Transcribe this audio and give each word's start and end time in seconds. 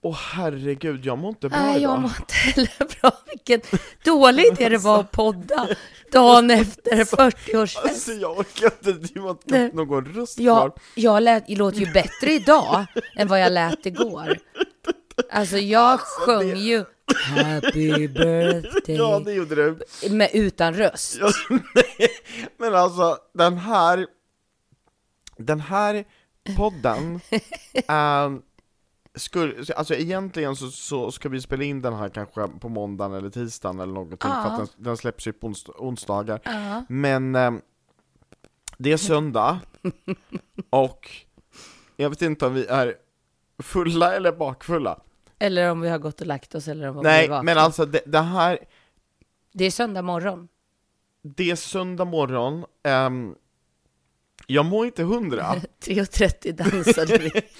Åh 0.00 0.14
herregud, 0.32 1.04
jag 1.06 1.18
mår 1.18 1.28
inte 1.28 1.48
bra 1.48 1.58
Nej, 1.58 1.80
idag. 1.80 1.92
jag 1.92 2.00
mår 2.00 2.10
inte 2.20 2.34
heller 2.34 3.00
bra. 3.00 3.12
Vilken 3.26 3.60
dålig 4.04 4.44
idé 4.46 4.68
det 4.68 4.78
var 4.78 5.00
att 5.00 5.10
podda 5.10 5.68
dagen 6.12 6.50
efter 6.50 7.04
40-årsfest. 7.04 7.78
Alltså 7.88 8.12
jag 8.12 8.38
orkar 8.38 8.66
inte, 8.88 9.20
har 9.20 9.36
Nej. 9.44 9.64
inte 9.64 9.76
någon 9.76 10.04
röst 10.06 10.38
Jag, 10.38 10.56
kvar. 10.58 10.72
jag, 10.94 11.22
lät, 11.22 11.44
jag 11.46 11.58
låter 11.58 11.78
ju 11.78 11.92
bättre 11.92 12.32
idag 12.32 12.86
än 13.16 13.28
vad 13.28 13.40
jag 13.40 13.52
lät 13.52 13.86
igår. 13.86 14.38
Alltså 15.30 15.58
jag 15.58 16.00
sjöng 16.00 16.56
ju 16.56 16.84
Happy 17.36 18.08
birthday 18.08 18.96
Ja, 18.96 19.20
det 19.24 19.32
gjorde 19.32 19.54
du. 19.54 19.78
med, 20.10 20.30
utan 20.32 20.74
röst. 20.74 21.16
Ja, 21.20 21.30
nej, 21.74 22.10
men 22.58 22.74
alltså 22.74 23.18
den 23.34 23.58
här, 23.58 24.06
den 25.36 25.60
här 25.60 26.04
podden, 26.56 27.20
um, 27.88 28.42
skulle, 29.14 29.64
alltså 29.76 29.94
egentligen 29.94 30.56
så, 30.56 30.70
så 30.70 31.12
ska 31.12 31.28
vi 31.28 31.40
spela 31.40 31.64
in 31.64 31.82
den 31.82 31.94
här 31.94 32.08
kanske 32.08 32.48
på 32.60 32.68
måndagen 32.68 33.12
eller 33.14 33.30
tisdagen 33.30 33.80
eller 33.80 33.92
någonting, 33.92 34.18
för 34.18 34.28
att 34.28 34.56
den, 34.56 34.66
den 34.76 34.96
släpps 34.96 35.26
ju 35.26 35.32
på 35.32 35.46
ons, 35.46 35.68
onsdagar. 35.68 36.40
Ja. 36.44 36.84
Men 36.88 37.34
ehm, 37.34 37.60
det 38.78 38.92
är 38.92 38.96
söndag, 38.96 39.60
och 40.70 41.10
jag 41.96 42.10
vet 42.10 42.22
inte 42.22 42.46
om 42.46 42.54
vi 42.54 42.66
är 42.66 42.94
fulla 43.62 44.14
eller 44.14 44.32
bakfulla. 44.32 45.00
Eller 45.38 45.70
om 45.70 45.80
vi 45.80 45.88
har 45.88 45.98
gått 45.98 46.20
och 46.20 46.26
lagt 46.26 46.54
oss 46.54 46.68
eller 46.68 46.88
om 46.88 46.96
vi 46.96 47.02
Nej, 47.02 47.28
men 47.42 47.58
alltså 47.58 47.86
det, 47.86 48.00
det 48.06 48.20
här, 48.20 48.58
Det 49.52 49.64
är 49.64 49.70
söndag 49.70 50.02
morgon. 50.02 50.48
det 51.22 51.50
är 51.50 51.56
söndag 51.56 52.04
morgon, 52.04 52.64
ehm, 52.82 53.34
jag 54.46 54.64
mår 54.66 54.86
inte 54.86 55.02
hundra. 55.02 55.54
3.30 55.84 56.52
dansade 56.52 57.18
vi. 57.18 57.30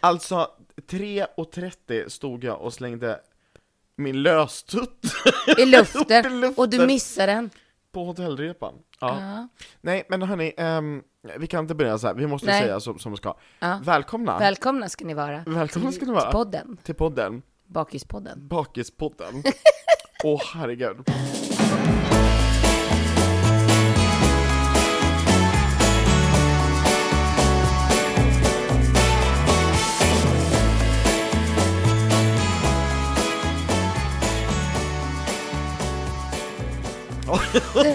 Alltså, 0.00 0.50
3.30 0.82 2.08
stod 2.08 2.44
jag 2.44 2.60
och 2.60 2.72
slängde 2.72 3.20
min 3.96 4.22
löstutt 4.22 5.04
I 5.58 5.64
luften. 5.66 6.26
I 6.26 6.30
luften. 6.30 6.54
Och 6.56 6.70
du 6.70 6.86
missade 6.86 7.32
den. 7.32 7.50
på 7.92 8.04
hotellrepan. 8.04 8.74
Ja. 9.00 9.20
Ja. 9.20 9.48
Nej, 9.80 10.06
men 10.08 10.22
hörni, 10.22 10.54
ehm, 10.56 11.02
vi 11.38 11.46
kan 11.46 11.64
inte 11.64 11.74
börja 11.74 11.98
så 11.98 12.06
här. 12.06 12.14
vi 12.14 12.26
måste 12.26 12.46
Nej. 12.46 12.62
säga 12.62 12.80
som, 12.80 12.98
som 12.98 13.12
vi 13.12 13.16
ska. 13.16 13.36
Ja. 13.58 13.80
Välkomna 13.84 14.38
Välkomna 14.38 14.88
ska 14.88 15.04
ni 15.04 15.14
vara. 15.14 15.44
Välkomna 15.46 15.92
ska 15.92 16.06
ni 16.06 16.12
vara. 16.12 16.22
Till 16.22 16.32
podden. 16.32 16.76
till 16.82 16.94
podden, 16.94 17.42
Bakispodden. 17.66 18.48
Bakispodden. 18.48 19.42
Åh 20.24 20.42
herregud. 20.54 20.96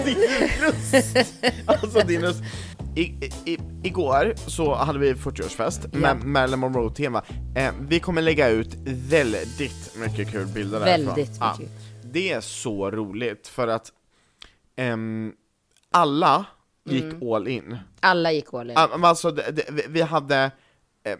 Din 0.04 0.18
röst! 0.60 1.16
Alltså 1.66 1.98
din 2.06 2.20
röst. 2.20 2.42
I, 2.96 3.02
i, 3.44 3.58
igår 3.82 4.34
så 4.46 4.74
hade 4.74 4.98
vi 4.98 5.12
40-årsfest 5.14 5.88
Ja. 5.92 5.98
med 5.98 6.24
Marilyn 6.24 6.58
Monroe-tema. 6.58 7.22
Eh, 7.56 7.72
vi 7.80 8.00
kommer 8.00 8.22
lägga 8.22 8.48
ut 8.48 8.68
väldigt 8.86 9.96
mycket 9.96 10.30
kul 10.32 10.46
bilder 10.46 10.80
därifrån. 10.80 11.14
Väldigt 11.14 11.36
Ja. 11.40 11.56
mycket. 11.58 11.72
Det 12.12 12.32
är 12.32 12.40
så 12.40 12.90
roligt 12.90 13.48
för 13.48 13.68
att 13.68 13.92
ehm, 14.76 15.32
alla 15.90 16.44
gick 16.84 17.02
Mm. 17.04 17.32
all 17.32 17.48
in. 17.48 17.78
Alla 18.00 18.32
gick 18.32 18.54
all 18.54 18.70
in. 18.70 18.76
Ah, 18.76 18.88
Alltså, 19.08 19.30
det, 19.30 19.50
det, 19.50 19.64
vi- 19.70 19.86
vi 19.88 20.02
hade 20.02 20.50
eh, 21.04 21.16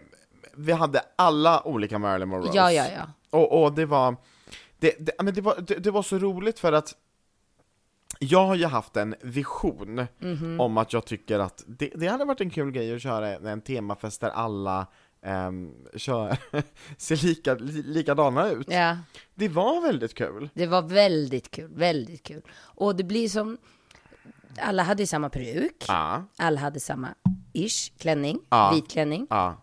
vi 0.55 0.71
hade 0.71 1.01
alla 1.15 1.67
olika 1.67 1.99
Marilyn 1.99 2.29
Monroes. 2.29 2.55
Ja, 2.55 2.71
ja, 2.71 2.85
ja. 2.97 3.09
Och, 3.29 3.63
och 3.63 3.73
det 3.73 3.85
var 3.85 4.15
det, 4.79 4.95
det, 4.99 5.11
men 5.23 5.33
det, 5.33 5.41
var, 5.41 5.55
det, 5.67 5.75
det 5.75 5.91
var 5.91 6.03
så 6.03 6.17
roligt 6.19 6.59
för 6.59 6.73
att 6.73 6.93
jag 8.23 8.45
har 8.45 8.55
ju 8.55 8.65
haft 8.65 8.97
en 8.97 9.15
vision 9.21 10.07
Mhm. 10.19 10.59
om 10.59 10.77
att 10.77 10.93
jag 10.93 11.05
tycker 11.05 11.39
att 11.39 11.63
det, 11.67 11.91
det 11.95 12.07
hade 12.07 12.25
varit 12.25 12.41
en 12.41 12.49
kul 12.49 12.71
grej 12.71 12.95
att 12.95 13.01
köra 13.01 13.35
en, 13.35 13.45
en 13.45 13.61
temafest 13.61 14.21
där 14.21 14.29
alla 14.29 14.87
um, 15.21 15.75
kör, 15.95 16.37
ser 16.97 17.15
lika, 17.25 17.53
li, 17.53 17.83
likadana 17.83 18.49
ut. 18.49 18.67
Ja, 18.71 18.97
Det 19.35 19.47
var 19.49 19.81
väldigt 19.81 20.13
kul. 20.13 20.49
det 20.53 20.67
var 20.67 20.81
väldigt 20.81 21.51
kul, 21.51 21.71
väldigt 21.75 22.23
kul. 22.23 22.41
Och 22.59 22.95
det 22.95 23.03
blir 23.03 23.29
som, 23.29 23.57
alla 24.59 24.83
hade 24.83 25.07
samma 25.07 25.29
peruk, 25.29 25.85
Ja, 25.87 26.23
alla 26.37 26.59
hade 26.59 26.79
samma 26.79 27.07
ish, 27.53 27.91
klänning, 27.97 28.39
Ja. 28.49 28.71
vit 28.75 28.91
klänning, 28.91 29.27
ja, 29.29 29.55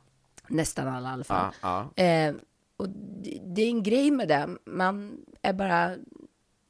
nästan 0.49 0.89
alla 0.89 1.09
i 1.11 1.13
alla 1.13 1.25
fall. 1.25 1.53
Eh, 1.97 2.35
och 2.77 2.89
det, 2.89 3.41
det 3.55 3.63
är 3.63 3.69
en 3.69 3.83
grej 3.83 4.11
med 4.11 4.29
det, 4.29 4.49
man 4.67 5.19
är 5.43 5.53
bara 5.53 5.97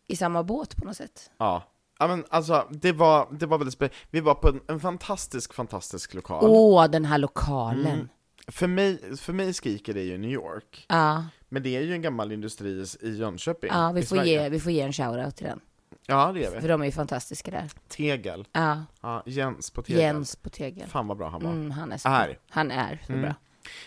i 0.06 0.16
samma 0.16 0.42
båt 0.42 0.76
på 0.76 0.84
något 0.84 0.96
sätt. 0.96 1.30
Ja. 1.38 1.62
Ja 2.00 2.06
men 2.06 2.24
alltså, 2.30 2.68
det 2.70 2.92
var, 2.92 3.28
det 3.30 3.46
var 3.46 3.58
väldigt 3.58 3.74
spännande. 3.74 3.96
Vi 4.10 4.20
var 4.20 4.34
på 4.34 4.48
en, 4.48 4.60
en 4.68 4.80
fantastisk, 4.80 5.54
fantastisk 5.54 6.14
lokal. 6.14 6.38
Åh, 6.42 6.84
den 6.90 7.04
här 7.04 7.18
lokalen. 7.18 7.86
Mm. 7.94 8.08
För, 8.48 8.66
mig, 8.66 9.16
för 9.16 9.32
mig 9.32 9.52
skriker 9.54 9.94
det 9.94 10.02
ju 10.02 10.18
New 10.18 10.30
York. 10.30 10.84
Ja, 10.88 11.24
Men 11.48 11.62
det 11.62 11.76
är 11.76 11.80
ju 11.80 11.92
en 11.92 12.02
gammal 12.02 12.32
industri 12.32 12.84
i 13.00 13.10
Jönköping. 13.16 13.70
ja 13.72 13.92
vi, 13.92 14.02
får 14.02 14.16
Sverige. 14.16 14.42
ge, 14.42 14.48
vi 14.48 14.60
får 14.60 14.72
ge 14.72 14.80
en 14.80 14.92
shoutout 14.92 15.36
till 15.36 15.46
den. 15.46 15.60
Ja, 16.06 16.32
det 16.32 16.40
gör 16.40 16.50
vi. 16.54 16.60
För 16.60 16.68
de 16.68 16.80
är 16.80 16.86
ju 16.86 16.92
fantastiska 16.92 17.50
där. 17.50 17.70
Tegel. 17.88 18.44
Ja, 18.52 18.84
Ja, 19.00 19.22
Jens 19.26 19.70
på 19.70 19.82
Tegel. 19.82 20.00
Jens 20.02 20.36
på 20.36 20.50
Tegel. 20.50 20.88
Fan 20.88 21.06
vad 21.06 21.16
bra 21.16 21.28
han 21.28 21.42
var. 21.42 21.50
Mm, 21.50 21.70
han 21.70 21.92
är 21.92 21.98
så 21.98 22.08
Är. 22.08 22.38
Han 22.50 22.70
är 22.70 23.02
så 23.06 23.12
Mm. 23.12 23.22
bra. 23.24 23.34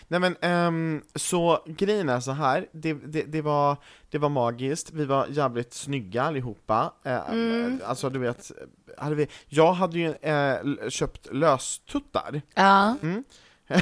Nej 0.08 0.20
men, 0.20 0.36
ehm, 0.40 1.02
så 1.14 1.58
grejen 1.66 2.08
är 2.08 2.20
så 2.20 2.32
här. 2.32 2.66
Det, 2.72 2.92
det, 2.92 3.22
det, 3.22 3.42
var, 3.42 3.76
det 4.10 4.18
var 4.18 4.28
magiskt, 4.28 4.90
vi 4.92 5.04
var 5.04 5.26
jävligt 5.30 5.72
snygga 5.74 6.22
allihopa. 6.22 6.92
Mm. 7.04 7.80
Alltså 7.84 8.10
du 8.10 8.18
vet, 8.18 8.50
hade 8.98 9.14
vi, 9.14 9.26
jag 9.46 9.72
hade 9.72 9.98
ju 9.98 10.14
l- 10.22 10.80
köpt 10.88 11.28
löstuttar. 11.32 12.42
Ja. 12.54 12.96
Mm. 13.02 13.24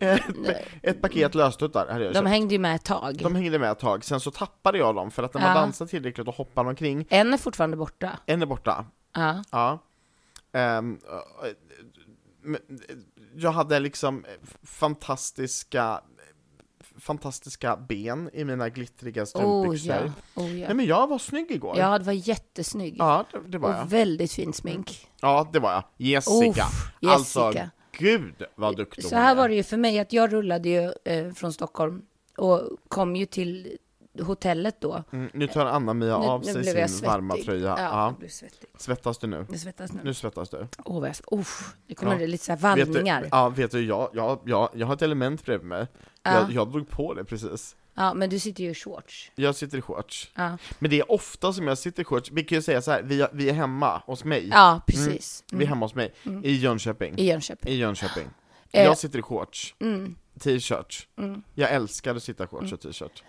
ett, 0.00 0.22
ett 0.82 1.02
paket 1.02 1.34
löstuttar 1.34 1.86
hade 1.86 2.04
jag 2.04 2.12
De 2.14 2.18
köpt. 2.18 2.28
hängde 2.28 2.54
ju 2.54 2.58
med 2.58 2.74
ett 2.76 2.84
tag. 2.84 3.16
De 3.22 3.34
hängde 3.34 3.58
med 3.58 3.70
ett 3.70 3.78
tag, 3.78 4.04
sen 4.04 4.20
så 4.20 4.30
tappade 4.30 4.78
jag 4.78 4.94
dem 4.94 5.10
för 5.10 5.22
att 5.22 5.34
när 5.34 5.40
Ja. 5.40 5.46
man 5.46 5.54
dansar 5.56 5.86
tillräckligt 5.86 6.28
och 6.28 6.34
hoppar 6.34 6.64
omkring, 6.64 7.06
En 7.10 7.32
är 7.34 7.38
fortfarande 7.38 7.76
borta. 7.76 8.10
en 8.26 8.42
är 8.42 8.46
borta. 8.46 8.84
Ja. 9.14 9.42
Ja. 9.50 9.78
Eh, 10.52 10.82
jag 13.36 13.50
hade 13.50 13.80
liksom 13.80 14.24
eh, 14.24 14.30
fantastiska 14.62 16.00
fantastiska 16.98 17.76
ben 17.76 18.30
i 18.32 18.44
mina 18.44 18.68
glittriga 18.68 19.22
Oh 19.22 19.26
strumpbyxor. 19.26 19.94
ja. 19.94 20.02
Oh, 20.34 20.44
Nej 20.44 20.60
ja. 20.60 20.74
men 20.74 20.86
jag 20.86 21.06
var 21.06 21.18
snygg 21.18 21.50
igår. 21.50 21.78
ja, 21.78 21.98
det 21.98 22.04
var 22.04 22.12
jättesnygg. 22.12 22.96
Ja, 22.98 23.24
det, 23.32 23.38
det 23.48 23.58
var 23.58 23.70
jag. 23.72 23.82
Och 23.84 23.92
väldigt 23.92 24.32
fint 24.32 24.56
smink. 24.56 25.08
Ja, 25.20 25.50
det 25.52 25.58
var 25.58 25.72
jag. 25.72 25.82
Jessica. 25.96 26.62
Uff, 26.66 26.92
Alltså, 27.06 27.40
Jessica. 27.46 27.70
gud 27.98 28.42
vad 28.54 28.76
duktig 28.76 29.04
Så 29.04 29.16
här 29.16 29.30
är. 29.32 29.34
var 29.36 29.48
det 29.48 29.54
ju 29.54 29.62
för 29.62 29.76
mig, 29.76 29.98
att 29.98 30.12
jag 30.12 30.32
rullade 30.32 30.68
ju 30.68 30.92
eh, 31.04 31.32
från 31.32 31.52
Stockholm 31.52 32.02
och 32.36 32.60
kom 32.88 33.16
ju 33.16 33.26
till 33.26 33.78
hotellet 34.20 34.80
då. 34.80 35.02
Mm, 35.12 35.30
nu 35.34 35.46
tar 35.46 35.66
Anna-Mia 35.66 36.16
av 36.16 36.40
sig 36.42 36.52
sin 36.54 36.64
svettig. 36.64 37.06
varma 37.06 37.36
tröja. 37.36 37.66
Ja, 37.68 37.76
Ja. 37.78 38.04
jag 38.04 38.14
blev 38.18 38.28
svettig. 38.28 38.68
Svettas 38.78 39.18
du 39.18 39.26
nu? 39.26 39.46
Jag 39.50 39.60
svettas 39.60 39.92
nu. 39.92 40.00
Nu 40.04 40.14
svettas 40.14 40.50
du. 40.50 40.66
Åh, 40.84 41.00
vad 41.00 41.08
jag, 41.08 41.38
uff, 41.40 41.76
det 41.86 41.94
kommer 41.94 42.20
Ja. 42.20 42.26
lite 42.26 42.44
så 42.44 42.52
här 42.52 42.76
Vet 42.76 42.86
du, 42.86 42.92
vallningar. 42.92 43.28
ja, 43.30 43.48
vet 43.48 43.70
du, 43.70 43.84
jag, 43.86 44.10
jag, 44.12 44.40
jag, 44.44 44.68
jag 44.74 44.86
har 44.86 44.94
ett 44.94 45.02
element 45.02 45.44
bredvid 45.44 45.66
mig. 45.68 45.86
Ja. 46.22 46.32
Jag, 46.40 46.52
jag 46.52 46.72
drog 46.72 46.88
på 46.88 47.14
det 47.14 47.24
precis. 47.24 47.76
Ja, 47.98 48.14
men 48.14 48.30
du 48.30 48.38
sitter 48.38 48.64
ju 48.64 48.70
i 48.70 48.74
shorts. 48.74 49.30
Jag 49.34 49.54
sitter 49.54 49.78
i 49.78 49.80
shorts. 49.80 50.30
Ja, 50.34 50.58
Men 50.78 50.90
det 50.90 50.98
är 51.00 51.12
ofta 51.12 51.52
som 51.52 51.66
jag 51.68 51.78
sitter 51.78 52.02
i 52.02 52.04
shorts, 52.04 52.30
vi 52.32 52.44
kan 52.44 52.58
ju 52.58 52.62
säga 52.62 52.82
så 52.82 52.90
här, 52.90 53.02
vi, 53.02 53.26
vi 53.32 53.48
är 53.48 53.52
hemma 53.52 54.02
hos 54.06 54.24
mig. 54.24 54.48
ja 54.48 54.80
precis. 54.86 55.44
Vi 55.52 55.64
är 55.64 55.68
hemma 55.68 55.86
hos 55.86 55.94
mig, 55.94 56.14
i 56.42 56.52
Jönköping. 56.56 57.14
I 57.18 57.24
Jönköping. 57.28 57.72
I 57.72 57.76
Jönköping. 57.76 58.28
Eh. 58.72 58.84
Jag 58.84 58.98
sitter 58.98 59.18
i 59.18 59.22
shorts, 59.22 59.74
Mm. 59.78 60.16
t-shirt. 60.40 61.08
Jag 61.54 61.70
älskar 61.72 62.14
att 62.16 62.22
sitta 62.22 62.44
i 62.44 62.46
shorts 62.46 62.72
och 62.72 62.80
t-shirt. 62.80 63.22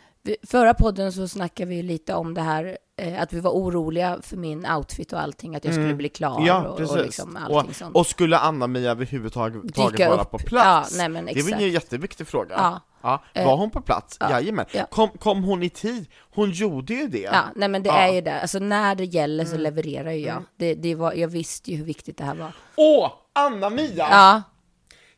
Förra 0.47 0.73
podden 0.73 1.13
så 1.13 1.27
snackade 1.27 1.69
vi 1.69 1.83
lite 1.83 2.13
om 2.13 2.33
det 2.33 2.41
här, 2.41 2.77
eh, 2.97 3.21
att 3.21 3.33
vi 3.33 3.39
var 3.39 3.51
oroliga 3.51 4.19
för 4.21 4.37
min 4.37 4.65
outfit 4.71 5.13
och 5.13 5.21
allting, 5.21 5.55
att 5.55 5.65
jag 5.65 5.73
skulle 5.73 5.93
bli 5.93 6.09
klar 6.09 6.35
Mm. 6.35 6.45
Ja, 6.47 6.67
och, 6.67 6.79
och 6.79 6.97
liksom 6.97 7.35
allting 7.37 7.69
och, 7.69 7.75
sånt. 7.75 7.95
och 7.95 8.07
skulle 8.07 8.37
Anna-Mia 8.37 8.91
överhuvudtaget 8.91 10.09
vara 10.09 10.21
upp. 10.21 10.31
på 10.31 10.37
plats? 10.37 10.91
Ja, 10.91 10.97
nej, 10.97 11.09
men 11.09 11.25
det 11.25 11.41
var 11.51 11.59
ju 11.59 11.65
en 11.67 11.71
jätteviktig 11.73 12.27
fråga. 12.27 12.55
Ja. 12.57 12.81
Ja, 13.01 13.23
Eh, 13.33 13.45
var 13.45 13.57
hon 13.57 13.69
på 13.71 13.81
plats? 13.81 14.17
ja, 14.19 14.31
Jajamän. 14.31 14.65
ja. 14.71 14.85
Kom, 14.91 15.09
kom 15.09 15.43
hon 15.43 15.63
i 15.63 15.69
tid? 15.69 16.05
Hon 16.35 16.51
gjorde 16.51 16.93
ju 16.93 17.07
det. 17.07 17.19
Ja, 17.19 17.41
nej 17.55 17.69
men 17.69 17.83
det 17.83 17.89
Ja. 17.89 17.97
Mm. 17.97 18.09
är 18.09 18.15
ju 18.15 18.21
det. 18.21 18.41
Alltså 18.41 18.59
när 18.59 18.95
det 18.95 19.05
gäller 19.05 19.45
så 19.45 19.57
levererar 19.57 20.11
ju 20.11 20.25
jag. 20.25 20.43
Det, 20.57 20.73
det 20.75 20.95
var, 20.95 21.13
jag 21.13 21.27
visste 21.27 21.71
ju 21.71 21.77
hur 21.77 21.85
viktigt 21.85 22.17
det 22.17 22.23
här 22.23 22.35
var. 22.35 22.51
Åh, 22.75 23.11
Anna-Mia! 23.35 24.07
Ja, 24.11 24.41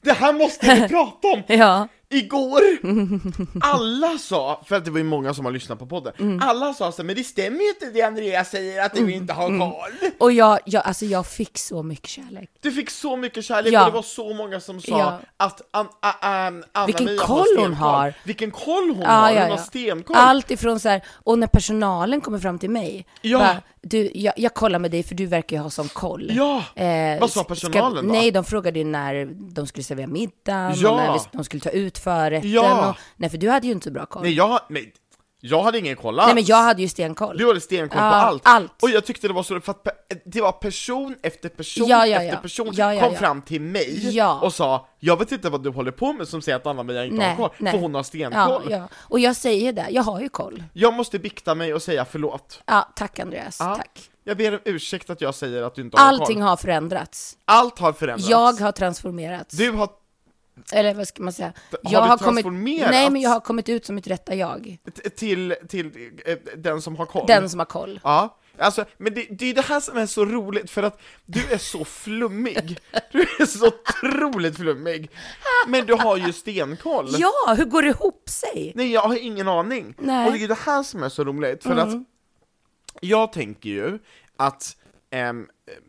Det 0.02 0.12
här 0.14 0.34
måste 0.34 0.76
vi 0.76 0.88
prata 0.90 1.28
om! 1.28 1.44
ja. 1.48 1.88
Igår, 2.12 2.62
alla 3.62 4.18
sa, 4.18 4.62
för 4.66 4.76
att 4.76 4.86
det 4.86 4.92
var 4.92 4.98
ju 4.98 5.04
många 5.04 5.34
som 5.34 5.46
har 5.46 5.52
lyssnat 5.52 5.80
på 5.80 5.86
podden, 5.86 6.14
Mm. 6.20 6.40
alla 6.42 6.74
sa 6.74 6.92
så 6.92 7.04
men 7.04 7.16
det 7.16 7.24
stämmer 7.24 7.60
ju 7.60 7.70
inte 7.70 7.86
det 7.86 8.02
Andreas 8.02 8.50
säger 8.50 8.86
att 8.86 8.94
du 8.94 9.12
inte 9.14 9.34
har 9.34 9.46
Mm. 9.48 9.60
koll. 9.60 9.92
Och 10.20 10.32
jag, 10.32 10.60
jag, 10.66 10.86
alltså 10.86 11.06
jag 11.06 11.28
fick 11.28 11.58
så 11.58 11.84
mycket 11.84 12.08
kärlek. 12.10 12.50
Du 12.62 12.72
fick 12.72 12.90
så 12.90 13.16
mycket 13.18 13.46
kärlek 13.46 13.74
Ja. 13.74 13.80
och 13.86 13.92
det 13.92 13.96
var 13.96 14.02
så 14.02 14.34
många 14.34 14.60
som 14.60 14.82
sa 14.82 15.00
Ja. 15.00 15.20
att 15.38 15.62
an, 15.72 15.88
a, 16.02 16.12
an, 16.22 16.64
Anna 16.72 16.86
Vilken 16.86 17.06
Mia 17.06 17.20
koll 17.22 17.46
har 17.58 17.62
hon 17.64 17.74
har. 17.74 18.14
Vilken 18.24 18.52
koll 18.52 18.90
hon 18.90 19.02
Ja, 19.02 19.10
har, 19.10 19.32
ja, 19.32 19.42
hon 19.42 19.52
har 19.52 19.58
stenkoll. 19.58 20.16
Allt 20.16 20.52
ifrån 20.52 20.80
så 20.80 20.90
här, 20.90 21.02
och 21.24 21.40
när 21.40 21.48
personalen 21.48 22.22
kommer 22.22 22.40
fram 22.40 22.60
till 22.60 22.70
mig, 22.70 23.06
Ja. 23.22 23.38
bara, 23.40 23.62
du, 23.82 24.12
jag, 24.16 24.34
jag 24.38 24.54
kollar 24.54 24.80
med 24.80 24.92
dig 24.92 25.04
för 25.04 25.16
du 25.16 25.26
verkar 25.26 25.58
ju 25.58 25.64
ha 25.64 25.70
sån 25.70 25.88
koll. 25.88 26.32
Ja, 26.36 26.64
Eh, 26.76 27.20
vad 27.20 27.30
sa 27.32 27.40
ska- 27.40 27.50
personalen 27.56 28.08
då? 28.08 28.14
Nej, 28.14 28.32
de 28.32 28.44
frågade 28.44 28.80
ju 28.80 28.86
när 28.86 29.26
de 29.54 29.68
skulle 29.68 29.84
servera 29.84 30.08
middagen, 30.08 30.74
Ja. 30.78 30.90
och 30.92 30.98
när 30.98 31.14
vi- 31.14 31.20
de 31.32 31.44
skulle 31.44 31.62
ta 31.62 31.70
ut 31.70 31.98
förrätten. 31.98 32.52
Ja. 32.52 32.90
Och, 32.90 32.96
nej, 33.16 33.30
för 33.30 33.38
du 33.38 33.50
hade 33.50 33.68
ju 33.68 33.74
inte 33.74 33.84
så 33.84 33.92
bra 33.94 34.06
koll. 34.06 34.24
Nej, 34.24 34.34
jag, 34.34 34.60
nej, 34.70 34.94
jag 35.42 35.64
hade 35.64 35.78
ingen 35.80 35.96
koll 35.96 36.20
alls. 36.20 36.28
Nej, 36.28 36.36
men 36.36 36.44
jag 36.46 36.58
hade 36.64 36.82
ju 36.82 36.88
stenkoll. 36.88 37.38
Du 37.38 37.48
hade 37.48 37.62
stenkoll 37.62 38.02
Ja, 38.02 38.10
på 38.10 38.16
allt. 38.16 38.42
allt. 38.46 38.84
Och 38.84 38.90
jag 38.90 39.06
tyckte 39.06 39.28
det 39.28 39.34
var 39.34 39.44
så 39.44 39.60
för 39.62 39.72
att 39.72 39.88
det 40.26 40.42
var 40.42 40.52
person 40.52 41.16
efter 41.22 41.50
person 41.50 41.88
Ja, 41.88 42.08
ja, 42.08 42.22
efter 42.22 42.38
person 42.38 42.70
ja, 42.74 43.00
kom 43.00 43.16
fram 43.16 43.42
till 43.42 43.62
mig 43.62 44.22
och 44.42 44.54
sa 44.54 44.88
Jag 45.00 45.20
vet 45.20 45.32
inte 45.32 45.50
vad 45.50 45.64
du 45.64 45.70
håller 45.70 45.92
på 45.92 46.14
med 46.14 46.28
som 46.28 46.42
säger 46.42 46.56
att 46.56 46.68
Anna-Maria 46.68 47.06
inte 47.06 47.18
Nej, 47.18 47.30
har 47.30 47.36
koll, 47.36 47.50
nej. 47.58 47.74
för 47.74 47.80
hon 47.80 47.96
har 47.96 48.04
stenkoll. 48.04 48.82
Och 48.98 49.20
jag 49.20 49.36
säger 49.36 49.74
det, 49.74 49.86
jag 49.90 50.04
har 50.04 50.22
ju 50.22 50.30
koll. 50.30 50.64
Jag 50.74 50.94
måste 50.94 51.20
bikta 51.20 51.56
mig 51.56 51.74
och 51.74 51.82
säga 51.82 52.06
förlåt. 52.06 52.62
Ja, 52.66 52.90
tack 52.96 53.20
Andreas, 53.20 53.58
tack. 53.58 54.00
Jag 54.24 54.38
ber 54.38 54.54
om 54.54 54.60
ursäkt 54.66 55.10
att 55.10 55.22
jag 55.22 55.36
säger 55.36 55.64
att 55.64 55.76
du 55.76 55.82
inte 55.82 55.98
har 55.98 56.08
Allting 56.08 56.36
koll. 56.38 56.44
har 56.48 56.58
förändrats. 56.58 57.38
Allt 57.46 57.80
har 57.80 57.94
förändrats. 57.94 58.30
Jag 58.30 58.54
har 58.54 58.72
transformerats. 58.72 59.58
Du 59.58 59.72
har 59.72 59.90
Eller 60.74 60.94
vad 60.94 61.08
ska 61.08 61.24
man 61.24 61.34
säga? 61.34 61.54
Har 61.84 61.92
jag 61.92 62.04
du 62.04 62.08
kommit, 62.08 62.44
transformerats? 62.44 62.92
Nej, 62.92 63.10
men 63.10 63.22
jag 63.22 63.30
har 63.30 63.40
kommit 63.40 63.70
ut 63.70 63.86
som 63.86 63.96
mitt 63.96 64.08
rätta 64.08 64.36
jag. 64.36 64.78
t- 65.04 65.10
till, 65.10 65.56
till 65.70 66.12
eh, 66.26 66.38
den 66.58 66.82
som 66.82 66.96
har 66.96 67.06
koll. 67.06 67.28
Den 67.28 67.50
som 67.50 67.60
har 67.60 67.66
koll. 67.66 68.00
Ja, 68.04 68.38
alltså, 68.58 68.86
men 68.98 69.14
det, 69.14 69.28
det 69.30 69.46
är 69.50 69.54
det 69.54 69.62
här 69.66 69.80
som 69.80 69.98
är 69.98 70.06
så 70.06 70.26
roligt, 70.26 70.70
för 70.72 70.84
att 70.84 71.02
du 71.26 71.40
är 71.52 71.58
så 71.58 71.86
flummig. 71.86 72.80
Du 73.12 73.22
är 73.22 73.46
så 73.46 73.68
otroligt 73.68 74.56
flummig. 74.58 75.10
Men 75.68 75.86
du 75.86 75.94
har 75.94 76.18
ju 76.18 76.34
stenkoll. 76.34 77.10
Ja, 77.18 77.54
hur 77.58 77.66
går 77.66 77.82
det 77.82 77.88
ihop 77.88 78.30
sig? 78.30 78.72
Nej, 78.76 78.92
jag 78.92 79.02
har 79.02 79.16
ingen 79.16 79.48
aning. 79.48 79.94
Nej. 79.98 80.28
Och 80.28 80.34
det 80.34 80.44
är 80.44 80.48
det 80.48 80.58
här 80.66 80.84
som 80.84 81.04
är 81.04 81.10
så 81.10 81.24
roligt, 81.24 81.64
för 81.64 81.76
att 81.76 81.90
jag 83.02 83.34
tänker 83.34 83.70
ju 83.70 84.00
att 84.38 84.76
ehm, 85.12 85.48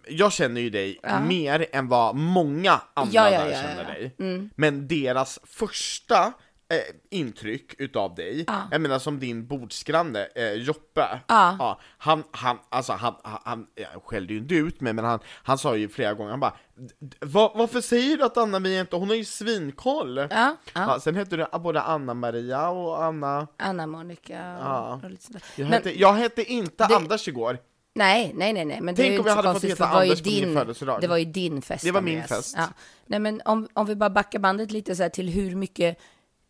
jag 0.08 0.32
känner 0.32 0.60
ju 0.60 0.70
dig 0.70 1.00
mer 1.28 1.66
än 1.72 1.88
vad 1.88 2.16
många 2.16 2.80
andra 2.94 3.12
Ja, 3.12 3.30
ja, 3.30 3.40
ja, 3.40 3.50
ja, 3.50 3.62
känner 3.62 3.82
ja. 3.82 3.94
dig. 4.26 4.50
Men 4.56 4.88
deras 4.88 5.38
första 5.44 6.32
eh, 6.72 6.94
intryck 7.10 7.74
utav 7.78 8.14
dig, 8.14 8.44
Ja. 8.46 8.62
jag 8.70 8.80
menar 8.80 8.98
som 8.98 9.18
din 9.20 9.46
bordsgranne 9.46 10.28
eh, 10.34 10.52
Joppe, 10.52 11.20
Ja. 11.26 11.80
han, 11.98 12.24
han, 12.30 12.58
alltså 12.68 12.92
han, 12.92 13.14
han, 13.24 13.38
han 13.44 13.66
skällde 14.04 14.32
ju 14.32 14.38
inte 14.38 14.54
ut 14.54 14.80
mig, 14.80 14.92
men 14.92 15.04
han, 15.04 15.18
han 15.42 15.58
sa 15.58 15.76
ju 15.76 15.88
flera 15.88 16.14
gånger, 16.14 16.30
han 16.30 16.40
bara 16.40 16.56
"D- 16.76 16.94
d- 17.00 17.16
"Va- 17.20 17.52
Varför 17.54 17.80
säger 17.80 18.16
du 18.16 18.24
att 18.24 18.36
Anna-Mia 18.36 18.80
inte, 18.80 18.96
hon 18.96 19.08
har 19.08 19.16
ju 19.16 19.24
svinkoll! 19.24 20.16
Ja, 20.16 20.26
ja. 20.30 20.56
Ja, 20.74 21.00
sen 21.00 21.16
hette 21.16 21.36
du 21.36 21.46
både 21.58 21.82
Anna-Maria 21.82 22.68
och 22.68 23.04
Anna 23.04 23.46
Anna, 23.56 23.86
Monica 23.86 24.56
och, 24.58 24.64
Ja. 24.64 25.00
och 25.04 25.10
lite 25.10 25.24
sådär. 25.24 25.42
jag, 25.56 25.64
Men, 25.64 25.72
hette, 25.72 26.00
jag 26.00 26.12
hette 26.12 26.44
inte 26.52 26.86
Det- 26.86 26.96
Anders 26.96 27.28
igår, 27.28 27.58
nej, 27.94 28.32
nej, 28.34 28.52
nej, 28.52 28.64
nej, 28.64 28.80
men 28.80 28.94
det 28.94 29.02
Tänk 29.02 29.08
är 29.08 29.12
ju 29.14 29.18
om 29.20 29.26
jag 29.26 29.34
hade 29.36 29.46
fått 29.48 29.52
konstigt, 29.52 29.70
heta 29.70 29.86
det 29.86 29.92
var 29.94 30.02
ju 30.04 30.10
Anders 30.10 30.22
på 30.22 30.28
min 30.30 30.44
din, 30.44 30.54
födelsedag. 30.54 31.00
Det 31.00 31.06
var 31.06 31.16
ju 31.16 31.24
din 31.24 31.62
fest, 31.62 31.84
Det 31.84 31.90
var 31.92 32.00
min 32.00 32.14
Andreas. 32.20 32.28
fest. 32.28 32.54
Ja. 32.58 32.66
Nej, 33.06 33.18
men 33.20 33.42
om, 33.44 33.68
om 33.72 33.86
vi 33.86 33.96
bara 33.96 34.10
backar 34.10 34.38
bandet 34.38 34.70
lite 34.70 34.96
så 34.96 35.02
här 35.02 35.10
till 35.10 35.28
hur 35.28 35.54
mycket 35.56 35.98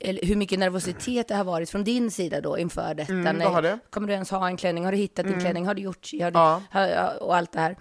eller 0.04 0.22
hur 0.24 0.36
mycket 0.36 0.58
nervositet 0.58 1.28
det 1.28 1.34
har 1.34 1.44
varit 1.44 1.70
från 1.70 1.84
din 1.84 2.10
sida 2.10 2.40
då 2.40 2.58
inför 2.58 2.94
detta. 2.94 3.12
Mm, 3.12 3.36
Nej, 3.36 3.62
det? 3.62 3.78
Kommer 3.90 4.06
du 4.08 4.12
ens 4.14 4.30
ha 4.30 4.46
en 4.46 4.56
klänning? 4.56 4.84
Har 4.84 4.92
du 4.92 4.98
hittat 4.98 5.26
din 5.26 5.40
klänning? 5.40 5.66
Har 5.66 5.74
du 5.74 5.82
gjort 5.82 6.08
har 6.20 6.30
du, 6.30 6.38
Ja. 6.38 6.62
har, 6.70 7.22
och 7.22 7.36
allt 7.36 7.52
det 7.52 7.60
här. 7.60 7.76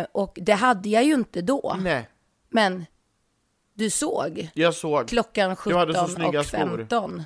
Eh, 0.00 0.06
och 0.12 0.38
det 0.40 0.52
hade 0.52 0.88
jag 0.88 1.04
ju 1.04 1.14
inte 1.14 1.42
då. 1.42 1.76
nej, 1.80 2.08
Men 2.50 2.86
du 3.74 3.90
såg 3.90 4.50
jag 4.54 4.74
såg, 4.74 5.08
klockan 5.08 5.56
Du 5.64 5.74
hade 5.76 5.94
så 5.94 6.00
17 6.00 6.14
snygga 6.14 6.40
och 6.40 6.46
skor. 6.46 6.58
15 6.58 7.22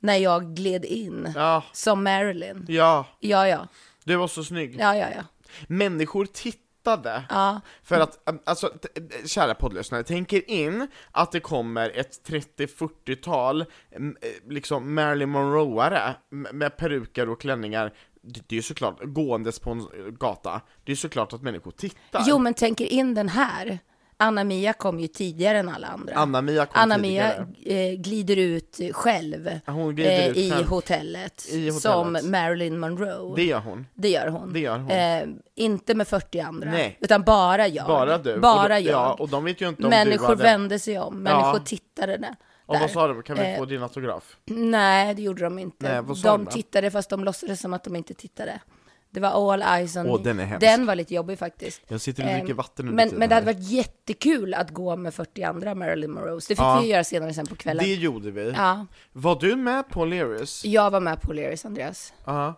när 0.00 0.16
jag 0.16 0.54
gled 0.56 0.84
in 0.84 1.32
ja, 1.36 1.62
som 1.72 2.04
Marilyn. 2.04 2.64
ja, 2.68 3.06
Ja, 3.20 3.48
ja, 3.48 3.68
du 4.06 4.16
var 4.16 4.28
så 4.28 4.44
snygg. 4.44 4.76
ja, 4.80 4.96
ja, 4.96 5.06
ja. 5.16 5.22
Människor 5.66 6.26
tittade, 6.26 7.24
ja. 7.28 7.60
för 7.82 8.00
att, 8.00 8.28
äm, 8.28 8.38
alltså, 8.46 8.68
t- 8.68 8.88
kära 9.26 9.54
poddlyssnare, 9.54 10.02
tänker 10.02 10.50
in 10.50 10.88
att 11.10 11.32
det 11.32 11.40
kommer 11.40 11.90
ett 11.90 12.28
30-40-tal, 12.28 13.64
äm, 13.90 14.16
eh, 14.22 14.52
liksom 14.52 14.94
Marilyn 14.94 15.30
Monroe-are 15.36 16.14
med 16.30 16.76
peruker 16.76 17.28
och 17.28 17.40
klänningar, 17.40 17.92
det, 18.22 18.52
är 18.52 18.56
ju 18.56 18.62
såklart, 18.62 19.00
gåendes 19.02 19.58
på 19.58 19.70
en 19.70 19.80
eh, 19.80 19.86
gata, 20.18 20.60
det 20.84 20.92
är 20.92 20.96
såklart 20.96 21.32
att 21.32 21.42
människor 21.42 21.70
tittar. 21.70 22.24
Jo, 22.26 22.38
men 22.38 22.54
tänker 22.54 22.84
in 22.92 23.14
den 23.14 23.28
här. 23.28 23.78
Anna-Mia 24.18 24.72
kom 24.72 25.00
ju 25.00 25.06
tidigare 25.08 25.58
än 25.58 25.68
alla 25.68 25.86
andra. 25.86 26.14
Anna-Mia 26.14 26.66
kom 26.66 26.82
Anna-Mia 26.82 27.46
tidigare. 27.62 27.90
eh, 27.92 27.98
glider 28.00 28.36
ut 28.36 28.80
själv 28.92 29.50
glider 29.94 30.20
eh, 30.22 30.28
ut 30.28 30.36
i, 30.36 30.50
själv. 30.50 30.66
hotellet, 30.66 31.46
I 31.50 31.70
hotellet. 31.70 31.74
som 31.82 32.18
Marilyn 32.30 32.78
Monroe. 32.78 33.36
Det 33.36 33.44
gör 33.44 33.60
hon. 33.60 33.86
Det 33.94 34.08
gör 34.08 34.28
hon. 34.28 34.52
Det 34.52 34.60
gör 34.60 34.78
hon. 34.78 34.90
Eh, 34.90 35.22
inte 35.54 35.94
med 35.94 36.08
40 36.08 36.40
andra, 36.40 36.70
Nej. 36.70 36.98
utan 37.00 37.22
bara 37.22 37.68
jag. 37.68 37.86
Bara 37.86 38.18
du. 38.18 38.38
Bara 38.38 38.80
jag. 38.80 38.92
Ja, 38.92 39.12
och 39.14 39.28
de 39.28 39.44
vet 39.44 39.60
ju 39.60 39.68
inte 39.68 39.82
om 39.84 39.90
Människor 39.90 40.26
hade... 40.26 40.42
vände 40.42 40.78
sig 40.78 40.98
om, 40.98 41.16
människor 41.22 41.56
Ja. 41.58 41.62
tittade 41.64 42.16
där. 42.16 42.36
Och 42.66 42.76
vad 42.80 42.90
sa 42.90 43.06
de? 43.08 43.22
Kan 43.22 43.36
vi 43.36 43.42
Eh, 43.52 43.58
få 43.58 43.64
din 43.64 43.82
autograf? 43.82 44.36
Nej, 44.46 45.14
det 45.14 45.22
gjorde 45.22 45.44
de 45.44 45.58
inte. 45.58 45.92
Nej, 45.92 46.02
de 46.22 46.22
de 46.22 46.46
tittade 46.46 46.90
fast 46.90 47.10
de 47.10 47.24
låtsades 47.24 47.60
som 47.60 47.72
att 47.72 47.84
de 47.84 47.96
inte 47.96 48.14
tittade. 48.14 48.60
Det 49.16 49.20
var 49.20 49.52
all 49.52 49.62
eyes 49.62 49.96
on 49.96 50.06
Åh, 50.10 50.22
den 50.22 50.40
är 50.40 50.44
hemsk. 50.44 50.60
Den 50.60 50.86
var 50.86 50.94
lite 50.94 51.14
jobbig 51.14 51.38
faktiskt. 51.38 51.82
Jag 51.88 52.00
sitter 52.00 52.22
och 52.22 52.28
dricker 52.32 52.50
Ehm, 52.50 52.56
vatten 52.56 52.88
under 52.88 53.06
men, 53.06 53.18
men 53.18 53.28
det 53.28 53.34
hade 53.34 53.46
varit 53.46 53.70
jättekul 53.70 54.54
att 54.54 54.70
gå 54.70 54.96
med 54.96 55.14
40 55.14 55.42
andra 55.42 55.74
Marilyn 55.74 56.10
Monroes. 56.10 56.46
Det 56.46 56.54
fick 56.54 56.62
Ja. 56.64 56.78
vi 56.80 56.86
ju 56.86 56.92
göra 56.92 57.04
senare 57.04 57.34
sen 57.34 57.46
på 57.46 57.56
kvällen. 57.56 57.84
Det 57.84 57.94
gjorde 57.94 58.30
vi. 58.30 58.50
Ja, 58.56 58.86
Var 59.12 59.36
du 59.40 59.56
med 59.56 59.88
på 59.88 60.04
Leris? 60.04 60.64
jag 60.64 60.90
var 60.90 61.00
med 61.00 61.20
på 61.20 61.32
Leris, 61.32 61.64
Andreas. 61.64 62.12
Ja. 62.24 62.54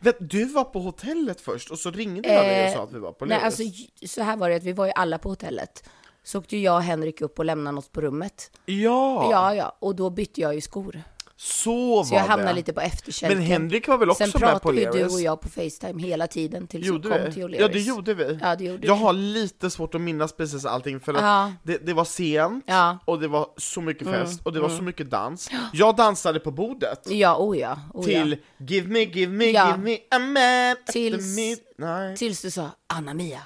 Vet, 0.00 0.16
du 0.20 0.44
var 0.44 0.64
på 0.64 0.78
hotellet 0.78 1.40
först 1.40 1.70
och 1.70 1.78
så 1.78 1.90
ringde 1.90 2.28
jag 2.32 2.44
dig 2.44 2.60
och 2.62 2.68
Eh, 2.68 2.74
sa 2.74 2.82
att 2.82 2.92
vi 2.92 2.98
var 2.98 3.12
på 3.12 3.24
Nej, 3.24 3.30
Leris. 3.38 3.44
alltså 3.44 3.62
j- 3.62 4.08
så 4.08 4.22
här 4.22 4.36
var 4.36 4.50
det 4.50 4.56
att 4.56 4.64
vi 4.64 4.72
var 4.72 4.86
ju 4.86 4.92
alla 4.92 5.18
på 5.18 5.28
hotellet. 5.28 5.88
Så 6.24 6.38
åkte 6.38 6.56
jag 6.56 6.76
och 6.76 6.82
Henrik 6.82 7.20
upp 7.20 7.38
och 7.38 7.44
lämnade 7.44 7.78
oss 7.78 7.88
på 7.88 8.00
rummet. 8.00 8.50
ja, 8.66 9.28
Ja, 9.30 9.54
ja, 9.54 9.76
och 9.78 9.96
då 9.96 10.10
bytte 10.10 10.40
jag 10.40 10.54
ju 10.54 10.60
skor. 10.60 11.02
Så 11.38 11.96
var 11.96 12.04
Så 12.04 12.14
jag 12.14 12.22
det. 12.24 12.28
hamnade 12.28 12.52
lite 12.52 12.72
på 12.72 12.80
efterkälken. 12.80 13.38
Men 13.38 13.46
Henrik 13.46 13.88
var 13.88 13.98
väl 13.98 14.10
också 14.10 14.24
Sen 14.24 14.40
med 14.40 14.52
på 14.52 14.58
pratade 14.58 14.80
ju 14.80 14.90
du 14.90 15.14
och 15.14 15.20
jag 15.20 15.40
på 15.40 15.48
Facetime 15.48 16.02
hela 16.02 16.26
tiden 16.26 16.66
tills 16.66 16.86
Gjorde 16.86 17.08
vi 17.08 17.14
kom 17.14 17.24
vi? 17.26 17.32
till 17.32 17.42
O'Learys. 17.42 17.60
Ja, 17.60 17.68
det 17.68 17.80
gjorde 17.80 18.14
vi. 18.14 18.38
Ja, 18.42 18.56
det 18.56 18.64
gjorde 18.64 18.86
jag 18.86 18.94
vi. 18.96 19.02
har 19.02 19.12
lite 19.12 19.70
svårt 19.70 19.94
att 19.94 20.00
minnas 20.00 20.32
precis 20.32 20.64
allting 20.64 21.00
för 21.00 21.14
att 21.14 21.20
Ja. 21.22 21.52
det, 21.62 21.86
det 21.86 21.92
var 21.92 22.04
sent 22.04 22.64
Ja. 22.66 22.98
och 23.04 23.20
det 23.20 23.28
var 23.28 23.48
så 23.56 23.80
mycket 23.80 24.06
Mm, 24.06 24.20
fest 24.26 24.40
och 24.42 24.52
det 24.52 24.60
var 24.60 24.68
så 24.68 24.82
mycket 24.82 25.10
dans. 25.10 25.50
Jag 25.72 25.96
dansade 25.96 26.40
på 26.40 26.50
bordet 26.50 27.00
Ja, 27.10 27.36
oh 27.38 27.58
ja. 27.58 27.78
Oh 27.94 28.04
till 28.04 28.36
ja. 28.58 28.64
Give 28.66 28.88
me, 28.88 29.00
give 29.04 29.32
me, 29.32 29.44
Ja. 29.50 29.66
give 29.66 29.78
me 29.78 29.98
a 30.10 30.18
man 30.18 30.76
Tills- 30.92 31.36
midnight. 31.36 32.18
Tills 32.18 32.42
du 32.42 32.50
sa 32.50 32.70
Anna-Mia. 32.86 33.40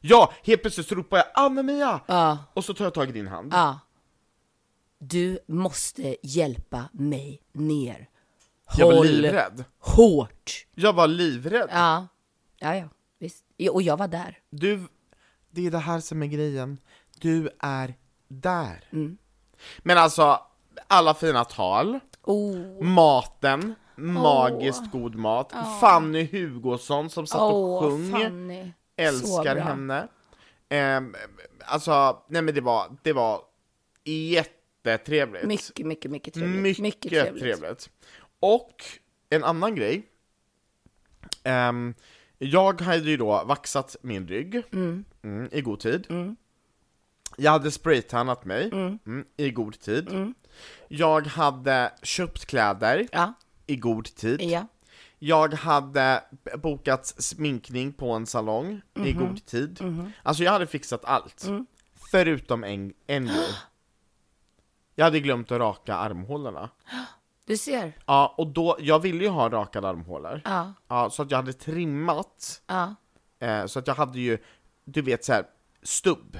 Ja, 0.00 0.32
helt 0.44 0.62
plötsligt 0.62 0.86
så 0.88 0.94
ropar 0.94 1.16
jag 1.16 1.26
Anna-Mia! 1.34 2.00
Ja, 2.06 2.38
Och 2.54 2.64
så 2.64 2.74
tar 2.74 2.84
jag 2.84 2.94
tag 2.94 3.08
i 3.08 3.12
din 3.12 3.26
hand. 3.26 3.52
Du 4.98 5.38
måste 5.48 6.16
hjälpa 6.22 6.88
mig 6.92 7.42
ner. 7.52 8.08
Jag 8.76 8.86
var 8.86 8.94
Håll 8.94 9.06
livrädd. 9.06 9.64
hårt. 9.78 10.66
Jag 10.74 10.92
var 10.92 11.06
livrädd. 11.06 11.68
Ja, 11.72 12.06
ja, 12.58 12.76
ja. 12.76 12.88
Visst. 13.18 13.44
Och 13.70 13.82
jag 13.82 13.96
var 13.96 14.08
där. 14.08 14.38
Du, 14.50 14.88
det 15.50 15.66
är 15.66 15.70
det 15.70 15.78
här 15.78 16.00
som 16.00 16.22
är 16.22 16.26
grejen. 16.26 16.78
Du 17.20 17.48
är 17.58 17.94
där. 18.28 18.84
Mm. 18.92 19.18
Men 19.78 19.98
alltså, 19.98 20.40
alla 20.86 21.14
fina 21.14 21.44
tal, 21.44 21.98
Oh, 22.22 22.82
maten, 22.82 23.74
magiskt 23.96 24.90
god 24.92 25.14
mat, 25.14 25.52
Fanny 25.80 26.28
Hugosson 26.32 27.10
som 27.10 27.26
satt 27.26 27.40
och 27.40 27.80
sjöng, 27.82 28.12
Fanny. 28.12 28.72
Älskar 28.96 29.56
henne. 29.56 30.08
Ehm, 30.68 31.14
alltså, 31.64 32.22
nej 32.28 32.42
men 32.42 32.54
det 32.54 32.60
var, 32.60 32.96
det 33.02 33.12
var 33.12 33.40
jättetrevligt. 34.90 35.44
Mycket, 35.44 35.86
mycket, 35.86 36.10
mycket 36.10 36.34
trevligt. 36.34 36.62
Mycket, 36.62 36.82
mycket 36.82 37.10
trevligt. 37.12 37.42
trevligt. 37.42 37.90
Och 38.40 38.84
en 39.30 39.44
annan 39.44 39.74
grej. 39.74 40.02
Ehm, 41.44 41.94
jag 42.38 42.80
hade 42.80 43.10
ju 43.10 43.16
då 43.16 43.44
vaxat 43.44 43.96
min 44.02 44.28
rygg 44.28 44.62
mm, 44.72 45.04
i 45.52 45.60
god 45.60 45.80
tid. 45.80 46.06
Jag 47.36 47.50
hade 47.50 47.70
spraytannat 47.70 48.44
mig 48.44 48.70
mm, 48.72 49.24
i 49.36 49.50
god 49.50 49.80
tid. 49.80 50.34
Jag 50.88 51.26
hade 51.26 51.92
köpt 52.02 52.46
kläder 52.46 53.08
Ja, 53.12 53.32
i 53.66 53.76
god 53.76 54.04
tid. 54.04 54.42
ja. 54.42 54.66
Jag 55.18 55.54
hade 55.54 56.24
bokat 56.54 57.06
sminkning 57.06 57.92
på 57.92 58.10
en 58.12 58.26
salong 58.26 58.80
i 58.94 59.14
Mhm. 59.14 59.18
god 59.18 59.46
tid. 59.46 59.80
Alltså 60.22 60.42
jag 60.44 60.52
hade 60.52 60.66
fixat 60.66 61.04
allt. 61.04 61.44
Mm. 61.44 61.66
Förutom 62.10 62.64
en, 62.64 62.92
en 63.06 63.26
grej. 63.26 63.48
Jag 64.98 65.04
hade 65.04 65.20
glömt 65.20 65.52
att 65.52 65.58
raka 65.58 65.94
armhålorna. 65.96 66.70
Du 67.46 67.56
ser. 67.56 67.92
Ja, 68.06 68.34
och 68.38 68.46
då, 68.46 68.76
jag 68.80 68.98
ville 68.98 69.24
ju 69.24 69.30
ha 69.30 69.48
rakade 69.48 69.88
armhålor. 69.88 70.40
Ja, 70.44 70.72
Ja, 70.88 71.10
så 71.10 71.22
att 71.22 71.30
jag 71.30 71.38
hade 71.38 71.52
trimmat, 71.52 72.62
ja. 72.66 72.94
eh, 73.40 73.66
så 73.66 73.78
att 73.78 73.86
jag 73.86 73.94
hade 73.94 74.20
ju, 74.20 74.38
du 74.84 75.02
vet 75.02 75.24
så 75.24 75.32
här 75.32 75.44
stubb. 75.82 76.38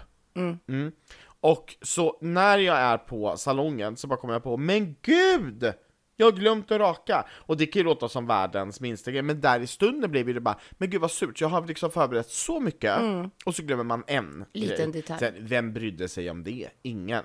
Mm. 0.68 0.92
Och 1.40 1.76
så 1.82 2.18
när 2.20 2.58
jag 2.58 2.76
är 2.78 2.98
på 2.98 3.36
salongen 3.36 3.96
så 3.96 4.06
bara 4.06 4.16
kommer 4.20 4.34
jag 4.34 4.42
på, 4.42 4.56
men 4.56 4.96
gud! 5.02 5.72
Jag 6.16 6.26
har 6.26 6.32
glömt 6.32 6.70
att 6.70 6.80
raka! 6.80 7.26
Och 7.30 7.56
det 7.56 7.66
kan 7.66 7.80
ju 7.80 7.84
låta 7.84 8.08
som 8.08 8.26
världens 8.26 8.80
minsta 8.80 9.10
grej, 9.10 9.22
men 9.22 9.40
där 9.40 9.60
i 9.60 9.66
stunden 9.66 10.10
blev 10.10 10.26
det 10.26 10.40
bara, 10.40 10.58
men 10.72 10.90
gud 10.90 11.00
vad 11.00 11.10
surt, 11.10 11.40
jag 11.40 11.48
har 11.48 11.66
liksom 11.66 11.90
förberett 11.90 12.30
så 12.30 12.60
mycket, 12.60 12.98
och 13.44 13.54
så 13.54 13.62
glömmer 13.62 13.84
man 13.84 14.04
en 14.06 14.44
Liten 14.52 14.92
grej. 14.92 15.02
detalj. 15.02 15.18
Sen, 15.20 15.34
vem 15.38 15.72
brydde 15.72 16.08
sig 16.08 16.30
om 16.30 16.42
det? 16.42 16.68
Ingen. 16.82 17.24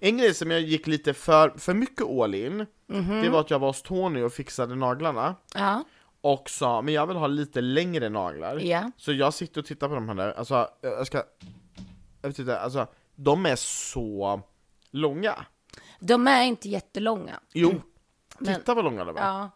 En 0.00 0.18
grej 0.18 0.34
som 0.34 0.50
jag 0.50 0.60
gick 0.60 0.86
lite 0.86 1.14
för, 1.14 1.50
för 1.58 1.74
mycket 1.74 2.06
all 2.06 2.34
in, 2.34 2.66
det 3.22 3.28
var 3.28 3.40
att 3.40 3.50
jag 3.50 3.58
var 3.58 3.68
hos 3.68 3.82
Tony 3.82 4.22
och 4.22 4.32
fixade 4.32 4.74
naglarna, 4.74 5.36
Ja, 5.54 5.84
och 6.20 6.50
sa, 6.50 6.82
men 6.82 6.94
jag 6.94 7.06
vill 7.06 7.16
ha 7.16 7.26
lite 7.26 7.60
längre 7.60 8.08
naglar. 8.08 8.58
ja. 8.60 8.90
Så 8.96 9.12
jag 9.12 9.34
sitter 9.34 9.60
och 9.60 9.66
tittar 9.66 9.88
på 9.88 9.94
de 9.94 10.08
här 10.08 10.14
där, 10.14 10.32
alltså, 10.32 10.68
jag 10.80 11.06
ska, 11.06 11.22
jag 12.22 12.38
inte, 12.40 12.60
alltså, 12.60 12.86
de 13.14 13.46
är 13.46 13.56
så 13.56 14.40
långa. 14.90 15.46
De 16.00 16.26
är 16.26 16.42
inte 16.44 16.68
jättelånga. 16.68 17.40
Jo, 17.52 17.74
Men- 18.38 18.54
titta 18.54 18.74
vad 18.74 18.84
långa 18.84 19.04
de 19.04 19.16
är. 19.16 19.20
Ja, 19.20 19.50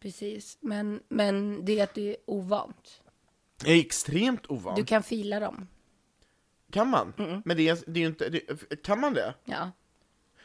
precis. 0.00 0.58
Men, 0.60 1.00
men 1.08 1.64
det 1.64 1.78
är 1.80 1.84
att 1.84 1.94
det 1.94 2.10
är 2.10 2.16
ovant. 2.26 3.02
Det 3.64 3.72
är 3.72 3.80
extremt 3.80 4.46
ovant. 4.50 4.76
Du 4.76 4.84
kan 4.84 5.02
fila 5.02 5.40
dem. 5.40 5.68
Kan 6.72 6.88
man? 6.88 7.12
Men 7.44 7.56
det 7.56 7.68
är, 7.68 7.78
det 7.86 7.98
är 7.98 8.02
ju 8.02 8.06
inte, 8.06 8.28
det, 8.28 8.82
kan 8.84 9.00
man 9.00 9.14
det? 9.14 9.34
Ja, 9.44 9.70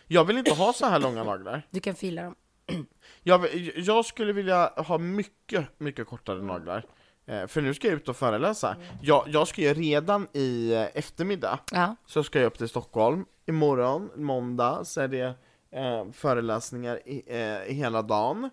Jag 0.07 0.23
vill 0.25 0.37
inte 0.37 0.53
ha 0.53 0.73
så 0.73 0.85
här 0.85 0.99
långa 0.99 1.23
naglar. 1.23 1.67
du 1.69 1.79
kan 1.79 1.95
fila 1.95 2.23
dem. 2.23 2.35
Jag, 3.23 3.53
jag 3.75 4.05
skulle 4.05 4.33
vilja 4.33 4.73
ha 4.77 4.97
mycket, 4.97 5.79
mycket 5.79 6.07
kortare 6.07 6.41
naglar. 6.41 6.85
Eh, 7.25 7.47
För 7.47 7.61
nu 7.61 7.73
ska 7.73 7.87
jag 7.87 7.95
ut 7.95 8.09
och 8.09 8.15
föreläsa. 8.17 8.75
Jag, 9.01 9.23
jag 9.27 9.47
ska 9.47 9.61
ju 9.61 9.73
redan 9.73 10.27
i 10.33 10.73
eh, 10.73 10.97
eftermiddag, 10.97 11.59
Ja, 11.71 11.95
så 12.05 12.23
ska 12.23 12.39
jag 12.39 12.45
upp 12.47 12.57
till 12.57 12.69
Stockholm. 12.69 13.25
Imorgon, 13.45 14.09
måndag, 14.15 14.85
så 14.85 15.01
är 15.01 15.07
det 15.07 15.33
eh, 15.71 16.11
föreläsningar 16.11 17.07
i, 17.07 17.23
eh, 17.27 17.73
hela 17.73 18.01
dagen. 18.01 18.49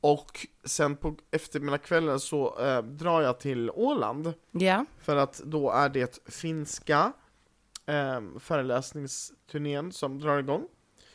Och 0.00 0.46
sen 0.64 0.96
på 0.96 1.14
eftermiddagskvällen 1.30 2.20
så 2.20 2.58
eh, 2.60 2.82
drar 2.82 3.22
jag 3.22 3.40
till 3.40 3.70
Åland. 3.70 4.32
ja. 4.50 4.84
För 4.98 5.16
att 5.16 5.38
då 5.44 5.70
är 5.70 5.88
det 5.88 6.18
finska 6.26 7.12
eh, 7.86 8.20
föreläsningsturnén 8.40 9.92
som 9.92 10.18
drar 10.18 10.38
igång. 10.38 10.66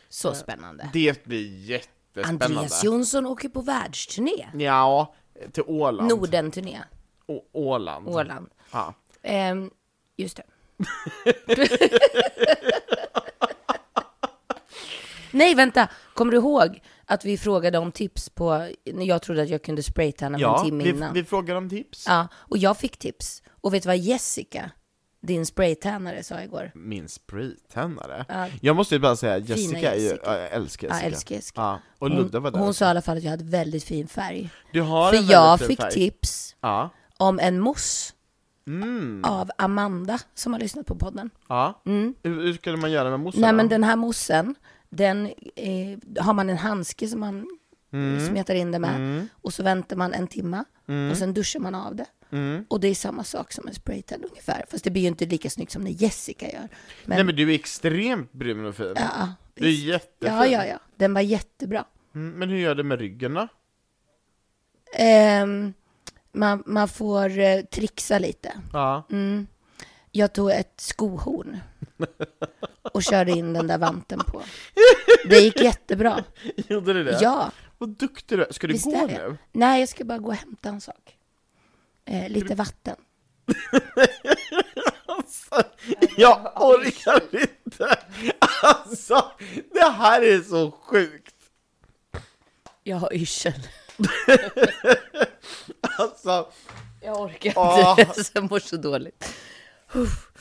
Så 0.10 0.34
spännande. 0.34 0.90
Det 0.94 1.24
blir 1.24 1.70
jättespännande. 1.70 2.46
Andreas 2.46 2.84
Jonsson 2.84 3.26
åker 3.26 3.50
på 3.50 3.62
världsturné. 3.62 4.50
Ja, 4.54 5.16
till 5.52 5.64
Åland. 5.68 6.10
Nordenturné. 6.10 6.80
Å- 7.28 7.46
Åland. 7.52 8.08
Åland. 8.08 8.50
Ja. 8.72 8.94
Ehm, 9.22 9.72
just 10.18 10.38
det. 10.38 10.44
Nej, 15.36 15.56
vänta. 15.56 15.88
Kommer 16.14 16.32
du 16.32 16.38
ihåg 16.38 16.82
att 17.06 17.26
vi 17.26 17.38
frågade 17.38 17.78
om 17.78 17.92
tips 17.92 18.30
på, 18.30 18.68
när 18.94 19.06
jag 19.06 19.22
trodde 19.22 19.42
att 19.42 19.50
jag 19.50 19.64
kunde 19.64 19.84
spraytanna 19.84 20.40
Ja, 20.40 20.60
en 20.60 20.66
timme 20.66 20.84
vi, 20.84 20.90
innan? 20.90 21.14
vi 21.14 21.24
frågar 21.24 21.56
om 21.56 21.70
tips. 21.70 22.06
Ja, 22.08 22.28
och 22.36 22.58
jag 22.58 22.78
fick 22.78 22.98
tips. 22.98 23.44
Och 23.62 23.74
vet 23.74 23.84
du 23.84 23.88
vad 23.88 23.98
Jessica, 23.98 24.72
din 25.22 25.46
spraytannare, 25.46 26.24
sa 26.24 26.42
igår? 26.42 26.72
Min 26.76 27.10
spraytändare. 27.10 28.26
Ja. 28.30 28.48
Jag 28.62 28.76
måste 28.76 28.96
ju 28.96 29.00
bara 29.00 29.16
säga, 29.16 29.38
Jessica, 29.38 29.92
är 29.94 29.98
ju, 29.98 30.04
Jessica. 30.04 30.22
ja, 30.26 30.38
jag 30.40 30.52
älskar 30.52 30.88
Ja, 30.88 30.94
Jessica. 30.94 31.08
älskar 31.08 31.36
Jessica. 31.36 31.62
Ja, 31.62 31.80
och 32.00 32.08
Hon, 32.10 32.18
Ludde 32.18 32.40
var 32.40 32.52
där 32.52 32.60
hon 32.60 32.68
också. 32.70 32.78
sa 32.78 32.86
i 32.86 32.88
alla 32.90 33.02
fall 33.02 33.18
att 33.18 33.24
jag 33.24 33.32
hade 33.32 33.44
väldigt 33.44 33.84
fin 33.84 34.08
färg. 34.08 34.50
Du 34.74 34.82
har 34.82 35.12
För 35.12 35.18
en 35.18 35.26
jag 35.28 35.60
fin 35.60 35.68
fick 35.68 35.80
färg. 35.82 35.92
tips 35.92 36.56
Ja. 36.62 36.90
om 37.18 37.40
en 37.40 37.60
mousse 37.60 38.12
Mm. 38.68 39.22
av 39.26 39.50
Amanda 39.58 40.20
som 40.36 40.54
har 40.54 40.60
lyssnat 40.60 40.86
på 40.86 40.96
podden. 40.96 41.30
ja. 41.50 41.82
Hur, 41.86 42.14
hur 42.24 42.54
skulle 42.54 42.78
man 42.78 42.92
göra 42.92 43.10
med 43.10 43.20
moussen 43.20 43.42
Nej 43.42 43.54
men 43.54 43.70
den 43.70 43.84
här 43.84 43.96
moussen, 43.96 44.56
den 44.96 45.26
eh, 45.56 45.98
har 46.24 46.34
man 46.34 46.50
en 46.50 46.58
handske 46.58 47.08
som 47.08 47.20
man 47.20 47.48
Mm. 47.92 48.28
smetar 48.28 48.56
in 48.56 48.72
det 48.72 48.80
med. 48.80 49.28
Och 49.42 49.54
så 49.54 49.64
väntar 49.64 49.96
man 49.96 50.14
en 50.14 50.28
timme 50.28 50.64
och 51.12 51.18
sen 51.18 51.34
duschar 51.34 51.60
man 51.60 51.76
av 51.76 51.96
det. 51.96 52.06
Mm. 52.32 52.66
Och 52.68 52.80
det 52.80 52.88
är 52.88 52.96
samma 52.96 53.24
sak 53.24 53.52
som 53.52 53.68
en 53.68 53.74
spraytan 53.74 54.24
ungefär. 54.24 54.66
Fast 54.72 54.84
det 54.84 54.90
blir 54.92 55.02
ju 55.02 55.08
inte 55.08 55.26
lika 55.26 55.50
snyggt 55.50 55.72
som 55.72 55.82
när 55.82 55.92
Jessica 55.92 56.46
gör. 56.52 56.60
Men, 56.60 56.70
Nej 57.06 57.24
men 57.24 57.36
du 57.36 57.52
är 57.52 57.56
extremt 57.56 58.32
brun 58.32 58.66
och 58.66 58.76
fin. 58.76 58.94
ja, 58.96 59.34
du 59.54 59.66
är 59.66 59.70
jättefin. 59.72 60.36
ja, 60.36 60.46
ja, 60.48 60.66
ja. 60.66 60.80
Den 60.96 61.14
var 61.14 61.22
jättebra. 61.22 61.86
Mm, 62.16 62.40
men 62.40 62.50
hur 62.50 62.58
gör 62.58 62.76
du 62.76 62.84
med 62.84 63.00
ryggen 63.00 63.34
då? 63.34 63.48
Ehm, 64.94 65.74
man, 66.32 66.64
man 66.66 66.88
får 66.88 67.40
eh, 67.40 67.62
trixa 67.62 68.20
lite. 68.20 68.52
Ja. 68.74 69.08
Mm. 69.12 69.48
Jag 70.12 70.34
tog 70.34 70.52
ett 70.52 70.74
skohorn 70.78 71.58
och 72.82 73.04
körde 73.04 73.32
in 73.32 73.54
den 73.54 73.68
där 73.68 73.78
vanten 73.78 74.20
på. 74.20 74.42
Det 75.30 75.40
gick 75.40 75.60
jättebra. 75.60 76.24
Gjorde 76.68 76.94
du 76.94 77.04
det? 77.04 77.20
Ja, 77.22 77.52
Vad 77.78 77.90
duktig 77.90 78.38
du 78.38 78.46
är. 78.46 78.54
Ska 78.54 78.68
du 78.68 78.74
visst 78.74 78.86
gå 78.86 79.08
det. 79.08 79.14
nu? 79.28 79.38
Nej, 79.52 79.80
jag 79.80 79.90
ska 79.90 80.04
bara 80.04 80.18
gå 80.18 80.28
och 80.28 80.36
hämta 80.36 80.70
en 80.70 80.82
sak. 80.82 81.18
Eh, 82.06 82.30
lite 82.30 82.56
vatten. 82.56 82.96
Jag 86.18 86.62
orkar 86.62 87.22
inte! 87.32 88.00
Alltså, 88.62 89.32
det 89.74 89.90
här 89.90 90.22
är 90.22 90.42
så 90.42 90.72
sjukt! 90.72 91.36
Jag 92.84 92.98
har 92.98 93.14
yrsel. 93.14 93.54
Alltså, 95.98 96.52
Jag 97.02 97.22
orkar 97.22 97.50
inte. 97.50 98.30
Jag 98.34 98.50
mår 98.52 98.60
så 98.60 98.78
dåligt. 98.78 99.34
Uff. 99.94 100.32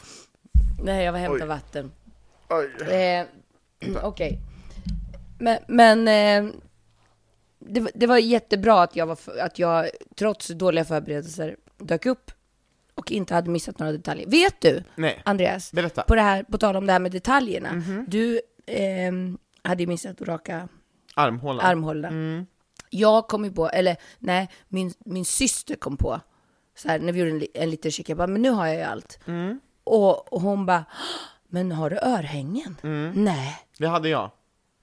Nej, 0.82 1.04
jag 1.04 1.12
var 1.12 1.18
hämta 1.18 1.44
Oj. 1.44 1.48
vatten. 1.48 1.92
Eh, 2.90 3.26
Okej. 4.02 4.38
Men, 5.38 5.58
men 5.68 6.08
eh, 6.08 6.52
det, 7.58 7.80
var- 7.80 7.90
det 7.94 8.06
var 8.06 8.18
jättebra 8.18 8.82
att 8.82 8.96
jag, 8.96 9.06
var, 9.06 9.18
att 9.40 9.58
jag, 9.58 9.90
trots 10.16 10.48
dåliga 10.48 10.84
förberedelser, 10.84 11.56
dök 11.78 12.06
upp 12.06 12.30
och 12.94 13.12
inte 13.12 13.34
hade 13.34 13.50
missat 13.50 13.78
några 13.78 13.92
detaljer. 13.92 14.26
Vet 14.28 14.60
du, 14.60 14.82
Nej, 14.96 15.22
Andreas, 15.24 15.72
berätta. 15.72 16.02
på, 16.02 16.14
det 16.14 16.20
här, 16.20 16.42
på 16.42 16.58
tal 16.58 16.76
om 16.76 16.86
det 16.86 16.92
här 16.92 17.00
med 17.00 17.12
detaljerna. 17.12 17.82
Du 18.08 18.40
eh, 18.66 19.12
hade 19.62 19.82
ju 19.82 19.86
missat 19.86 20.20
att 20.22 20.28
raka 20.28 20.68
Armhålan. 21.14 21.66
armhålorna. 21.66 22.46
Jag 22.90 23.28
kom 23.28 23.44
ju 23.44 23.52
på, 23.52 23.68
eller 23.68 23.96
nej, 24.18 24.48
min, 24.68 24.92
min 24.98 25.24
syster 25.24 25.74
kom 25.74 25.96
på, 25.96 26.20
så 26.76 26.88
här, 26.88 26.98
när 26.98 27.12
vi 27.12 27.20
gjorde 27.20 27.30
en, 27.30 27.46
en 27.62 27.70
liten 27.70 27.90
check, 27.90 28.08
jag 28.08 28.18
bara, 28.18 28.26
men 28.26 28.42
nu 28.42 28.50
har 28.50 28.66
jag 28.66 28.76
ju 28.76 28.82
allt. 28.82 29.18
Och, 29.84 30.32
och 30.32 30.40
hon 30.40 30.66
bara, 30.66 30.84
men 31.48 31.72
har 31.72 31.90
du 31.90 31.98
örhängen? 31.98 32.76
Nej. 33.14 33.58
Det 33.78 33.86
hade 33.86 34.08
jag. 34.08 34.30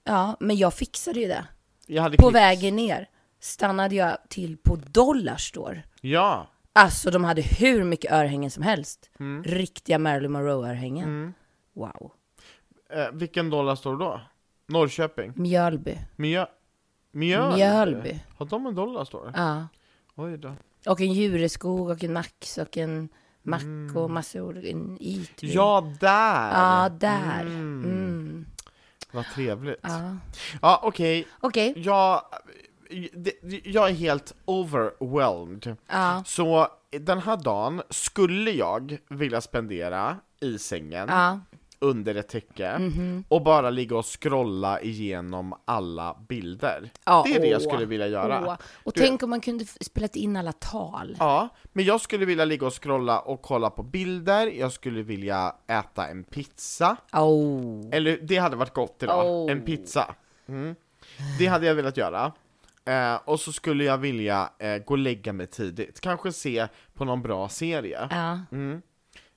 Ja, 0.04 0.36
men 0.40 0.56
jag 0.56 0.74
fixade 0.74 1.20
ju 1.20 1.28
det. 1.28 1.44
Jag 1.86 2.02
hade 2.02 2.16
På 2.16 2.22
klippt. 2.22 2.34
vägen 2.36 2.76
ner 2.76 3.08
stannade 3.40 3.94
jag 3.94 4.16
till 4.28 4.56
på 4.56 4.76
Dollarstore. 4.76 5.82
Ja. 6.00 6.46
Alltså 6.72 7.10
de 7.10 7.24
hade 7.24 7.42
hur 7.42 7.84
mycket 7.84 8.12
örhängen 8.12 8.50
som 8.50 8.62
helst. 8.62 9.10
Riktiga 9.44 9.98
Marilyn 9.98 10.32
Monroe-örhängen. 10.32 11.34
Wow. 11.72 12.12
Eh, 12.90 13.10
vilken 13.12 13.50
dollar 13.50 13.74
står 13.76 13.92
det 13.96 14.04
då? 14.04 14.20
Norrköping? 14.66 15.32
Mjölby. 15.36 15.98
Mjö... 16.16 16.46
Mjölby? 17.12 17.56
Mjölby. 17.56 18.20
Har 18.36 18.46
de 18.46 18.66
en 18.66 18.74
dollar 18.74 19.04
står 19.04 19.24
det? 19.24 19.32
Ja. 19.36 19.66
Oj 20.14 20.38
då. 20.38 20.52
Och 20.86 21.00
en 21.00 21.12
djureskog 21.12 21.88
och 21.90 22.04
en 22.04 22.12
Max 22.12 22.58
och 22.58 22.76
en 22.76 23.08
Mack 23.42 23.96
och 23.96 24.10
massor, 24.10 24.64
en 24.64 24.98
Eatry. 25.00 25.52
Ja, 25.52 25.92
där! 26.00 26.50
Ja, 26.52 26.88
där. 26.88 27.40
Mm. 27.40 28.46
Vad 29.12 29.24
trevligt. 29.24 29.78
Ja. 29.82 30.16
Ja, 30.62 30.80
okej. 30.82 31.26
Okej. 31.40 31.72
Jag, 31.76 32.22
det, 33.12 33.32
jag 33.64 33.90
är 33.90 33.94
helt 33.94 34.34
overwhelmed. 34.44 35.76
Ja. 35.86 36.22
Så 36.26 36.68
den 36.90 37.18
här 37.18 37.36
dagen 37.36 37.82
skulle 37.90 38.50
jag 38.50 38.98
vilja 39.08 39.40
spendera 39.40 40.16
i 40.40 40.58
sängen, 40.58 41.08
Ja. 41.08 41.40
Under 41.82 42.14
ett 42.14 42.28
täcke, 42.28 42.90
och 43.28 43.42
bara 43.42 43.70
ligga 43.70 43.96
och 43.96 44.06
scrolla 44.22 44.80
igenom 44.80 45.54
alla 45.64 46.16
bilder. 46.28 46.90
Ja, 47.04 47.22
det 47.26 47.34
är 47.36 47.40
det 47.40 47.46
jag 47.46 47.62
åh. 47.62 47.68
skulle 47.68 47.86
vilja 47.86 48.06
göra. 48.08 48.42
Åh. 48.46 48.56
Och 48.84 48.92
Du- 48.94 49.00
tänk 49.00 49.22
om 49.22 49.30
man 49.30 49.40
kunde 49.40 49.64
spelat 49.64 50.16
in 50.16 50.36
alla 50.36 50.52
tal. 50.52 51.16
Ja, 51.18 51.48
men 51.72 51.84
jag 51.84 52.00
skulle 52.00 52.24
vilja 52.24 52.44
ligga 52.44 52.66
och 52.66 52.82
scrolla 52.82 53.20
och 53.20 53.42
kolla 53.42 53.70
på 53.70 53.82
bilder, 53.82 54.46
jag 54.46 54.72
skulle 54.72 55.02
vilja 55.02 55.54
äta 55.66 56.08
en 56.08 56.24
pizza, 56.24 56.96
Oh. 57.12 57.88
eller 57.92 58.18
det 58.22 58.36
hade 58.36 58.56
varit 58.56 58.74
gott 58.74 59.02
idag, 59.02 59.26
Oh. 59.26 59.52
en 59.52 59.64
pizza. 59.64 60.14
Mm. 60.48 60.74
Det 61.38 61.46
hade 61.46 61.66
jag 61.66 61.74
velat 61.74 61.96
göra. 61.96 62.32
Eh, 62.84 63.14
och 63.24 63.40
så 63.40 63.52
skulle 63.52 63.84
jag 63.84 63.98
vilja 63.98 64.50
eh, 64.58 64.76
gå 64.78 64.94
och 64.94 64.98
lägga 64.98 65.32
mig 65.32 65.46
tidigt, 65.46 66.00
kanske 66.00 66.32
se 66.32 66.66
på 66.94 67.04
någon 67.04 67.22
bra 67.22 67.48
serie. 67.48 68.08
Ja. 68.10 68.38
Mm. 68.52 68.82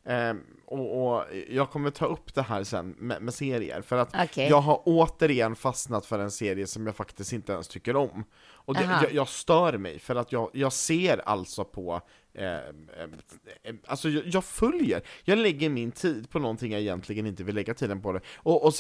Eh, 0.06 0.34
och, 0.66 1.16
och 1.18 1.26
jag 1.50 1.70
kommer 1.70 1.90
ta 1.90 2.06
upp 2.06 2.34
det 2.34 2.42
här 2.42 2.64
sen 2.64 2.96
med, 2.98 3.22
med 3.22 3.34
serier, 3.34 3.82
för 3.82 3.98
att 3.98 4.16
Okej. 4.24 4.50
jag 4.50 4.62
har 4.62 4.82
återigen 4.86 5.56
fastnat 5.56 6.06
för 6.06 6.20
en 6.20 6.32
serie 6.32 6.68
som 6.68 6.86
jag 6.86 6.96
faktiskt 6.96 7.34
inte 7.34 7.54
ens 7.54 7.68
tycker 7.68 7.96
om. 7.96 8.24
Och 8.52 8.74
det, 8.74 8.84
jag, 8.84 9.14
jag 9.14 9.28
stör 9.28 9.78
mig, 9.78 10.00
för 10.00 10.16
att 10.16 10.32
jag, 10.32 10.50
jag 10.54 10.74
ser 10.74 11.30
alltså 11.30 11.64
på 11.64 12.02
Eh, 12.38 12.56
eh, 12.56 13.76
alltså 13.86 14.10
jag, 14.10 14.28
jag 14.28 14.46
följer, 14.46 15.02
jag 15.24 15.38
lägger 15.38 15.70
min 15.70 15.92
tid 15.92 16.30
på 16.30 16.40
någonting 16.40 16.72
jag 16.72 16.82
egentligen 16.82 17.26
inte 17.26 17.44
vill 17.44 17.56
lägga 17.56 17.74
tiden 17.74 18.02
på 18.02 18.12
det. 18.12 18.22
Och, 18.36 18.66
och 18.66 18.74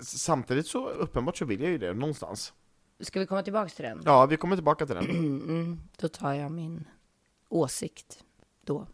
samtidigt 0.00 0.66
så 0.66 0.88
uppenbart 0.88 1.36
så 1.36 1.44
vill 1.44 1.60
jag 1.60 1.70
ju 1.70 1.78
det 1.78 1.92
någonstans. 1.92 2.52
Ska 3.00 3.20
vi 3.20 3.26
komma 3.26 3.42
tillbaka 3.42 3.68
till 3.68 3.84
den? 3.84 4.02
Ja, 4.04 4.26
vi 4.26 4.36
kommer 4.36 4.56
tillbaka 4.56 4.86
till 4.86 4.94
den. 4.94 5.04
Mm, 5.10 5.80
då 5.96 6.08
tar 6.08 6.32
jag 6.32 6.52
min 6.52 6.84
åsikt 7.48 8.24
då. 8.64 8.86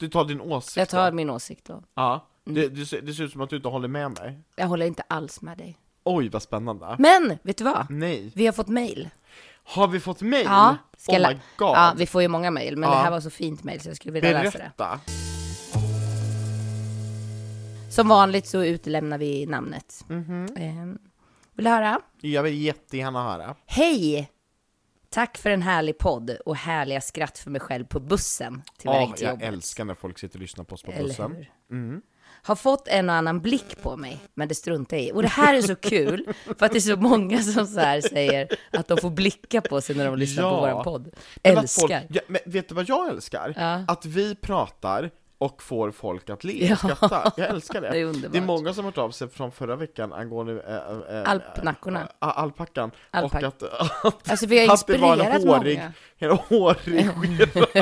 Du 0.00 0.08
tar 0.08 0.24
din 0.24 0.40
åsikt 0.40 0.76
Jag 0.76 0.88
tar 0.88 1.10
då? 1.10 1.16
min 1.16 1.30
åsikt 1.30 1.64
då. 1.64 1.82
Ja, 1.94 2.26
det, 2.44 2.68
det, 2.68 2.86
ser- 2.86 3.00
det 3.02 3.14
ser 3.14 3.24
ut 3.24 3.32
som 3.32 3.40
att 3.40 3.50
du 3.50 3.56
inte 3.56 3.68
håller 3.68 3.88
med 3.88 4.10
mig. 4.18 4.40
Jag 4.56 4.66
håller 4.66 4.86
inte 4.86 5.02
alls 5.08 5.42
med 5.42 5.58
dig. 5.58 5.78
Oj, 6.04 6.28
vad 6.28 6.42
spännande. 6.42 6.96
Men, 6.98 7.38
vet 7.42 7.56
du 7.58 7.64
vad? 7.64 7.86
Nej. 7.90 8.32
Vi 8.34 8.46
har 8.46 8.52
fått 8.52 8.68
mail. 8.68 9.10
Har 9.64 9.88
vi 9.88 10.00
fått 10.00 10.20
mail? 10.22 10.44
Ja, 10.44 10.76
ska 10.98 11.12
oh 11.12 11.18
my 11.28 11.34
god. 11.56 11.68
Ja, 11.68 11.92
vi 11.96 12.06
får 12.06 12.22
ju 12.22 12.28
många 12.28 12.50
mail, 12.50 12.76
men 12.76 12.88
Ja. 12.90 12.96
det 12.96 13.02
här 13.02 13.10
var 13.10 13.20
så 13.20 13.30
fint 13.30 13.64
mail 13.64 13.80
så 13.80 13.88
jag 13.88 13.96
skulle 13.96 14.12
vilja 14.12 14.42
läsa 14.42 14.58
det. 14.58 14.72
Berätta. 14.76 15.00
Som 17.90 18.08
vanligt 18.08 18.46
så 18.46 18.64
utelämnar 18.64 19.18
vi 19.18 19.46
namnet. 19.46 20.04
Eh, 20.56 20.74
vill 21.54 21.64
du 21.64 21.70
höra? 21.70 22.00
Jag 22.20 22.42
vill 22.42 22.62
jättegärna 22.62 23.22
höra. 23.22 23.54
Hej! 23.66 24.30
Tack 25.10 25.38
för 25.38 25.50
en 25.50 25.62
härlig 25.62 25.98
podd 25.98 26.30
och 26.46 26.56
härliga 26.56 27.00
skratt 27.00 27.38
för 27.38 27.50
mig 27.50 27.60
själv 27.60 27.84
på 27.84 28.00
bussen 28.00 28.62
till 28.78 28.88
Åh, 28.88 29.14
till 29.14 29.24
jag 29.24 29.30
jobbet. 29.32 29.48
älskar 29.48 29.84
när 29.84 29.94
folk 29.94 30.18
sitter 30.18 30.36
och 30.36 30.40
lyssnar 30.40 30.64
på 30.64 30.74
oss 30.74 30.82
på 30.82 30.92
Eller 30.92 31.02
bussen. 31.08 31.32
hur? 31.36 31.50
Mm. 31.70 32.02
Har 32.42 32.54
fått 32.56 32.88
en 32.88 33.08
och 33.10 33.14
annan 33.14 33.40
blick 33.40 33.82
på 33.82 33.96
mig, 33.96 34.18
men 34.34 34.48
det 34.48 34.54
struntar 34.54 34.96
jag 34.96 35.06
i. 35.06 35.12
Och 35.12 35.22
det 35.22 35.28
här 35.28 35.54
är 35.54 35.62
så 35.62 35.76
kul, 35.76 36.34
för 36.58 36.66
att 36.66 36.72
det 36.72 36.78
är 36.78 36.80
så 36.80 36.96
många 36.96 37.42
som 37.42 37.66
så 37.66 37.80
här 37.80 38.00
säger 38.00 38.48
att 38.72 38.88
de 38.88 38.98
får 38.98 39.10
blicka 39.10 39.60
på 39.60 39.80
sig 39.80 39.96
när 39.96 40.04
de 40.06 40.16
lyssnar 40.18 40.42
på 40.42 40.68
Ja. 40.68 40.76
vår 40.76 40.84
podd. 40.84 41.14
Men 41.42 41.58
att 41.58 41.72
folk- 41.72 41.92
Älskar. 41.92 42.06
ja, 42.10 42.20
men 42.28 42.40
vet 42.46 42.68
du 42.68 42.74
vad 42.74 42.88
jag 42.88 43.08
älskar? 43.08 43.54
Ja. 43.56 43.84
Att 43.88 44.04
vi 44.06 44.34
pratar 44.34 45.10
och 45.40 45.62
får 45.62 45.90
folk 45.90 46.30
att 46.30 46.44
le 46.44 46.66
Ja. 46.66 46.72
och 46.72 46.78
skratta. 46.78 47.32
Jag 47.36 47.48
älskar 47.48 47.80
det. 47.80 47.90
Det 47.90 47.98
är 47.98 48.04
underbart. 48.04 48.32
Det 48.32 48.38
är 48.38 48.42
många 48.42 48.74
som 48.74 48.84
har 48.84 48.90
hört 48.92 48.98
av 48.98 49.10
sig 49.10 49.28
från 49.28 49.52
förra 49.52 49.76
veckan 49.76 50.12
angående 50.12 50.52
äh, 51.08 51.16
äh, 51.16 51.30
Alpnackorna. 51.30 52.00
äh, 52.00 52.06
alpackan. 52.38 52.90
Alpack- 53.10 53.36
Och 53.38 53.44
att, 53.44 53.62
att, 54.04 54.30
Alltså 54.30 54.46
vi 54.46 54.66
har 54.66 54.74
att 54.74 54.86
det 54.86 54.98
var 54.98 55.16
en 55.16 55.48
hårig, 55.48 55.78
många. 55.78 55.92
en 56.18 56.30
hårig. 56.30 57.08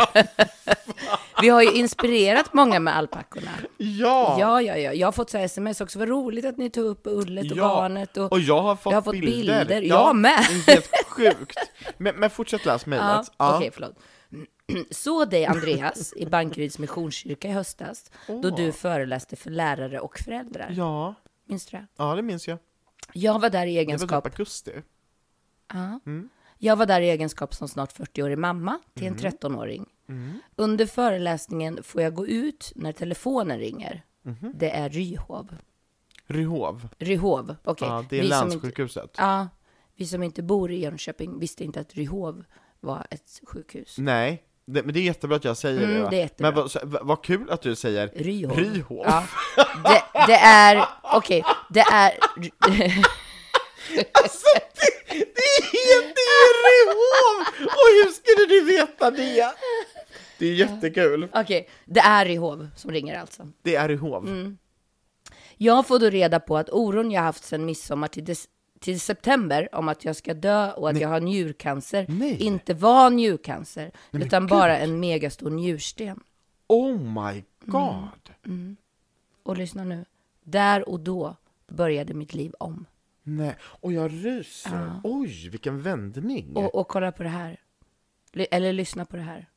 Vi 1.43 1.49
har 1.49 1.63
ju 1.63 1.73
inspirerat 1.73 2.53
många 2.55 2.81
med 2.81 2.97
alpackorna. 2.97 3.51
Ja! 3.77 4.37
Ja, 4.41 4.63
ja, 4.63 4.77
ja. 4.77 4.93
Jag 4.93 5.07
har 5.07 5.13
fått 5.13 5.31
så 5.31 5.39
sms 5.39 5.81
också. 5.81 5.99
Vad 5.99 6.09
roligt 6.09 6.45
att 6.45 6.57
ni 6.57 6.71
tog 6.71 6.87
upp 6.87 7.01
ullet 7.05 7.51
och 7.53 7.57
Ja. 7.59 7.81
garnet. 7.83 8.17
Och... 8.17 8.33
Och 8.33 8.41
jag 8.41 8.63
har 8.63 8.77
fått, 8.77 8.91
Jag 8.93 8.97
har 8.97 9.03
fått 9.03 9.13
bilder. 9.21 9.59
bilder. 9.65 9.83
Jag 9.83 10.17
med. 10.17 10.39
Helt 10.67 10.91
sjukt. 11.11 11.59
Men, 11.97 12.17
men 12.17 12.31
fortsätt 12.31 12.65
läs 12.67 12.83
Ja, 12.87 12.91
mejlet. 12.91 13.27
Okej, 13.37 13.71
förlåt. 13.75 13.95
Såg 14.91 15.31
dig, 15.31 15.47
Andreas, 15.47 16.13
i 16.17 16.27
Bankeryds 16.27 16.79
missionskyrka 16.79 17.49
i 17.49 17.53
höstas, 17.53 18.11
då 18.27 18.51
du 18.51 18.73
föreläste 18.73 19.37
för 19.37 19.51
lärare 19.51 20.01
och 20.01 20.19
föräldrar. 20.19 20.73
ja, 20.77 21.15
Minns 21.45 21.67
du 21.67 21.77
det? 21.77 21.87
ja, 21.97 22.15
det 22.15 22.23
minns 22.23 22.49
jag. 22.49 22.59
Jag 23.13 23.39
var 23.39 23.51
där 23.51 23.67
i 23.67 23.71
Det 23.71 23.77
var 23.77 23.83
egenskap... 23.83 24.25
typ 24.25 24.33
augusti. 24.35 24.73
Ja. 25.73 26.01
Mm. 26.07 26.29
Jag 26.59 26.77
var 26.77 26.87
där 26.87 27.01
i 27.01 27.11
egenskap 27.11 27.55
som 27.55 27.69
snart 27.69 27.93
40-årig 27.99 28.39
mamma 28.39 28.79
till 28.95 29.07
en 29.07 29.13
Mm. 29.19 29.25
13-åring. 29.33 29.87
Under 30.57 30.87
föreläsningen 30.87 31.83
får 31.83 32.03
jag 32.03 32.15
gå 32.15 32.27
ut 32.27 32.73
när 32.75 32.93
telefonen 32.93 33.59
ringer. 33.59 34.03
Mhm. 34.23 34.53
Det 34.55 34.71
är 34.71 34.89
Ryhov. 34.91 35.57
Ryhov. 36.27 36.89
Ryhov, 36.99 37.57
okej. 37.65 37.89
Ja, 37.89 38.05
det 38.11 38.19
är 38.19 38.23
Vi 38.23 38.29
som 38.31 38.37
inte- 38.47 38.55
länssjukhuset. 38.55 39.15
Ja, 39.19 39.49
vi 39.97 40.07
som 40.07 40.23
inte 40.23 40.43
bor 40.43 40.71
i 40.71 40.81
Jönköping 40.83 41.39
visste 41.39 41.65
inte 41.65 41.81
att 41.81 41.95
Ryhov 41.95 42.45
var 42.81 43.07
ett 43.11 43.41
sjukhus. 43.47 43.95
Nej, 43.99 44.43
det, 44.67 44.83
men 44.83 44.95
det 44.95 45.01
är 45.01 45.05
jättebra 45.05 45.37
att 45.37 45.45
jag 45.45 45.57
säger 45.57 45.83
Mm, 45.83 45.95
det. 45.95 46.03
va? 46.03 46.11
det 46.11 46.17
är 46.17 46.21
jättebra. 46.21 46.51
Men 46.53 46.69
vad, 46.91 47.07
vad, 47.07 47.25
kul 47.25 47.51
att 47.51 47.63
du 47.63 47.77
säger 47.77 48.09
Ryhov. 48.15 48.57
Ryhov. 48.59 49.05
Ja, 49.07 49.25
det, 49.85 50.03
det 50.27 50.35
är, 50.37 50.89
okej, 51.03 51.45
det 51.71 51.81
är, 51.81 52.13
Alltså, 54.23 54.47
det, 54.75 55.19
det 55.19 55.65
heter 55.65 56.29
ju 56.29 56.45
Ryhov! 56.65 57.47
Och 57.67 57.89
hur 58.05 58.11
skulle 58.13 58.47
du 58.47 58.65
veta 58.77 59.11
det? 59.11 59.53
Det 60.39 60.47
är 60.47 60.55
jättekul. 60.55 61.29
okej, 61.35 61.69
det 61.85 62.01
är 62.01 62.25
Ryhov 62.25 62.69
som 62.77 62.91
ringer 62.91 63.21
alltså. 63.21 63.43
Det 63.63 63.77
är 63.77 63.89
Ryhov. 63.89 64.27
Mm. 64.29 64.59
Jag 65.57 65.87
får 65.87 65.99
då 65.99 66.11
reda 66.11 66.41
på 66.41 66.57
att 66.57 66.71
oron 66.71 67.11
jag 67.11 67.23
haft 67.23 67.45
sedan 67.45 67.65
midsommar 67.65 68.09
till, 68.09 68.25
des, 68.25 68.45
till 68.81 69.01
september 69.01 69.69
om 69.75 69.89
att 69.89 70.05
jag 70.05 70.17
ska 70.17 70.35
dö 70.35 70.73
och 70.73 70.91
att 70.91 71.01
jag 71.01 71.09
har 71.09 71.21
njurcancer 71.21 72.07
Nej. 72.09 72.43
inte 72.43 72.75
var 72.75 73.11
njurcancer, 73.11 73.91
utan 74.13 74.47
bara 74.47 74.79
en 74.79 75.01
megastor 75.01 75.51
njursten. 75.51 76.21
Oh 76.67 76.99
my 76.99 77.45
god! 77.65 78.31
Och 79.43 79.57
lyssna 79.57 79.85
nu, 79.85 80.05
där 80.45 80.89
och 80.89 81.01
då 81.01 81.37
började 81.69 82.15
mitt 82.15 82.35
liv 82.35 82.53
om. 82.61 82.87
Nej, 83.23 83.57
och 83.61 83.93
jag 83.93 84.13
ryser. 84.25 85.01
Oj, 85.05 85.49
vilken 85.49 85.83
vändning. 85.83 86.57
Och, 86.57 86.75
och 86.75 86.89
kolla 86.89 87.13
på 87.13 87.23
det 87.23 87.29
här. 87.29 87.61
Ly- 88.33 88.47
Eller 88.51 88.73
lyssna 88.73 89.05
på 89.05 89.17
det 89.17 89.23
här. 89.23 89.49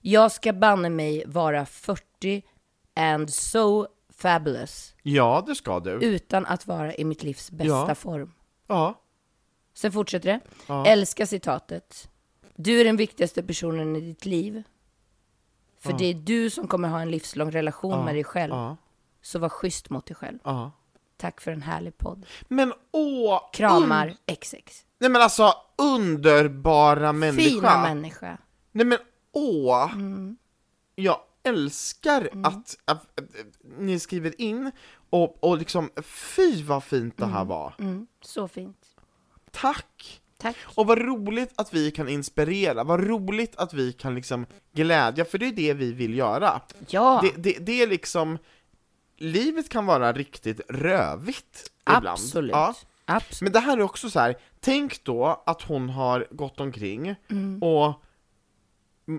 Jag 0.00 0.32
ska 0.32 0.52
banne 0.52 0.90
mig 0.90 1.24
vara 1.26 1.66
40 1.66 2.42
and 2.94 3.30
so 3.30 3.86
fabulous 4.18 4.94
Ja, 5.02 5.44
det 5.46 5.54
ska 5.54 5.80
du. 5.80 5.90
utan 5.90 6.46
att 6.46 6.66
vara 6.66 6.94
i 6.94 7.04
mitt 7.04 7.22
livs 7.22 7.50
bästa 7.50 7.66
Ja. 7.88 7.94
form. 7.94 8.32
Ja. 8.66 9.00
Sen 9.74 9.92
fortsätter 9.92 10.28
det. 10.32 10.40
Ja. 10.66 10.86
Älska 10.86 11.26
citatet. 11.26 12.08
Du 12.56 12.80
är 12.80 12.84
den 12.84 12.96
viktigaste 12.96 13.42
personen 13.42 13.96
i 13.96 14.00
ditt 14.00 14.26
liv. 14.26 14.62
För 15.80 15.92
det 15.92 16.04
är 16.04 16.14
du 16.14 16.50
som 16.50 16.68
kommer 16.68 16.88
ha 16.88 17.00
en 17.00 17.10
livslång 17.10 17.50
relation 17.50 18.04
med 18.04 18.14
dig 18.14 18.24
själv. 18.24 18.52
Ja. 18.52 18.76
Så 19.22 19.38
var 19.38 19.48
schysst 19.48 19.90
mot 19.90 20.06
dig 20.06 20.16
själv. 20.16 20.38
Ja. 20.44 20.70
Tack 21.16 21.40
för 21.40 21.52
en 21.52 21.62
härlig 21.62 21.98
podd. 21.98 22.26
Men 22.48 22.72
åh! 22.90 23.40
Kramar 23.52 24.14
XX. 24.40 24.54
Nej 24.98 25.10
men 25.10 25.22
alltså, 25.22 25.52
underbara 25.78 27.12
människa. 27.12 27.48
Fina 27.50 27.82
människa. 27.82 28.38
Nej 28.72 28.86
men 28.86 28.98
åh! 29.32 29.92
Mm. 29.94 30.36
Jag 30.94 31.20
älskar 31.42 32.28
att, 32.44 32.76
att, 32.84 33.20
att 33.20 33.30
ni 33.78 33.98
skriver 34.00 34.40
in 34.40 34.70
och, 35.10 35.44
och 35.44 35.58
liksom, 35.58 35.90
fy 36.02 36.62
vad 36.62 36.84
fint 36.84 37.16
det 37.16 37.26
här 37.26 37.44
var. 37.44 37.74
Mm, 37.78 38.06
så 38.20 38.48
fint. 38.48 38.86
Tack! 39.50 40.20
Tack. 40.40 40.56
Och 40.64 40.86
vad 40.86 40.98
roligt 40.98 41.52
att 41.56 41.74
vi 41.74 41.90
kan 41.90 42.08
inspirera, 42.08 42.84
vad 42.84 43.04
roligt 43.04 43.56
att 43.56 43.74
vi 43.74 43.92
kan 43.92 44.14
liksom 44.14 44.46
glädja, 44.72 45.24
för 45.24 45.38
det 45.38 45.46
är 45.46 45.52
det 45.52 45.74
vi 45.74 45.92
vill 45.92 46.14
göra. 46.18 46.60
Ja, 46.88 47.20
Det, 47.22 47.42
det, 47.42 47.58
det 47.66 47.82
är 47.82 47.86
liksom, 47.86 48.38
livet 49.16 49.68
kan 49.68 49.86
vara 49.86 50.12
riktigt 50.12 50.60
rövigt 50.68 51.70
ibland. 51.82 52.06
absolut. 52.08 52.50
Ja. 52.52 52.74
absolut. 53.04 53.40
Men 53.42 53.52
det 53.52 53.60
här 53.60 53.78
är 53.78 53.82
också 53.82 54.10
så 54.10 54.20
här. 54.20 54.36
tänk 54.60 55.04
då 55.04 55.42
att 55.46 55.62
hon 55.62 55.88
har 55.90 56.26
gått 56.30 56.60
omkring 56.60 57.14
Mm. 57.30 57.62
och 57.62 58.02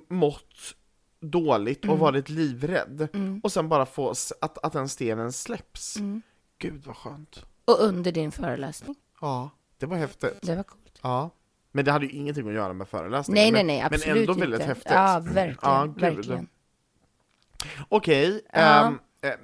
mått 0.10 0.76
dåligt 1.22 1.84
Mm. 1.84 1.94
och 1.94 2.00
varit 2.00 2.30
livrädd, 2.30 3.08
och 3.44 3.52
sen 3.52 3.70
bara 3.70 3.86
få 3.86 4.10
att, 4.42 4.58
att 4.66 4.74
den 4.74 4.90
stenen 4.90 5.32
släpps. 5.32 5.98
Mm. 5.98 6.22
Gud 6.58 6.82
vad 6.86 6.96
skönt. 6.98 7.46
Och 7.66 7.80
under 7.84 8.12
din 8.12 8.32
föreläsning. 8.32 8.96
Ja, 9.22 9.50
det 9.78 9.86
var 9.86 9.98
häftigt. 9.98 10.40
Det 10.42 10.56
var 10.56 10.64
coolt. 10.64 11.00
Ja. 11.02 11.30
Men 11.72 11.86
det 11.86 11.92
hade 11.92 12.06
ju 12.06 12.12
ingenting 12.12 12.48
att 12.48 12.54
göra 12.54 12.74
med 12.74 12.88
föreläsningen. 12.88 13.42
Nej, 13.44 13.52
nej, 13.52 13.64
nej, 13.64 13.82
absolut 13.82 14.08
Men 14.08 14.18
ändå 14.18 14.32
inte. 14.34 14.42
väldigt 14.42 14.62
häftigt. 14.68 14.92
Ja, 14.92 15.20
verkligen. 15.24 15.58
Ja, 15.62 15.86
gud. 15.86 16.00
verkligen. 16.02 16.48
Okej, 17.90 18.42
Ja. 18.54 18.60
ehm, 19.22 19.40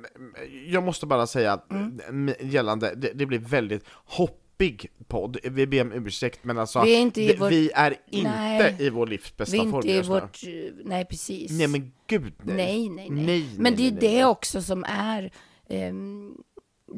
jag 0.67 0.83
måste 0.83 1.05
bara 1.05 1.27
säga 1.27 1.53
att 1.53 1.71
Mm. 1.71 1.99
m- 2.09 2.35
gällande, 2.39 2.95
det, 2.95 3.11
det 3.13 3.25
blir 3.25 3.39
väldigt 3.39 3.85
hoppig 4.55 4.87
podd, 5.07 5.37
vi 5.43 5.67
ber 5.67 5.81
om 5.81 5.91
ursäkt 5.91 6.39
men 6.43 6.57
alltså, 6.57 6.81
Vi 6.83 6.95
är 6.95 6.99
inte 6.99 7.21
i 7.21 7.27
det- 7.27 7.35
vår- 7.39 7.49
vi 7.49 7.71
är 7.75 7.95
inte 8.11 8.29
Nej. 8.29 8.75
i 8.79 8.89
vår 8.89 9.07
livs 9.07 9.37
bästa 9.37 9.51
Vi 9.51 9.57
är 9.57 9.63
form 9.63 9.75
inte 9.75 9.87
i 9.91 9.95
just 9.95 10.09
nu. 10.09 10.15
vårt... 10.19 10.39
Nej, 10.85 11.05
precis. 11.05 11.51
Nej 11.51 11.67
men 11.67 11.91
gud 12.07 12.33
nej. 12.43 12.55
nej, 12.55 12.89
nej, 12.89 13.09
nej. 13.09 13.25
Nej, 13.25 13.49
Men 13.57 13.75
det 13.75 13.87
är 13.87 13.91
det 13.91 14.25
också 14.25 14.61
som 14.61 14.83
är... 14.87 15.31
ehm, 15.69 16.37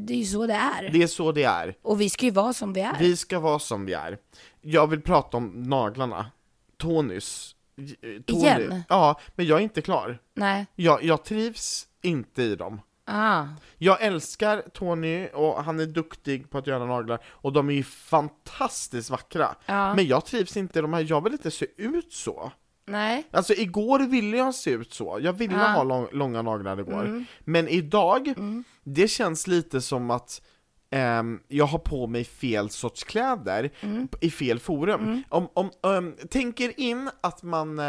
det 0.07 0.13
är 0.13 0.17
ju 0.17 0.25
så 0.25 0.47
det 0.47 0.53
är. 0.53 0.89
Det 0.89 1.03
är 1.03 1.07
så 1.07 1.31
det 1.31 1.43
är. 1.43 1.75
Och 1.81 2.01
vi 2.01 2.09
ska 2.09 2.25
ju 2.25 2.31
vara 2.31 2.53
som 2.53 2.73
vi 2.73 2.81
är. 2.81 2.95
Vi 2.99 3.17
ska 3.17 3.39
vara 3.39 3.59
som 3.59 3.85
vi 3.85 3.93
är. 3.93 4.17
Jag 4.61 4.87
vill 4.87 5.01
prata 5.01 5.37
om 5.37 5.63
naglarna. 5.63 6.31
Tonys. 6.77 7.55
J- 7.75 7.95
Tony. 8.25 8.39
Igen? 8.41 8.83
Ja, 8.89 9.19
men 9.35 9.45
jag 9.45 9.59
är 9.59 9.63
inte 9.63 9.81
klar. 9.81 10.19
Nej. 10.33 10.65
Jag, 10.75 11.03
jag 11.03 11.23
trivs 11.25 11.87
inte 12.01 12.43
i 12.43 12.55
dem. 12.55 12.81
Ah. 13.09 13.45
Jag 13.77 14.01
älskar 14.01 14.61
Tony 14.73 15.27
och 15.27 15.63
han 15.63 15.79
är 15.79 15.85
duktig 15.85 16.49
på 16.49 16.57
att 16.57 16.67
göra 16.67 16.85
naglar 16.85 17.19
och 17.27 17.53
de 17.53 17.69
är 17.69 17.73
ju 17.73 17.83
fantastiskt 17.83 19.09
vackra. 19.09 19.55
Ja. 19.65 19.93
Men 19.95 20.07
jag 20.07 20.25
trivs 20.25 20.57
inte 20.57 20.79
i 20.79 20.81
de 20.81 20.93
här, 20.93 21.05
jag 21.09 21.23
vill 21.23 21.33
inte 21.33 21.51
se 21.51 21.65
ut 21.77 22.13
så. 22.13 22.51
Nej. 22.85 23.27
Alltså 23.31 23.53
igår 23.53 23.99
ville 23.99 24.37
jag 24.37 24.55
se 24.55 24.71
ut 24.71 24.93
så, 24.93 25.17
jag 25.21 25.33
ville 25.33 25.53
Ja. 25.53 25.67
ha 25.67 25.83
lång, 25.83 26.07
långa 26.11 26.41
naglar 26.41 26.79
igår. 26.79 27.05
Mm. 27.05 27.25
Men 27.39 27.67
idag, 27.67 28.27
Mm. 28.27 28.63
det 28.83 29.07
känns 29.07 29.47
lite 29.47 29.81
som 29.81 30.11
att 30.11 30.41
ehm, 30.89 31.39
jag 31.47 31.65
har 31.65 31.79
på 31.79 32.07
mig 32.07 32.23
fel 32.23 32.69
sorts 32.69 33.03
kläder 33.03 33.69
Mm. 33.81 34.07
i 34.21 34.31
fel 34.31 34.59
forum. 34.59 35.01
Mm. 35.03 35.23
Om, 35.29 35.47
om, 35.53 35.71
ehm, 35.83 36.15
tänker 36.29 36.79
in 36.79 37.09
att 37.21 37.43
man 37.43 37.79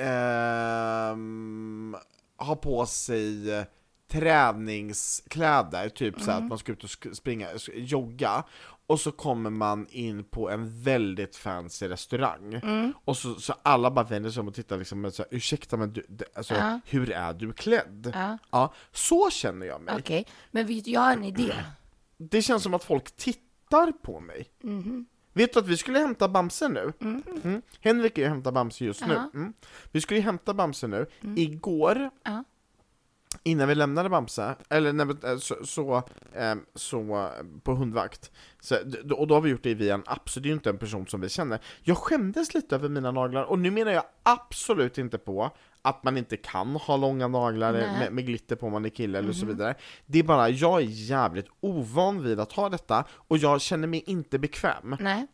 ehm, 0.00 1.96
har 2.36 2.56
på 2.56 2.86
sig 2.86 3.50
träningskläder, 4.08 5.88
typ 5.88 6.20
så 6.20 6.30
Mm. 6.30 6.42
att 6.44 6.48
man 6.48 6.58
ska 6.58 6.72
ut 6.72 6.84
och 6.84 7.16
springa, 7.16 7.48
jogga, 7.74 8.44
och 8.86 9.00
så 9.00 9.12
kommer 9.12 9.50
man 9.50 9.86
in 9.90 10.24
på 10.24 10.50
en 10.50 10.82
väldigt 10.82 11.36
fancy 11.36 11.88
restaurang, 11.88 12.54
Mm. 12.54 12.92
och 13.04 13.16
så, 13.16 13.34
så 13.34 13.54
alla 13.62 13.90
bara 13.90 14.04
vänder 14.04 14.30
sig 14.30 14.40
om 14.40 14.48
och 14.48 14.54
tittar 14.54 14.78
liksom, 14.78 15.00
men 15.00 15.12
så 15.12 15.22
här, 15.22 15.28
ursäkta 15.36 15.76
men 15.76 15.92
du, 15.92 16.06
det- 16.08 16.24
alltså, 16.34 16.54
Ja. 16.54 16.80
hur 16.86 17.10
är 17.10 17.32
du 17.32 17.52
klädd? 17.52 18.12
Ja, 18.14 18.38
Ja, 18.50 18.74
så 18.92 19.30
känner 19.30 19.66
jag 19.66 19.80
mig. 19.82 19.94
okej. 19.98 20.26
Men 20.50 20.66
vet 20.66 20.86
jag 20.86 21.00
har 21.00 21.12
en 21.12 21.24
idé. 21.24 21.52
Det 22.16 22.42
känns 22.42 22.62
som 22.62 22.74
att 22.74 22.84
folk 22.84 23.16
tittar 23.16 23.92
på 23.92 24.20
mig. 24.20 24.48
Mhm. 24.62 25.06
Vet 25.32 25.52
du 25.52 25.58
att 25.58 25.66
vi 25.66 25.76
skulle 25.76 25.98
hämta 25.98 26.28
Bamse 26.28 26.68
nu? 26.68 26.92
Mm. 27.00 27.22
Mm. 27.44 27.62
Henrik 27.80 28.18
är 28.18 28.22
ju 28.22 28.28
hämtar 28.28 28.52
Bamse 28.52 28.84
just 28.84 29.06
nu. 29.06 29.14
Ja. 29.14 29.30
Mm. 29.34 29.52
Vi 29.92 30.00
skulle 30.00 30.20
hämta 30.20 30.54
Bamse 30.54 30.86
nu. 30.86 31.06
Mm. 31.22 31.38
Igår. 31.38 32.10
Innan 33.42 33.68
vi 33.68 33.74
lämnade 33.74 34.08
Bamse, 34.08 34.54
eller 34.68 35.04
vi, 35.04 35.28
eh, 35.28 35.38
så, 35.38 35.54
så, 35.64 36.02
ehm, 36.34 36.64
så 36.74 37.16
eh, 37.16 37.60
på 37.62 37.74
hundvakt, 37.74 38.30
så, 38.60 38.76
och 39.16 39.26
då 39.26 39.34
har 39.34 39.40
vi 39.40 39.50
gjort 39.50 39.62
det 39.62 39.74
via 39.74 39.94
en 39.94 40.02
app, 40.06 40.30
så 40.30 40.40
det 40.40 40.46
är 40.46 40.50
ju 40.50 40.54
inte 40.54 40.70
en 40.70 40.78
person 40.78 41.06
som 41.06 41.20
vi 41.20 41.28
känner. 41.28 41.58
Jag 41.82 41.96
skämdes 41.96 42.54
lite 42.54 42.74
över 42.74 42.88
mina 42.88 43.10
naglar, 43.10 43.42
och 43.42 43.58
nu 43.58 43.70
menar 43.70 43.92
jag 43.92 44.04
absolut 44.22 44.98
inte 44.98 45.18
på 45.18 45.50
att 45.82 46.04
man 46.04 46.16
inte 46.16 46.36
kan 46.36 46.76
ha 46.76 46.96
långa 46.96 47.28
naglar 47.28 47.72
Nej. 47.72 47.88
Mhm. 47.90 47.98
med, 47.98 48.12
med 48.12 48.26
glitter 48.26 48.56
på 48.56 48.66
om 48.66 48.72
man 48.72 48.84
är 48.84 48.88
kille 48.88 49.18
eller 49.18 49.32
så 49.32 49.46
vidare. 49.46 49.74
Det 50.06 50.18
är 50.18 50.22
bara, 50.22 50.48
jag 50.48 50.80
är 50.80 50.86
jävligt 50.86 51.46
ovan 51.60 52.22
vid 52.22 52.40
att 52.40 52.52
ha 52.52 52.68
detta, 52.68 53.04
och 53.10 53.38
jag 53.38 53.60
känner 53.60 53.88
mig 53.88 54.04
inte 54.06 54.38
bekväm. 54.38 54.96
Nej. 55.00 55.26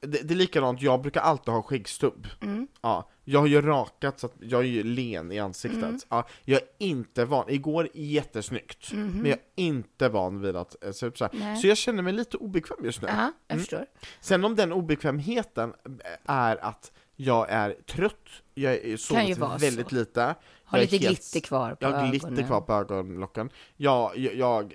Det, 0.00 0.28
det 0.28 0.34
är 0.34 0.36
likadant, 0.36 0.82
jag 0.82 1.00
brukar 1.02 1.20
alltid 1.20 1.54
ha 1.54 1.62
skäggstubb. 1.62 2.26
Mm. 2.42 2.68
Ja, 2.80 3.10
jag 3.24 3.40
har 3.40 3.46
ju 3.46 3.62
rakat 3.62 4.20
så 4.20 4.26
att 4.26 4.34
jag 4.40 4.60
är 4.60 4.64
ju 4.64 4.82
len 4.82 5.32
i 5.32 5.38
ansiktet. 5.38 5.82
Mm. 5.82 5.98
Ja, 6.08 6.26
jag 6.44 6.60
är 6.60 6.68
inte 6.78 7.24
van, 7.24 7.44
igår 7.50 7.88
jättesnyggt, 7.94 8.92
Mhm. 8.92 9.06
men 9.22 9.30
jag 9.30 9.38
är 9.38 9.64
inte 9.64 10.08
van 10.08 10.40
vid 10.40 10.56
att 10.56 10.84
eh, 10.84 10.92
se 10.92 11.06
ut 11.06 11.18
så. 11.18 11.28
Så 11.62 11.66
jag 11.66 11.76
känner 11.76 12.02
mig 12.02 12.12
lite 12.12 12.36
obekväm 12.36 12.84
just 12.84 13.02
nu. 13.02 13.08
Ja, 13.08 13.14
jag 13.46 13.54
Mm. 13.54 13.58
förstår. 13.60 13.86
Sen 14.20 14.44
om 14.44 14.56
den 14.56 14.72
obekvämheten 14.72 15.74
eh, 15.84 16.10
är 16.24 16.64
att 16.64 16.92
jag 17.16 17.50
är 17.50 17.72
trött, 17.72 18.28
jag 18.54 18.74
är 18.74 18.96
sovit 18.96 19.38
väldigt 19.38 19.88
så. 19.88 19.94
lite. 19.94 20.34
Har 20.64 20.78
lite 20.78 20.96
helt- 20.96 21.08
glitter 21.32 21.40
kvar 21.40 21.70
på 21.74 21.76
Jag 21.86 21.90
har 21.92 22.08
glitter 22.08 22.46
kvar 22.46 22.60
på 22.60 22.72
ögonlocken. 22.72 23.50
Jag, 23.76 24.18
jag, 24.18 24.34
jag 24.34 24.74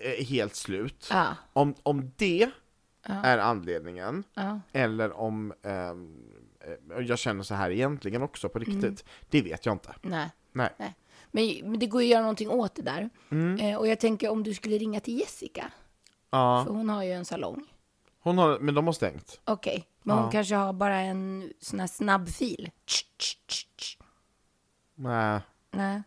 är 0.00 0.24
helt 0.24 0.54
slut. 0.54 1.08
Ja. 1.10 1.26
Om, 1.52 1.74
om 1.82 2.10
det 2.16 2.50
Ja. 3.08 3.14
är 3.14 3.38
anledningen, 3.38 4.24
ja. 4.34 4.60
eller 4.72 5.12
om 5.12 5.52
ehm, 5.62 6.22
eh, 6.60 7.00
jag 7.06 7.18
känner 7.18 7.42
så 7.42 7.54
här 7.54 7.70
egentligen 7.70 8.22
också 8.22 8.48
på 8.48 8.58
riktigt, 8.58 8.82
Mm. 8.84 8.96
det 9.30 9.42
vet 9.42 9.66
jag 9.66 9.74
inte. 9.74 9.94
Nej. 10.02 10.30
Nej. 10.52 10.94
Men, 11.30 11.70
men 11.70 11.78
det 11.78 11.86
går 11.86 12.02
ju 12.02 12.06
att 12.08 12.10
göra 12.10 12.20
någonting 12.22 12.50
åt 12.50 12.74
det 12.74 12.82
där. 12.82 13.10
Mm. 13.30 13.56
Eh, 13.60 13.76
och 13.78 13.86
jag 13.88 14.00
tänker 14.00 14.28
om 14.30 14.42
du 14.42 14.54
skulle 14.54 14.78
ringa 14.78 15.00
till 15.00 15.18
Jessica, 15.18 15.72
Ja, 16.30 16.64
för 16.66 16.72
hon 16.74 16.88
har 16.88 17.02
ju 17.02 17.12
en 17.12 17.24
salong. 17.24 17.66
hon 18.20 18.38
har, 18.38 18.58
men 18.58 18.74
de 18.74 18.86
har 18.86 18.92
stängt. 18.92 19.40
Okej, 19.44 19.86
men 20.02 20.18
hon 20.18 20.30
kanske 20.30 20.54
har 20.54 20.72
bara 20.72 21.00
en 21.00 21.52
sån 21.60 21.80
här 21.80 21.86
snabb 21.86 22.28
fil. 22.28 22.70
Tsch, 22.86 23.04
tsch, 23.18 23.36
tsch, 23.46 23.66
tsch. 23.76 23.98
Nej. 24.94 25.40
Nej. 25.70 26.02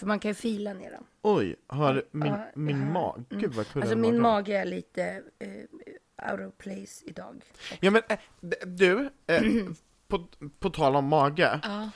För 0.00 0.06
man 0.06 0.18
kan 0.20 0.30
ju 0.30 0.34
fila 0.34 0.72
ner 0.72 0.90
dem. 0.90 1.04
Oj, 1.22 1.56
har 1.66 2.02
min, 2.10 2.32
Ja, 2.32 2.46
min 2.54 2.80
ja. 2.80 2.84
mag, 2.92 3.24
gud 3.28 3.54
vad 3.54 3.68
kurrar 3.68 3.82
Alltså 3.82 3.98
min 3.98 4.20
mage 4.20 4.56
är 4.58 4.64
lite 4.64 5.22
eh, 5.38 6.30
out 6.32 6.40
of 6.48 6.58
place 6.58 7.04
idag. 7.06 7.44
Ja 7.80 7.90
men 7.90 8.02
d- 8.40 8.56
du, 8.66 9.10
eh, 9.26 9.42
på, 10.08 10.24
på 10.58 10.70
tal 10.70 10.96
om 10.96 11.04
mage, 11.08 11.60
Ja, 11.62 11.90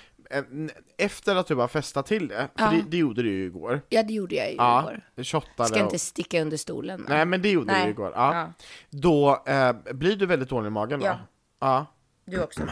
efter 0.96 1.36
att 1.36 1.46
du 1.46 1.54
har 1.54 1.68
festat 1.68 2.06
till 2.06 2.28
det, 2.28 2.48
för 2.58 2.64
Ja. 2.64 2.70
det, 2.70 2.84
det 2.90 2.96
gjorde 2.96 3.22
du 3.22 3.30
ju 3.30 3.44
igår. 3.44 3.80
ja 3.88 4.02
det 4.02 4.12
gjorde 4.12 4.34
jag 4.34 4.50
ju 4.50 4.56
Ja, 4.56 4.80
igår. 4.82 5.24
shottade 5.24 5.68
Ska 5.68 5.78
och- 5.78 5.84
inte 5.84 5.98
sticka 5.98 6.42
under 6.42 6.56
stolen. 6.56 7.06
Nej 7.08 7.24
men 7.26 7.42
det 7.42 7.50
gjorde 7.50 7.66
du 7.66 7.72
Nej. 7.72 7.84
ju 7.84 7.90
igår. 7.90 8.12
Ja. 8.14 8.34
Ja, 8.36 8.52
Då 8.90 9.42
eh, 9.46 9.72
blir 9.94 10.16
du 10.16 10.26
väldigt 10.26 10.48
dålig 10.48 10.66
i 10.66 10.70
magen 10.70 11.00
då? 11.00 11.06
Ja. 11.06 11.18
ja. 11.60 11.86
du 12.24 12.42
också? 12.42 12.62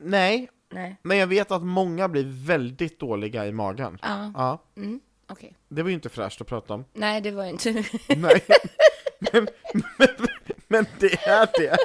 Nej, 0.00 0.48
Nej. 0.76 0.96
men 1.02 1.16
jag 1.16 1.26
vet 1.26 1.50
att 1.50 1.62
många 1.62 2.08
blir 2.08 2.46
väldigt 2.46 2.98
dåliga 3.00 3.46
i 3.46 3.52
magen. 3.52 3.98
Ja, 4.02 4.32
Ja, 4.34 4.62
mm, 4.76 5.00
okej. 5.28 5.54
det 5.68 5.82
var 5.82 5.88
ju 5.88 5.94
inte 5.94 6.08
fräscht 6.08 6.40
att 6.40 6.46
prata 6.46 6.74
om. 6.74 6.84
Nej, 6.92 7.20
det 7.20 7.30
var 7.30 7.44
inte... 7.44 7.72
Nej, 8.16 8.40
men, 9.32 9.46
men, 9.98 10.08
men 10.68 10.86
det 10.98 11.26
är 11.26 11.48
det. 11.58 11.76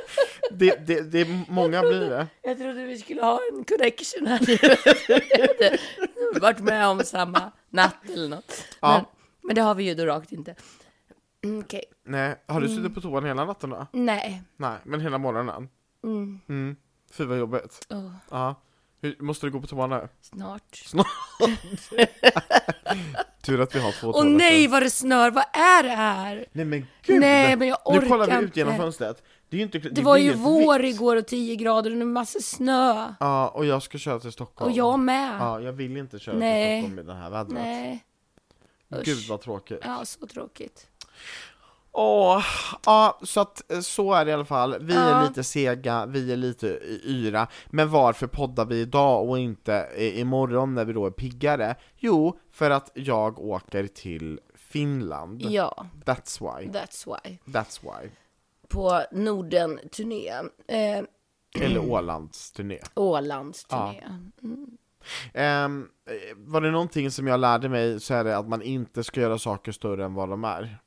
Det, 0.52 0.88
det, 0.88 1.02
det. 1.12 1.46
Många 1.50 1.82
blir 1.82 2.10
det. 2.10 2.28
Jag 2.42 2.58
trodde 2.58 2.86
vi 2.86 2.98
skulle 2.98 3.22
ha 3.22 3.40
en 3.52 3.64
connection 3.64 4.28
här. 4.28 4.40
Varit 6.42 6.60
med 6.60 6.88
om 6.88 7.00
samma 7.04 7.52
natt 7.70 8.10
eller 8.14 8.30
något. 8.30 8.66
Ja. 8.82 8.94
Men, 8.96 9.06
men 9.42 9.56
det 9.56 9.62
har 9.62 9.76
vi 9.76 9.84
ju 9.84 9.96
då 9.96 10.06
rakt 10.06 10.32
inte. 10.32 10.56
Mm, 11.44 11.60
Okej. 11.60 11.84
Nej, 12.06 12.36
har 12.48 12.62
du 12.62 12.66
Mm. 12.68 12.78
suttit 12.78 12.96
på 12.96 13.02
toan 13.02 13.26
hela 13.26 13.46
natten 13.46 13.70
då? 13.70 13.88
Nej. 13.94 14.42
Nej, 14.58 14.78
men 14.84 15.02
hela 15.02 15.18
morgonen? 15.18 15.70
Mm. 16.04 16.40
Mm. 16.50 16.76
Fy 17.12 17.26
vad 17.26 17.38
jobbigt. 17.40 17.88
Åh, 17.90 18.12
Ja. 18.32 18.56
Hur, 19.02 19.16
måste 19.20 19.46
du 19.48 19.52
gå 19.52 19.62
på 19.62 19.68
toa 19.68 19.88
nu? 19.88 20.08
snart. 20.22 20.84
Tur 23.42 23.62
att 23.62 23.76
vi 23.76 23.80
har 23.80 23.92
två 23.92 24.08
Åh 24.08 24.14
toaletter. 24.14 24.38
nej 24.38 24.68
vad 24.68 24.84
det 24.84 24.90
snör, 24.90 25.32
vad 25.32 25.44
är 25.54 25.84
det 25.84 25.90
här? 25.90 26.46
Nej 26.52 26.66
men 26.66 26.88
gud! 27.02 27.20
Nej 27.20 27.56
men 27.56 27.68
jag 27.68 27.78
orkar 27.86 28.02
nu 28.02 28.08
kollar 28.08 28.40
vi 28.40 28.46
ut 28.46 28.58
genom 28.58 28.74
inte. 28.74 28.84
fönstret. 28.84 29.24
Det 29.50 29.56
är 29.56 29.58
ju 29.58 29.64
inte 29.66 29.80
Det 29.80 30.02
var 30.02 30.16
blir 30.16 30.24
ju 30.26 30.34
vår 30.34 30.80
vitt. 30.80 30.96
igår 30.96 31.16
och 31.16 31.28
10 31.28 31.56
grader 31.56 31.92
och 31.92 31.98
nu 31.98 32.06
massor 32.06 32.40
snö. 32.40 33.14
Ja, 33.20 33.48
och 33.48 33.66
jag 33.66 33.84
ska 33.84 33.98
köra 33.98 34.20
till 34.20 34.32
Stockholm. 34.32 34.72
Och 34.72 34.78
jag 34.78 35.00
med. 35.00 35.38
Ja, 35.40 35.62
jag 35.62 35.72
vill 35.74 35.98
inte 35.98 36.20
köra 36.20 36.36
Nej. 36.36 36.82
till 36.82 36.90
Stockholm 36.92 37.10
i 37.10 37.14
det 37.14 37.20
här 37.20 37.30
vädret. 37.30 37.54
Nej. 37.54 38.04
Usch. 38.96 39.06
Gud 39.06 39.28
vad 39.30 39.42
tråkigt. 39.42 39.80
Ja, 39.84 40.06
så 40.06 40.28
tråkigt. 40.28 40.88
Åh, 41.94 42.44
ja, 42.86 43.20
så 43.24 43.42
att 43.42 43.72
eh, 43.72 43.80
så 43.80 44.14
är 44.14 44.26
det 44.26 44.32
i 44.32 44.34
alla 44.34 44.46
fall. 44.46 44.76
Vi 44.82 44.94
är 44.96 45.10
Ja. 45.10 45.24
lite 45.28 45.44
sega, 45.44 46.06
vi 46.06 46.32
är 46.32 46.38
lite 46.38 46.68
yra. 47.04 47.48
Men 47.70 47.90
varför 47.90 48.28
poddar 48.28 48.66
vi 48.66 48.80
idag 48.82 49.30
och 49.30 49.40
inte 49.40 49.90
imorgon 49.98 50.76
när 50.76 50.86
vi 50.86 50.94
då 50.94 51.06
är 51.06 51.12
piggare? 51.12 51.76
Jo, 51.98 52.40
för 52.52 52.70
att 52.70 52.92
jag 52.94 53.40
åker 53.40 53.88
till 53.88 54.40
Finland. 54.56 55.42
Ja, 55.42 55.86
That's 56.06 56.40
why. 56.60 56.68
that's 56.70 57.06
why. 57.08 57.38
That's 57.46 57.82
why. 57.84 58.10
På 58.70 59.02
Norden-turné. 59.12 60.30
Eh, 60.68 61.04
Eller 61.62 61.80
Ålandsturné. 61.92 62.80
Ålandsturné. 62.96 64.04
Ehm, 65.34 65.88
eh, 66.10 66.38
var 66.38 66.62
det 66.62 66.72
någonting 66.72 67.12
som 67.12 67.28
jag 67.28 67.40
lärde 67.40 67.70
mig 67.70 68.00
så 68.00 68.14
är 68.14 68.24
det 68.24 68.38
att 68.38 68.48
man 68.50 68.62
inte 68.62 69.04
ska 69.04 69.22
göra 69.22 69.38
saker 69.38 69.72
större 69.72 70.06
än 70.06 70.14
vad 70.14 70.30
de 70.30 70.44
är. 70.44 70.78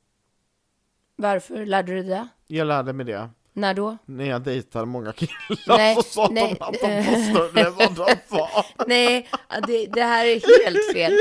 Varför 1.16 1.66
lärde 1.66 1.92
du 1.94 2.02
det? 2.02 2.28
Jag 2.46 2.66
lärde 2.66 2.92
mig 2.92 3.06
det 3.06 3.28
När 3.52 3.74
då? 3.74 3.96
när 4.06 4.24
jag 4.24 4.42
dejtade 4.42 4.86
många 4.86 5.12
killar 5.12 5.76
Nej, 5.76 5.94
så 5.94 6.02
sa 6.02 6.28
nej, 6.32 6.56
de 6.58 6.64
att 6.64 6.74
de 6.80 6.96
var 6.96 7.30
större 7.30 7.66
än 7.66 7.74
vad 7.74 7.94
de 7.94 8.16
var. 8.28 8.66
Nej, 8.88 9.28
det, 9.66 9.86
det 9.86 10.02
här 10.02 10.26
är 10.26 10.64
helt 10.64 10.92
fel. 10.94 11.18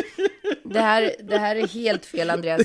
Det 0.63 0.79
här, 0.79 1.15
det 1.23 1.38
här 1.38 1.56
är 1.56 1.67
helt 1.67 2.06
fel, 2.06 2.29
Andreas. 2.29 2.62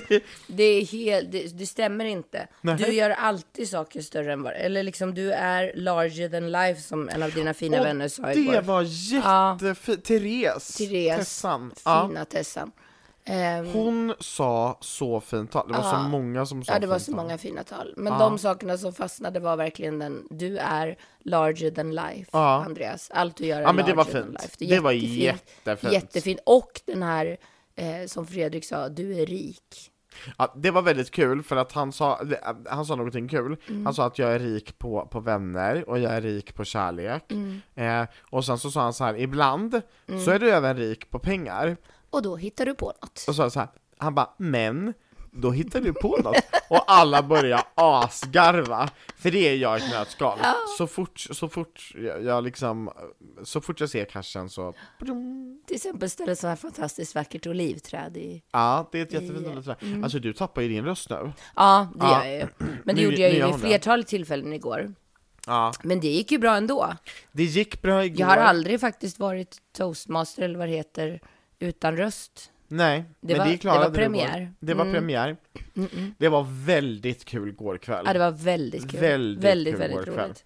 Det, 0.47 0.62
är 0.62 0.85
helt, 0.87 1.33
det, 1.33 1.59
det 1.59 1.67
stämmer 1.67 2.05
inte. 2.05 2.47
Nej. 2.61 2.77
Du 2.77 2.93
gör 2.93 3.11
alltid 3.11 3.69
saker 3.69 4.01
större 4.01 4.33
än 4.33 4.43
vad... 4.43 4.53
Eller 4.53 4.83
liksom, 4.83 5.14
du 5.14 5.33
är 5.33 5.73
larger 5.75 6.29
than 6.29 6.53
life, 6.53 6.81
som 6.81 7.09
en 7.09 7.23
av 7.23 7.31
dina 7.31 7.55
fina 7.55 7.83
vänner 7.83 8.09
sa 8.09 8.23
Det 8.23 8.35
igår. 8.35 8.61
var 8.62 8.83
jättefint. 8.83 10.05
Therese. 10.05 10.77
Therese. 10.77 11.17
Tessan. 11.19 11.73
Ja. 11.85 12.07
Fina 12.09 12.25
Tessan. 12.25 12.71
Ehm, 13.29 13.67
Hon 13.73 14.14
sa 14.21 14.79
så 14.81 15.21
fint 15.21 15.51
tal. 15.53 15.69
Det 15.69 15.75
var 15.75 15.83
så 15.83 15.88
Ja. 15.97 16.09
många 16.09 16.47
som 16.47 16.64
sa 16.64 16.73
Ja, 16.73 16.79
det 16.79 16.87
var 16.87 16.99
så 16.99 17.12
tal. 17.12 17.17
många 17.25 17.38
fina 17.38 17.64
tal. 17.64 17.95
Men 17.97 18.12
Ja. 18.12 18.19
de 18.19 18.38
sakerna 18.38 18.79
som 18.79 18.93
fastnade 18.93 19.41
var 19.41 19.57
verkligen 19.57 19.99
den, 19.99 20.27
du 20.31 20.59
är 20.59 20.97
larger 21.25 21.71
than 21.71 21.95
life, 21.95 22.31
Ja. 22.33 22.64
Andreas. 22.67 23.11
Allt 23.14 23.37
du 23.37 23.47
gör 23.47 23.57
är 23.59 23.62
Ja 23.62 23.73
men 23.73 23.87
det 23.87 23.93
var 23.95 24.05
larger 24.05 24.21
than 24.23 24.23
fint. 24.33 24.43
life. 24.61 24.75
Det, 24.75 24.81
var 24.81 24.93
jättefint. 24.93 25.93
jättefint. 25.93 26.41
Och 26.47 26.81
den 26.87 27.03
här, 27.03 27.37
eh, 27.77 28.07
som 28.07 28.27
Fredrik 28.27 28.64
sa, 28.64 28.88
du 28.88 29.21
är 29.23 29.27
rik. 29.27 29.91
Ja, 30.38 30.53
det 30.57 30.71
var 30.71 30.83
väldigt 30.83 31.11
kul 31.11 31.43
för 31.43 31.57
att 31.57 31.73
han 31.73 31.93
sa, 31.93 32.21
han 32.71 32.87
sa 32.87 32.95
någonting 32.97 33.29
kul. 33.29 33.57
Mm. 33.69 33.85
Han 33.87 33.95
sa 33.95 34.07
att 34.07 34.19
jag 34.19 34.33
är 34.35 34.38
rik 34.38 34.79
på, 34.79 35.09
på 35.11 35.21
vänner 35.21 35.88
och 35.88 35.99
jag 35.99 36.12
är 36.12 36.21
rik 36.21 36.55
på 36.55 36.64
kärlek. 36.64 37.33
Mm. 37.33 37.61
Eh, 37.75 38.09
och 38.31 38.45
sen 38.45 38.59
så 38.59 38.71
sa 38.71 38.81
han 38.83 38.93
så 38.93 39.05
här, 39.05 39.14
ibland 39.19 39.81
så 40.25 40.31
är 40.31 40.38
du 40.38 40.51
även 40.51 40.77
rik 40.77 41.11
på 41.11 41.19
pengar. 41.19 41.77
Och 42.11 42.23
då 42.23 42.37
hittar 42.37 42.66
du 42.66 42.75
på 42.75 42.87
något. 42.87 43.25
Och 43.29 43.35
så 43.35 43.51
så 43.51 43.61
här, 43.61 43.68
han 43.99 44.14
bara, 44.14 44.31
men 44.37 44.94
då 45.31 45.51
hittar 45.51 45.81
du 45.81 45.92
på 45.92 46.16
något. 46.16 46.37
Och 46.71 46.85
alla 46.92 47.23
börjar 47.23 47.62
asgarva, 47.75 48.88
för 49.18 49.31
det 49.31 49.38
är 49.49 49.57
jag 49.57 49.79
i 49.81 49.83
ett 49.85 49.90
nötskal. 49.90 50.38
Så 50.79 50.87
fort, 50.87 51.21
så 51.21 51.49
fort 51.49 51.92
jag, 51.94 52.25
jag 52.25 52.44
liksom, 52.44 52.90
så 53.44 53.61
fort 53.61 53.81
jag 53.81 53.90
ser 53.90 54.05
cashen 54.05 54.51
så, 54.51 54.75
Till 55.66 55.77
exempel 55.77 56.11
ställa 56.11 56.37
så 56.37 56.47
här 56.47 56.57
fantastiskt 56.57 57.14
vackert 57.14 57.47
olivträd 57.47 58.16
i... 58.16 58.42
ja 58.53 58.88
det 58.92 58.99
är 58.99 59.03
ett 59.03 59.12
jättefint 59.12 59.47
I- 59.47 59.49
olivträd. 59.51 59.77
Alltså 60.05 60.18
du 60.18 60.33
tappar 60.33 60.62
ju 60.62 60.68
din 60.68 60.85
röst 60.85 61.11
nu. 61.11 61.33
Ja, 61.57 61.88
det 61.94 62.05
Ja. 62.05 62.25
gör 62.25 62.33
jag 62.33 62.40
ju. 62.40 62.47
Men 62.85 62.97
det 62.97 63.03
gjorde 63.03 63.16
jag 63.21 63.33
ju 63.35 63.47
vid 63.47 63.61
flertalet 63.61 64.07
tillfällen 64.07 64.53
igår. 64.53 64.94
Ja. 65.47 65.73
Men 65.83 66.01
det 66.01 66.09
gick 66.09 66.33
ju 66.33 66.38
bra 66.38 66.57
ändå. 66.57 66.92
Det 67.33 67.44
gick 67.44 67.83
bra 67.83 68.05
igår. 68.05 68.21
Jag 68.21 68.27
har 68.27 68.37
aldrig 68.37 68.81
faktiskt 68.81 69.18
varit 69.18 69.57
toastmaster 69.77 70.42
eller 70.42 70.59
vad 70.59 70.68
det 70.68 70.75
heter 70.77 71.21
utan 71.59 71.97
röst. 71.97 72.53
Nej, 72.71 73.05
Det 73.21 73.29
men 73.29 73.38
var- 73.38 73.44
det 73.44 73.51
det 73.53 73.59
klarade 73.59 73.85
var 73.85 73.90
du 73.90 73.94
premiär. 73.97 74.53
Det 74.61 74.75
var 74.75 74.83
Mm. 74.85 74.94
premiär. 74.94 75.37
Det 76.18 76.29
var 76.29 76.47
väldigt 76.66 77.25
kul 77.25 77.49
igår 77.49 77.79
kväll. 77.79 78.05
Ja, 78.07 78.12
det 78.12 78.18
var 78.18 78.31
väldigt 78.31 78.90
kul. 78.90 79.01
Väldigt 79.01 79.44
väldigt, 79.44 79.75
kul 79.75 79.81
väldigt 79.81 80.09
roligt. 80.09 80.44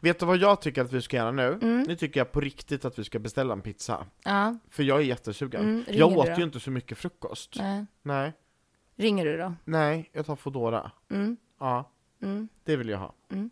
Vet 0.00 0.18
du 0.18 0.26
vad 0.26 0.36
jag 0.36 0.60
tycker 0.60 0.82
att 0.82 0.92
vi 0.92 1.02
ska 1.02 1.16
göra 1.16 1.30
nu? 1.32 1.58
Mm. 1.62 1.82
Nu 1.82 1.96
tycker 1.96 2.20
jag 2.20 2.32
på 2.32 2.40
riktigt 2.40 2.84
att 2.84 2.98
vi 2.98 3.04
ska 3.04 3.18
beställa 3.18 3.52
en 3.52 3.60
pizza. 3.60 4.06
Ja, 4.24 4.58
För 4.68 4.82
jag 4.82 4.98
är 5.00 5.04
jättesugen. 5.04 5.60
Mm, 5.62 5.84
jag 5.88 6.12
åt 6.16 6.38
ju 6.38 6.42
inte 6.42 6.60
så 6.60 6.70
mycket 6.70 6.98
frukost. 6.98 7.56
nej. 7.58 7.86
Nej. 8.02 8.32
Ringer 8.96 9.24
du 9.24 9.36
då? 9.36 9.54
Nej, 9.64 10.10
jag 10.12 10.26
tar 10.26 10.36
Foodora. 10.36 10.90
Mm, 11.10 11.36
Ja, 11.60 11.90
mm. 12.22 12.48
det 12.64 12.76
vill 12.76 12.88
jag 12.88 12.98
ha. 12.98 13.14
Mm. 13.30 13.50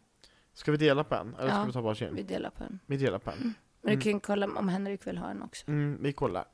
Ska 0.54 0.70
vi 0.70 0.76
dela 0.76 1.04
på 1.04 1.14
en? 1.14 1.34
Eller 1.34 1.48
ska 1.48 1.58
Ja, 1.58 1.64
vi 1.66 1.72
ta 1.72 1.80
varsin? 1.80 2.14
Vi 2.14 2.22
delar 2.22 2.50
på 2.50 2.64
en. 2.64 2.78
Vi 2.86 2.96
delar 2.96 3.18
på 3.18 3.30
en. 3.30 3.54
Men 3.82 3.94
du 3.94 4.00
kan 4.00 4.12
ju 4.12 4.20
kolla 4.20 4.46
om 4.46 4.68
Henrik 4.68 5.06
vill 5.06 5.18
ha 5.18 5.30
en 5.30 5.42
också. 5.42 5.68
Mm, 5.68 5.98
vi 6.02 6.12
kollar. 6.12 6.44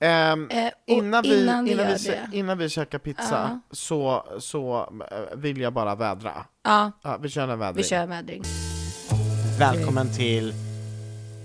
Ehm, 0.00 0.48
Eh, 0.50 0.70
innan, 0.86 1.22
vi, 1.22 1.42
innan 1.42 1.64
vi 1.64 1.72
innan, 1.72 1.86
vi, 1.86 2.08
det. 2.08 2.28
innan 2.32 2.58
vi 2.58 2.68
käkar 2.68 2.98
pizza 2.98 3.60
så, 3.70 4.26
så 4.38 4.92
äh, 5.10 5.36
vill 5.38 5.60
jag 5.60 5.72
bara 5.72 5.94
vädra. 5.94 6.44
Ja, 6.62 6.92
Ja, 7.02 7.16
vi 7.16 7.28
kör 7.28 7.48
en 7.48 7.58
vädring. 7.58 7.76
vi 7.76 7.84
kör 7.84 7.96
en 8.02 8.08
vädring. 8.08 8.42
Välkommen 9.58 10.12
till 10.16 10.54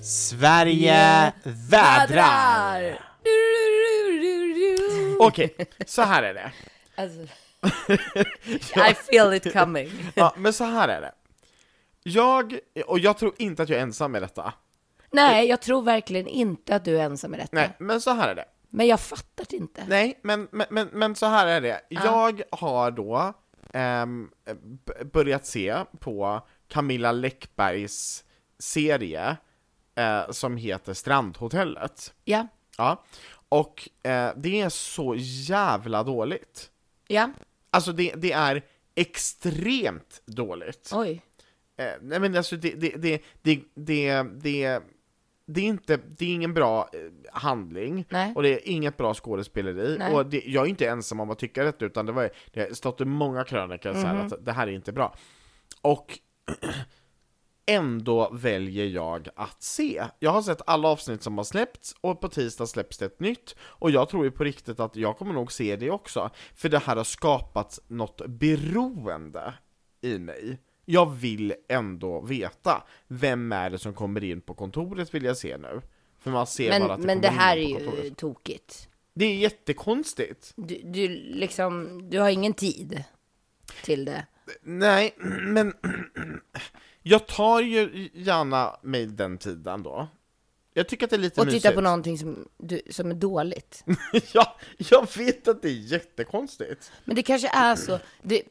Sverige 0.03 1.33
vädrar! 1.43 2.81
Du, 3.23 4.19
du, 4.21 4.53
du. 4.53 5.17
Okej, 5.19 5.55
så 5.85 6.01
här 6.01 6.23
är 6.23 6.33
det. 6.33 6.51
Alltså, 7.01 7.19
I 8.89 8.93
feel 8.93 9.33
it 9.33 9.53
coming. 9.53 9.89
Ja, 10.15 10.33
men 10.37 10.53
så 10.53 10.63
här 10.63 10.87
är 10.87 11.01
det. 11.01 11.11
Jag, 12.03 12.59
och 12.85 12.99
jag 12.99 13.17
tror 13.17 13.33
inte 13.37 13.63
att 13.63 13.69
jag 13.69 13.77
är 13.79 13.83
ensam 13.83 14.11
med 14.11 14.21
detta. 14.21 14.53
Nej, 15.11 15.47
jag 15.47 15.61
tror 15.61 15.81
verkligen 15.81 16.27
inte 16.27 16.75
att 16.75 16.85
du 16.85 16.97
är 16.99 17.03
ensam 17.03 17.31
med 17.31 17.39
detta. 17.39 17.49
Nej, 17.55 17.71
men 17.79 18.01
så 18.01 18.11
här 18.13 18.27
är 18.29 18.35
det. 18.35 18.45
Men 18.69 18.87
jag 18.87 18.99
fattar 18.99 19.45
det 19.49 19.55
inte. 19.57 19.85
Nej, 19.87 20.19
men, 20.23 20.47
men, 20.51 20.67
men, 20.69 20.87
men 20.93 21.15
så 21.15 21.25
här 21.25 21.47
är 21.47 21.61
det. 21.61 21.81
Jag 21.89 22.41
har 22.51 22.91
då 22.91 23.33
b- 24.85 25.03
börjat 25.13 25.45
se 25.45 25.83
på 25.99 26.41
Camilla 26.67 27.11
Läckbergs 27.11 28.23
serie 28.59 29.37
eh, 29.95 30.29
som 30.31 30.57
heter 30.57 30.93
Strandhotellet. 30.93 32.13
Ja, 32.25 32.47
Ja, 32.77 33.03
och 33.49 33.89
eh, 34.03 34.31
det 34.35 34.61
är 34.61 34.69
så 34.69 35.15
jävla 35.17 36.03
dåligt. 36.03 36.71
ja, 37.07 37.29
Alltså 37.69 37.91
det, 37.91 38.13
det 38.17 38.31
är 38.31 38.61
extremt 38.95 40.21
dåligt. 40.25 40.91
oj. 40.93 41.21
Eh, 41.77 41.91
nej 42.01 42.19
men 42.19 42.35
alltså 42.35 42.55
det, 42.57 42.69
det, 42.75 42.89
det, 42.97 43.21
det, 43.41 43.61
det, 43.75 44.23
det, 44.23 44.81
det 45.49 45.61
är 45.61 45.65
inte, 45.65 45.97
det 46.17 46.25
är 46.25 46.33
ingen 46.33 46.53
bra 46.53 46.89
eh, 46.93 46.99
handling, 47.33 48.05
Nej. 48.09 48.33
och 48.35 48.43
det 48.43 48.49
är 48.49 48.71
inget 48.71 48.97
bra 48.97 49.13
skådespeleri, 49.13 49.95
Nej. 49.99 50.13
och 50.13 50.25
det, 50.25 50.43
jag 50.45 50.65
är 50.65 50.69
inte 50.69 50.87
ensam 50.87 51.19
om 51.19 51.29
att 51.29 51.39
tycka 51.39 51.63
detta, 51.63 51.85
utan 51.85 52.05
det, 52.05 52.11
var, 52.11 52.29
det 52.53 52.59
har 52.59 52.67
stått 52.73 53.01
i 53.01 53.05
många 53.05 53.43
krönikor 53.43 53.93
så 53.93 53.99
här 53.99 54.13
Mhm. 54.15 54.25
att 54.27 54.45
det 54.45 54.51
här 54.51 54.67
är 54.67 54.71
inte 54.71 54.91
bra. 54.91 55.15
Och 55.81 56.19
ändå 57.65 58.29
väljer 58.33 58.85
jag 58.85 59.27
att 59.35 59.63
se. 59.63 60.03
Jag 60.19 60.31
har 60.31 60.41
sett 60.41 60.61
alla 60.67 60.87
avsnitt 60.87 61.23
som 61.23 61.37
har 61.37 61.45
släppts, 61.45 61.95
och 62.01 62.21
på 62.21 62.29
tisdag 62.29 62.65
släpps 62.67 62.97
det 62.97 63.05
ett 63.05 63.19
nytt, 63.19 63.55
och 63.59 63.91
jag 63.91 64.09
tror 64.09 64.23
ju 64.25 64.31
på 64.31 64.43
riktigt 64.43 64.79
att 64.79 64.95
jag 64.95 65.17
kommer 65.17 65.33
nog 65.33 65.51
se 65.51 65.75
det 65.75 65.91
också, 65.91 66.29
för 66.55 66.69
det 66.69 66.79
här 66.79 66.95
har 66.95 67.03
skapat 67.03 67.79
något 67.87 68.21
beroende 68.27 69.53
i 70.01 70.19
mig. 70.19 70.59
Jag 70.89 71.05
vill 71.15 71.53
ändå 71.69 72.21
veta, 72.21 72.83
vem 73.07 73.51
är 73.51 73.69
det 73.69 73.79
som 73.79 73.93
kommer 73.93 74.23
in 74.23 74.41
på 74.41 74.53
kontoret 74.53 75.13
vill 75.13 75.23
jag 75.23 75.37
se 75.37 75.57
nu. 75.57 75.81
För 76.19 76.31
man 76.31 76.47
ser 76.47 76.69
bara 76.69 76.79
Men, 76.79 76.91
att 76.91 77.01
det 77.01 77.07
men 77.07 77.21
det 77.21 77.27
här 77.27 77.57
är 77.57 77.61
ju 77.61 77.75
kontoret. 77.85 78.17
tokigt. 78.17 78.89
Det 79.13 79.25
är 79.25 79.35
jättekonstigt. 79.35 80.53
Du, 80.55 80.81
du 80.83 81.07
liksom, 81.17 81.99
du 82.09 82.19
har 82.19 82.29
ingen 82.29 82.53
tid 82.53 83.03
till 83.83 84.05
det. 84.05 84.25
Nej, 84.61 85.15
men 85.47 85.73
jag 87.01 87.27
tar 87.27 87.61
ju 87.61 88.09
gärna 88.13 88.77
mig 88.83 89.05
den 89.05 89.37
tiden 89.37 89.83
då. 89.83 90.07
Jag 90.73 90.87
tycker 90.89 91.05
att 91.05 91.09
det 91.09 91.15
är 91.15 91.19
lite 91.19 91.41
Och 91.41 91.47
mysigt. 91.47 91.63
titta 91.63 91.75
på 91.75 91.81
någonting 91.81 92.17
som, 92.17 92.47
du, 92.57 92.81
som 92.89 93.11
är 93.11 93.15
dåligt. 93.15 93.83
ja, 94.33 94.57
jag 94.77 95.17
vet 95.17 95.47
att 95.47 95.61
det 95.61 95.67
är 95.69 95.73
jättekonstigt. 95.91 96.91
Men 97.05 97.15
det 97.15 97.23
kanske 97.23 97.47
är 97.47 97.75
så. 97.75 97.99
Det, 98.21 98.43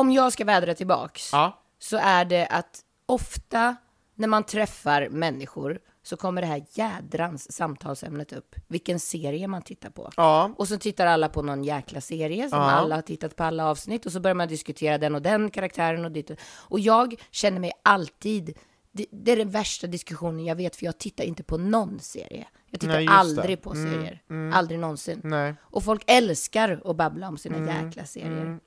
om 0.00 0.10
jag 0.12 0.32
ska 0.32 0.44
vädra 0.44 0.74
tillbaks, 0.74 1.32
Ja, 1.32 1.62
så 1.78 1.96
är 1.96 2.24
det 2.24 2.46
att 2.46 2.80
ofta 3.06 3.76
när 4.14 4.28
man 4.28 4.44
träffar 4.44 5.08
människor 5.08 5.78
så 6.02 6.16
kommer 6.16 6.40
det 6.42 6.46
här 6.48 6.64
jädrans 6.72 7.52
samtalsämnet 7.52 8.32
upp. 8.32 8.54
Vilken 8.68 9.00
serie 9.00 9.48
man 9.48 9.62
tittar 9.62 9.90
på. 9.90 10.10
ja, 10.16 10.54
Och 10.56 10.68
så 10.68 10.78
tittar 10.78 11.06
alla 11.06 11.28
på 11.28 11.42
någon 11.42 11.64
jäkla 11.64 12.00
serie 12.00 12.48
som 12.48 12.58
Ja. 12.58 12.70
alla 12.70 12.94
har 12.94 13.02
tittat 13.02 13.36
på 13.36 13.44
alla 13.44 13.66
avsnitt 13.66 14.06
och 14.06 14.12
så 14.12 14.20
börjar 14.20 14.34
man 14.34 14.48
diskutera 14.48 14.98
den 14.98 15.14
och 15.14 15.22
den 15.22 15.50
karaktären 15.50 16.04
och 16.04 16.12
dit. 16.12 16.30
Och 16.68 16.80
jag 16.80 17.14
känner 17.30 17.60
mig 17.60 17.72
alltid, 17.82 18.58
det, 18.92 19.06
det 19.10 19.32
är 19.32 19.36
den 19.36 19.50
värsta 19.50 19.86
diskussionen 19.86 20.44
jag 20.44 20.56
vet 20.56 20.76
för 20.76 20.84
jag 20.86 20.98
tittar 20.98 21.24
inte 21.24 21.42
på 21.42 21.56
någon 21.58 22.00
serie. 22.00 22.46
Jag 22.70 22.80
tittar 22.80 22.94
Nej, 22.94 23.04
just 23.04 23.12
det. 23.12 23.18
aldrig 23.18 23.62
på 23.62 23.74
serier. 23.74 24.22
Aldrig 24.54 24.78
någonsin. 24.80 25.20
nej. 25.24 25.54
Och 25.62 25.84
folk 25.84 26.02
älskar 26.06 26.80
att 26.84 26.96
babbla 26.96 27.28
om 27.28 27.38
sina 27.38 27.56
Mm, 27.56 27.84
jäkla 27.86 28.04
serier. 28.04 28.58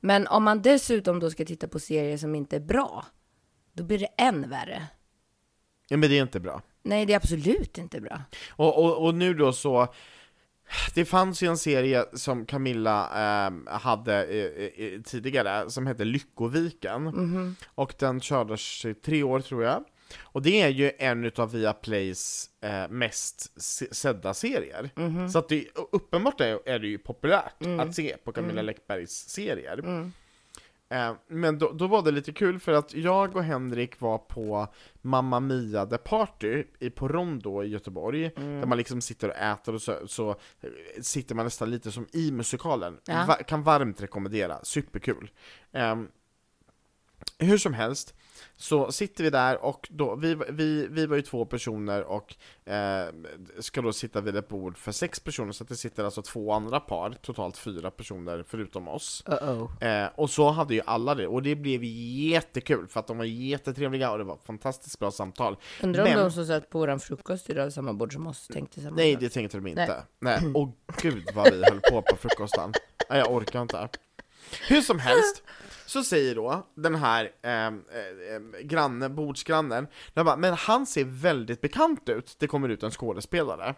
Men 0.00 0.26
om 0.26 0.44
man 0.44 0.62
dessutom 0.62 1.20
då 1.20 1.30
ska 1.30 1.44
titta 1.44 1.68
på 1.68 1.78
serier 1.78 2.16
som 2.16 2.34
inte 2.34 2.56
är 2.56 2.60
bra, 2.60 3.06
då 3.72 3.84
blir 3.84 3.98
det 3.98 4.06
än 4.06 4.50
värre. 4.50 4.86
Ja, 5.88 5.96
men 5.96 6.10
det 6.10 6.18
är 6.18 6.22
inte 6.22 6.40
bra. 6.40 6.62
Nej, 6.82 7.06
det 7.06 7.12
är 7.12 7.16
absolut 7.16 7.78
inte 7.78 8.00
bra. 8.00 8.22
Och, 8.50 8.84
och, 8.84 9.04
och 9.06 9.14
nu 9.14 9.34
då 9.34 9.52
så, 9.52 9.94
det 10.94 11.04
fanns 11.04 11.42
ju 11.42 11.46
en 11.48 11.58
serie 11.58 12.04
som 12.12 12.46
Camilla 12.46 13.08
ehm, 13.14 13.66
hade 13.70 14.24
eh, 14.24 14.84
eh, 14.86 15.00
tidigare, 15.00 15.70
som 15.70 15.86
hette 15.86 16.04
Lyckoviken, 16.04 17.02
Mhm. 17.04 17.56
och 17.66 17.94
den 17.98 18.20
kördes 18.20 18.84
i 18.84 18.94
tre 18.94 19.22
år 19.22 19.40
tror 19.40 19.64
jag. 19.64 19.84
Och 20.22 20.42
det 20.42 20.60
är 20.62 20.68
ju 20.68 20.92
en 20.98 21.24
utav 21.24 21.52
Viaplays 21.52 22.50
eh, 22.60 22.88
mest 22.88 23.62
se- 23.62 23.94
sedda 23.94 24.34
serier. 24.34 24.90
Mhm. 24.94 25.28
Så 25.28 25.38
att 25.38 25.48
det, 25.48 25.66
uppenbart 25.92 26.40
är, 26.40 26.68
är 26.68 26.78
det 26.78 26.86
ju 26.88 26.98
populärt 26.98 27.64
Mm. 27.64 27.80
att 27.80 27.94
se 27.94 28.16
på 28.24 28.32
Camilla 28.32 28.62
Läckbergs 28.62 29.28
serier. 29.28 30.10
Eh, 30.90 31.12
men 31.28 31.58
då, 31.58 31.72
då 31.72 31.86
var 31.86 32.02
det 32.02 32.10
lite 32.10 32.32
kul 32.32 32.58
för 32.60 32.72
att 32.72 32.94
jag 32.94 33.36
och 33.36 33.44
Henrik 33.44 34.00
var 34.00 34.18
på 34.18 34.66
Mamma 35.02 35.40
Mia 35.40 35.86
The 35.86 35.98
Party 35.98 36.64
i, 36.78 36.90
på 36.90 37.08
Rondo 37.08 37.62
i 37.64 37.68
Göteborg, 37.68 38.30
Mm. 38.36 38.60
där 38.60 38.66
man 38.66 38.78
liksom 38.78 39.00
sitter 39.00 39.28
och 39.28 39.36
äter 39.36 39.74
och 39.74 39.82
så, 39.82 40.08
så 40.08 40.30
eh, 40.30 40.70
sitter 41.00 41.34
man 41.34 41.44
nästan 41.44 41.70
lite 41.70 41.92
som 41.92 42.06
i 42.12 42.30
musikalen. 42.32 42.98
Ja. 43.06 43.24
Va, 43.28 43.34
kan 43.34 43.62
varmt 43.62 44.00
rekommendera, 44.02 44.64
superkul. 44.64 45.30
Ehm, 45.72 46.08
hur 47.38 47.58
som 47.58 47.74
helst, 47.74 48.14
så 48.56 48.92
sitter 48.92 49.24
vi 49.24 49.30
där 49.30 49.64
och 49.64 49.88
då, 49.90 50.14
vi, 50.14 50.36
vi, 50.48 50.86
vi 50.90 51.06
var 51.06 51.16
ju 51.16 51.22
två 51.22 51.44
personer 51.44 52.02
och 52.02 52.34
eh, 52.72 53.06
ska 53.58 53.82
då 53.82 53.92
sitta 53.92 54.20
vid 54.20 54.36
ett 54.36 54.48
bord 54.48 54.78
för 54.78 54.92
sex 54.92 55.20
personer, 55.20 55.52
så 55.52 55.64
att 55.64 55.68
det 55.68 55.76
sitter 55.76 56.04
alltså 56.04 56.22
två 56.22 56.52
andra 56.52 56.80
par, 56.80 57.10
totalt 57.22 57.56
fyra 57.56 57.90
personer 57.90 58.44
förutom 58.48 58.88
oss. 58.88 59.24
Uh-oh. 59.26 60.04
Eh, 60.04 60.10
och 60.14 60.30
så 60.30 60.50
hade 60.50 60.74
ju 60.74 60.80
alla 60.86 61.14
det, 61.14 61.26
och 61.26 61.42
det 61.42 61.54
blev 61.54 61.84
jättekul 61.84 62.88
för 62.88 63.00
att 63.00 63.06
de 63.06 63.18
var 63.18 63.24
jättetrevliga 63.24 64.10
och 64.10 64.18
det 64.18 64.24
var 64.24 64.38
fantastiskt 64.44 64.98
bra 64.98 65.10
samtal. 65.10 65.56
Undrar 65.82 66.02
om 66.02 66.08
Men- 66.10 66.18
de 66.18 66.30
som 66.30 66.46
satt 66.46 66.70
på 66.70 66.78
våran 66.78 67.00
frukost 67.00 67.50
idag 67.50 67.72
samma 67.72 67.92
bord 67.92 68.12
som 68.12 68.26
oss 68.26 68.46
tänkte 68.48 68.80
samma 68.80 68.96
Nej, 68.96 69.16
det 69.16 69.28
tänkte 69.28 69.56
de 69.56 69.66
inte. 69.66 70.02
Nej, 70.20 70.40
och 70.54 70.76
gud 71.02 71.28
vad 71.34 71.52
vi 71.52 71.62
höll 71.64 71.80
på 71.80 72.02
på 72.02 72.16
frukosten. 72.16 72.72
Nej, 73.10 73.18
jag 73.18 73.32
orkar 73.32 73.62
inte. 73.62 73.88
Hur 74.68 74.80
som 74.80 74.98
helst, 74.98 75.42
så 75.88 76.04
säger 76.04 76.34
då 76.34 76.66
den 76.74 76.94
här 76.94 77.32
eh, 77.42 77.66
eh, 77.66 77.72
grannen, 78.62 79.14
bordsgrannen, 79.14 79.86
den 80.14 80.26
bara, 80.26 80.36
men 80.36 80.54
han 80.54 80.86
ser 80.86 81.04
väldigt 81.04 81.60
bekant 81.60 82.08
ut, 82.08 82.36
det 82.38 82.46
kommer 82.46 82.68
ut 82.68 82.82
en 82.82 82.90
skådespelare. 82.90 83.74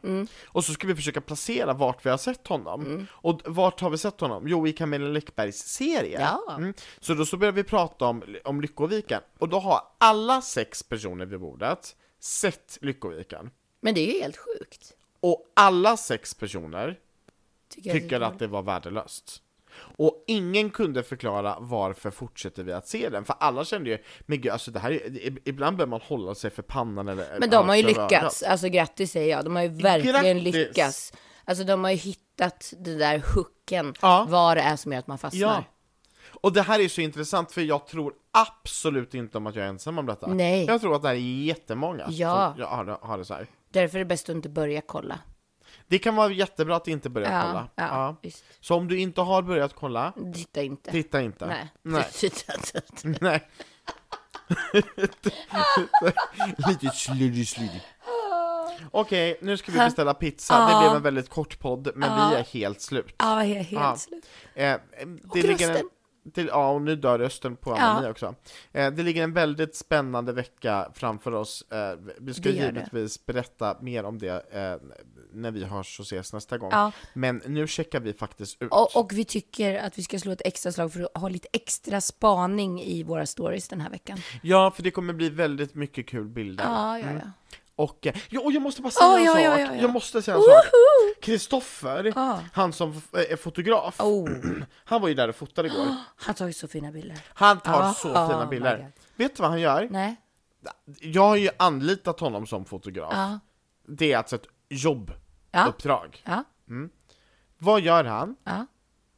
Och 0.47 0.65
så 0.65 0.73
ska 0.73 0.87
vi 0.87 0.95
försöka 0.95 1.21
placera 1.21 1.73
vart 1.73 2.07
vi 2.07 2.11
har 2.11 2.19
sett 2.19 2.47
honom. 2.47 3.07
Och 3.11 3.41
vart 3.45 3.81
har 3.81 3.91
vi 3.91 3.99
sett 3.99 4.21
honom? 4.21 4.49
Jo, 4.49 4.67
i 4.67 4.73
Camilla 4.73 5.09
Läckbergs 5.09 5.59
serie. 5.59 6.21
Ja. 6.21 6.55
Mm. 6.57 6.75
Så 7.01 7.15
då 7.15 7.27
så 7.27 7.37
börjar 7.37 7.53
vi 7.53 7.65
prata 7.65 8.05
om, 8.05 8.37
om 8.45 8.61
Lyckoviken, 8.61 9.21
och 9.39 9.49
då 9.49 9.59
har 9.59 9.83
alla 9.99 10.43
sex 10.43 10.83
personer 10.83 11.27
vid 11.27 11.41
bordet 11.41 11.97
sett 12.21 12.79
Lyckoviken. 12.81 13.51
Men 13.81 13.95
det 13.95 14.01
är 14.01 14.15
ju 14.15 14.21
helt 14.21 14.37
sjukt. 14.37 14.93
Och 15.21 15.47
alla 15.55 15.97
sex 15.97 16.35
personer 16.35 16.99
Tycker 17.69 17.93
tycker 17.93 18.21
att 18.21 18.39
det 18.39 18.47
var 18.47 18.63
värdelöst. 18.63 19.43
Och 19.79 20.25
ingen 20.27 20.71
kunde 20.71 21.03
förklara 21.03 21.57
varför 21.61 22.11
fortsätter 22.11 22.63
vi 22.63 22.73
att 22.73 22.89
se 22.89 23.09
den, 23.09 23.25
för 23.25 23.37
alla 23.41 23.65
kände 23.65 23.91
ju, 23.91 23.99
men 24.21 24.41
gud 24.41 24.53
alltså 24.53 24.71
det 24.71 24.79
här 24.79 24.91
är, 24.91 25.49
ibland 25.49 25.77
behöver 25.77 25.91
man 25.91 26.01
hålla 26.05 26.35
sig 26.35 26.51
för 26.51 26.63
pannan 26.63 27.09
eller 27.09 27.27
Men 27.41 27.51
de 27.51 27.69
har 27.69 27.77
ju 27.77 27.83
lyckats, 27.83 28.43
alltså 28.43 28.69
grattis 28.69 29.13
säger 29.13 29.37
jag, 29.37 29.45
de 29.45 29.57
har 29.57 29.63
ju 29.63 29.69
verkligen 29.69 30.37
Grattis! 30.37 30.55
lyckats. 30.55 31.13
Alltså 31.45 31.65
de 31.65 31.85
har 31.85 31.91
ju 31.91 31.97
hittat 31.97 32.73
det 32.79 32.95
där 32.95 33.23
hooken, 33.35 33.95
Ja. 34.03 34.27
vad 34.29 34.57
det 34.57 34.61
är 34.61 34.77
som 34.77 34.93
gör 34.93 34.99
att 34.99 35.07
man 35.07 35.19
fastnar. 35.19 35.41
Ja. 35.41 35.65
Och 36.43 36.53
det 36.53 36.63
här 36.63 36.81
är 36.81 36.89
så 36.89 37.01
intressant, 37.01 37.53
för 37.53 37.61
jag 37.61 37.87
tror 37.87 38.13
absolut 38.33 39.15
inte 39.15 39.39
om 39.39 39.47
att 39.47 39.55
jag 39.57 39.65
är 39.65 39.69
ensam 39.69 39.99
om 39.99 40.07
detta. 40.07 40.27
Nej. 40.27 40.65
Jag 40.65 40.81
tror 40.81 40.97
att 40.97 41.03
det 41.03 41.09
här 41.09 41.15
är 41.15 41.19
jättemånga 41.45 42.07
Ja. 42.09 42.53
som 42.57 42.65
har, 42.65 42.85
det- 42.85 42.99
har 43.03 43.19
det 43.19 43.25
så 43.25 43.35
här. 43.35 43.47
Därför 43.73 43.99
är 43.99 44.05
det 44.05 44.05
bäst 44.09 44.29
att 44.29 44.35
inte 44.37 44.49
börja 44.49 44.81
kolla. 44.81 45.19
Det 45.91 45.99
kan 45.99 46.17
vara 46.17 46.33
jättebra 46.33 46.77
att 46.77 46.89
inte 46.89 47.09
börja 47.11 47.33
Ja, 47.33 47.43
kolla. 47.47 47.69
ja, 47.75 47.85
Ja. 47.87 48.17
visst. 48.23 48.45
Så 48.61 48.75
om 48.75 48.89
du 48.89 48.99
inte 49.01 49.21
har 49.21 49.43
börjat 49.43 49.75
kolla, 49.75 50.13
Titta 50.35 50.63
inte. 50.63 50.91
titta 50.91 51.21
inte. 51.23 51.47
Nej. 51.47 51.69
Nej. 51.83 52.05
Titta 52.13 52.53
inte. 52.55 53.25
Nej. 53.25 53.49
Lite 56.69 56.89
sluddy 56.95 57.45
sluddy. 57.45 57.81
Okej, 58.91 59.39
nu 59.43 59.57
ska 59.57 59.73
vi 59.73 59.79
beställa 59.79 60.15
pizza. 60.15 60.67
Det 60.67 60.73
Ja. 60.73 60.81
blev 60.81 60.93
en 60.97 61.03
väldigt 61.03 61.29
kort 61.29 61.59
podd, 61.59 61.91
men 61.95 62.31
vi 62.31 62.37
är 62.37 62.45
helt 62.45 62.81
slut. 62.81 63.15
Ja, 63.19 63.45
jag 63.45 63.59
är 63.59 63.63
helt 63.65 64.01
slut. 64.01 64.27
Eh, 64.55 64.77
det 65.35 65.43
ligger 65.43 65.71
en. 65.77 65.89
Till, 66.31 66.47
ja, 66.47 66.71
och 66.71 66.83
nu 66.83 66.97
dör 66.97 67.19
rösten 67.19 67.57
på 67.57 67.71
Ja. 67.71 67.77
Anna 67.77 68.11
också. 68.11 68.35
Eh, 68.73 68.91
det 68.93 69.03
ligger 69.03 69.25
en 69.25 69.33
väldigt 69.33 69.77
spännande 69.77 70.33
vecka 70.33 70.91
framför 70.95 71.33
oss. 71.35 71.63
Eh, 71.71 71.99
vi 72.19 72.35
ska 72.35 72.49
gör 72.49 72.55
det. 72.55 72.63
givetvis 72.67 73.27
berätta 73.27 73.77
mer 73.81 74.05
om 74.05 74.19
det 74.19 74.53
eh, 74.53 74.89
när 75.33 75.51
vi 75.51 75.65
hörs 75.65 76.01
och 76.01 76.07
ses 76.07 76.33
nästa 76.33 76.59
gång. 76.59 76.71
Ja. 76.73 76.93
Men 77.15 77.43
nu 77.47 77.67
checkar 77.67 78.01
vi 78.01 78.13
faktiskt 78.13 78.63
ut. 78.63 78.73
Och, 78.73 78.97
och 78.97 79.13
vi 79.13 79.25
tycker 79.25 79.79
att 79.79 79.99
vi 79.99 80.03
ska 80.03 80.19
slå 80.19 80.33
ett 80.33 80.43
extra 80.45 80.73
slag 80.73 80.93
för 80.93 81.01
att 81.15 81.21
ha 81.21 81.29
lite 81.29 81.49
extra 81.53 82.01
spaning 82.01 82.83
i 82.83 83.03
våra 83.03 83.27
stories 83.27 83.69
den 83.69 83.81
här 83.81 83.91
veckan. 83.91 84.19
Ja, 84.43 84.71
för 84.71 84.83
det 84.83 84.91
kommer 84.91 85.13
bli 85.13 85.29
väldigt 85.29 85.75
mycket 85.75 86.09
kul 86.09 86.29
bilder. 86.29 86.65
Ja, 86.65 86.99
ja, 86.99 87.07
ja. 87.13 87.31
Och, 87.81 88.07
eh, 88.07 88.17
ja, 88.29 88.41
och 88.41 88.53
jag 88.53 88.63
måste 88.63 88.83
bara 88.83 88.91
säga 88.91 89.07
Ja, 89.09 89.19
en 89.19 89.25
ja, 89.25 89.33
sak. 89.33 89.41
ja, 89.43 89.59
ja, 89.61 89.75
ja. 89.75 89.81
Jag 89.83 89.91
måste 89.93 90.23
säga 90.23 90.37
en 90.37 90.43
sak. 90.43 90.65
Kristoffer, 91.23 92.13
Ja. 92.17 92.41
han 92.53 92.73
som 92.73 92.91
f- 93.13 93.27
är 93.31 93.37
fotograf, 93.37 94.01
Oh, 94.01 94.31
han 94.85 95.01
var 95.01 95.09
ju 95.09 95.15
där 95.15 95.29
och 95.29 95.37
fotade 95.37 95.69
igår. 95.69 95.85
han 95.85 95.97
har 96.27 96.35
tagit 96.35 96.57
så 96.57 96.69
fina 96.69 96.93
bilder. 96.93 97.19
Han 97.35 97.61
tar 97.61 97.83
Ah, 97.83 97.93
så 97.95 98.09
oh 98.09 98.29
fina 98.29 98.45
my 98.45 98.51
bilder. 98.51 98.93
Vet 99.17 99.37
du 99.37 99.43
vad 99.43 99.51
han 99.51 99.61
gör? 99.61 99.89
Nej. 99.91 100.17
Jag 101.01 101.23
har 101.29 101.37
ju 101.37 101.49
anlitat 101.57 102.21
honom 102.21 102.47
som 102.47 102.65
fotograf. 102.65 103.13
Ja. 103.13 103.39
Det 103.89 104.13
är 104.13 104.17
alltså 104.19 104.37
ett 104.37 104.47
jobbuppdrag. 104.69 106.23
Ja. 106.25 106.45
Vad 107.59 107.81
gör 107.81 108.05
han? 108.05 108.37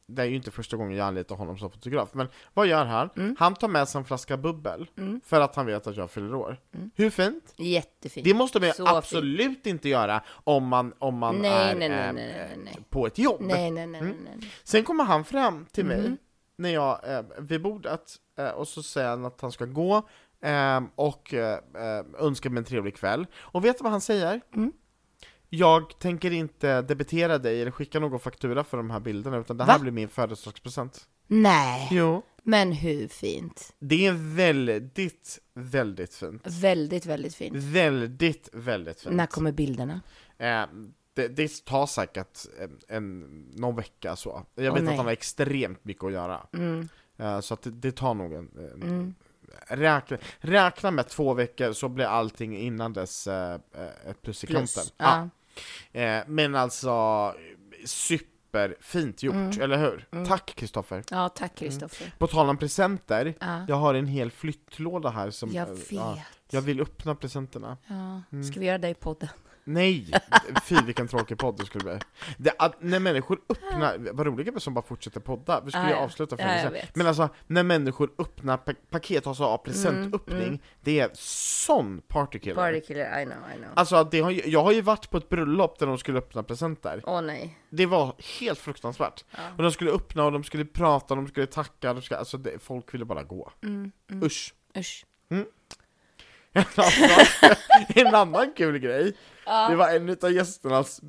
Det 0.07 0.21
är 0.21 0.25
ju 0.25 0.35
inte 0.35 0.51
första 0.51 0.77
gången 0.77 0.97
jag 0.97 1.07
anlitar 1.07 1.35
honom 1.35 1.57
som 1.57 1.71
fotograf, 1.71 2.09
men 2.13 2.27
vad 2.53 2.67
gör 2.67 2.85
han? 2.85 3.09
Mm. 3.15 3.35
Han 3.39 3.55
tar 3.55 3.67
med 3.67 3.87
sig 3.87 3.99
en 3.99 4.05
flaska 4.05 4.37
bubbel, 4.37 4.87
för 5.25 5.41
att 5.41 5.55
han 5.55 5.65
vet 5.65 5.87
att 5.87 5.97
jag 5.97 6.11
fyller 6.11 6.35
år. 6.35 6.57
Hur 6.95 7.09
fint? 7.09 7.53
Jättefint. 7.57 8.25
Det 8.25 8.33
måste 8.33 8.59
man 8.59 8.67
ju 8.67 8.73
Mm. 8.79 8.95
Absolut 8.95 9.65
inte 9.65 9.89
göra 9.89 10.23
om 10.43 10.67
man, 10.67 10.93
om 10.99 11.17
man 11.17 11.35
Nej, 11.35 11.51
är 11.71 11.75
nej, 11.75 11.89
nej, 11.89 12.07
eh, 12.07 12.13
nej, 12.13 12.33
nej, 12.37 12.57
nej. 12.63 12.77
på 12.89 13.07
ett 13.07 13.17
jobb. 13.17 13.41
Nej, 13.41 13.71
nej, 13.71 13.87
nej, 13.87 14.01
nej, 14.01 14.15
nej. 14.23 14.49
Sen 14.63 14.83
kommer 14.83 15.03
han 15.03 15.23
fram 15.23 15.65
till 15.71 15.85
mig 15.85 16.17
när 16.57 16.69
jag 16.69 17.13
eh, 17.13 17.21
vid 17.39 17.61
bordet 17.61 18.15
eh, 18.37 18.49
och 18.49 18.67
så 18.67 18.83
säger 18.83 19.09
han 19.09 19.25
att 19.25 19.41
han 19.41 19.51
ska 19.51 19.65
gå 19.65 19.97
eh, 20.41 20.81
och 20.95 21.33
eh, 21.33 21.53
eh, 21.75 22.05
önskar 22.19 22.49
mig 22.49 22.57
en 22.61 22.65
trevlig 22.65 22.95
kväll. 22.95 23.25
Och 23.39 23.65
vet 23.65 23.77
du 23.77 23.83
vad 23.83 23.91
han 23.91 24.01
säger? 24.01 24.41
Jag 25.55 25.99
tänker 25.99 26.31
inte 26.31 26.81
debitera 26.81 27.37
dig 27.37 27.61
eller 27.61 27.71
skicka 27.71 27.99
någon 27.99 28.19
faktura 28.19 28.63
för 28.63 28.77
de 28.77 28.89
här 28.89 28.99
bilderna 28.99 29.37
utan 29.37 29.57
det 29.57 29.63
här 29.63 29.73
Va? 29.73 29.79
blir 29.81 29.91
min 29.91 30.09
födelsedagspresent. 30.09 31.07
Nej, 31.27 31.87
Jo. 31.91 32.21
men 32.43 32.71
hur 32.71 33.07
fint? 33.07 33.73
Det 33.79 34.05
är 34.07 34.35
väldigt, 34.35 35.39
väldigt 35.53 36.13
fint. 36.15 36.41
Väldigt, 36.61 37.05
väldigt 37.05 37.35
fint. 37.35 37.55
Väldigt, 37.55 38.49
väldigt 38.53 39.01
fint. 39.01 39.15
När 39.15 39.25
kommer 39.25 39.51
bilderna? 39.51 40.01
Eh, 40.37 40.65
det, 41.13 41.27
det 41.27 41.65
tar 41.65 41.85
säkert 41.85 42.39
en, 42.59 42.79
en, 42.87 43.19
någon 43.55 43.75
vecka 43.75 44.15
så. 44.15 44.45
Jag 44.55 44.67
Åh, 44.67 44.73
vet 44.73 44.83
nej. 44.83 44.91
att 44.91 44.97
han 44.97 45.05
har 45.05 45.13
extremt 45.13 45.85
mycket 45.85 46.03
att 46.03 46.11
göra. 46.11 46.47
Mm. 46.53 46.89
Eh, 47.17 47.39
så 47.39 47.53
att 47.53 47.61
det, 47.61 47.71
det 47.71 47.91
tar 47.91 48.13
nog 48.13 48.33
en... 48.33 48.49
en 48.57 48.81
Mm. 48.83 49.15
räkna, 49.67 50.17
räkna 50.39 50.91
med 50.91 51.07
två 51.07 51.33
veckor 51.33 51.73
så 51.73 51.89
blir 51.89 52.05
allting 52.05 52.57
innan 52.57 52.93
dess 52.93 53.27
eh, 53.27 53.53
eh, 53.53 54.13
plus 54.21 54.43
i 54.43 54.47
kanten. 54.47 54.83
Ja. 54.97 55.29
Eh, 55.91 56.19
men 56.27 56.55
alltså, 56.55 57.33
superfint 57.85 59.23
gjort, 59.23 59.35
Mm. 59.35 59.61
eller 59.61 59.77
hur? 59.77 60.25
Tack 60.25 60.55
Kristoffer. 60.55 61.03
ja, 61.11 61.29
tack 61.29 61.55
Kristoffer. 61.55 62.13
På 62.17 62.27
tal 62.27 62.49
om 62.49 62.57
presenter, 62.57 63.33
Ja. 63.39 63.65
jag 63.67 63.75
har 63.75 63.93
en 63.93 64.07
hel 64.07 64.31
flyttlåda 64.31 65.09
här 65.09 65.31
som... 65.31 65.51
Jag 65.51 65.67
eh, 65.67 65.73
vet. 65.73 65.91
ja, 65.91 66.17
jag 66.49 66.61
vill 66.61 66.81
öppna 66.81 67.15
presenterna. 67.15 67.77
Ja. 67.87 68.21
Mm. 68.31 68.43
Ska 68.43 68.59
vi 68.59 68.65
göra 68.65 68.77
det 68.77 68.89
i 68.89 68.93
podden? 68.93 69.29
Nej! 69.63 70.11
Fy 70.63 70.75
vilken 70.85 71.07
tråkig 71.07 71.37
podd 71.37 71.57
det 71.57 71.65
skulle 71.65 71.83
bli. 71.83 71.99
Det, 72.37 72.53
att, 72.59 72.81
när 72.81 72.99
människor 72.99 73.39
öppnar, 73.49 73.97
vad 74.11 74.25
roligt 74.27 74.47
att 74.47 74.55
vi 74.55 74.59
som 74.59 74.73
bara 74.73 74.85
fortsätter 74.85 75.19
podda, 75.19 75.61
vi 75.65 75.71
skulle 75.71 75.89
ju 75.89 75.95
avsluta 75.95 76.37
för 76.37 76.43
Ja. 76.43 76.81
Men 76.93 77.07
alltså, 77.07 77.29
när 77.47 77.63
människor 77.63 78.11
öppnar 78.17 78.57
pa 78.57 78.73
paket, 78.89 79.27
alltså 79.27 79.43
av 79.43 79.57
presentöppning, 79.57 80.37
Mm, 80.37 80.47
mm. 80.47 80.59
det 80.81 80.99
är 80.99 81.09
sån 81.13 82.01
partykiller. 82.07 82.55
Partykiller, 82.55 83.21
I 83.21 83.25
know, 83.25 83.37
I 83.55 83.57
know. 83.57 83.69
Alltså, 83.75 84.03
det 84.03 84.19
har 84.19 84.31
jag 84.31 84.63
har 84.63 84.71
ju 84.71 84.81
varit 84.81 85.09
på 85.09 85.17
ett 85.17 85.29
bröllop 85.29 85.79
där 85.79 85.87
de 85.87 85.97
skulle 85.97 86.17
öppna 86.17 86.43
presenter. 86.43 87.01
Åh 87.05 87.21
nej. 87.21 87.57
Det 87.69 87.85
var 87.85 88.15
helt 88.39 88.59
fruktansvärt. 88.59 89.23
Ja. 89.31 89.37
Och 89.57 89.63
de 89.63 89.71
skulle 89.71 89.91
öppna 89.91 90.25
och 90.25 90.31
de 90.31 90.43
skulle 90.43 90.65
prata, 90.65 91.15
de 91.15 91.27
skulle 91.27 91.45
tacka, 91.45 91.93
de 91.93 92.01
skulle, 92.01 92.17
alltså 92.19 92.37
det, 92.37 92.59
folk 92.59 92.93
ville 92.93 93.05
bara 93.05 93.23
gå. 93.23 93.51
Mm, 93.63 93.91
mm. 94.11 94.23
Usch. 94.23 94.53
Usch. 94.77 95.05
Annan, 96.75 97.55
en 97.87 98.15
annan 98.15 98.53
kul 98.57 98.77
grej, 98.79 99.13
det 99.45 99.75
var 99.75 99.89
en 99.89 100.09
utav 100.09 100.31
gästernas 100.31 101.01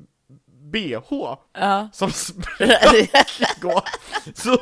bh 0.71 0.81
Ja. 1.53 1.89
som 1.93 2.11
sprack 2.11 3.39
igår. 3.57 3.81
Så, 4.35 4.57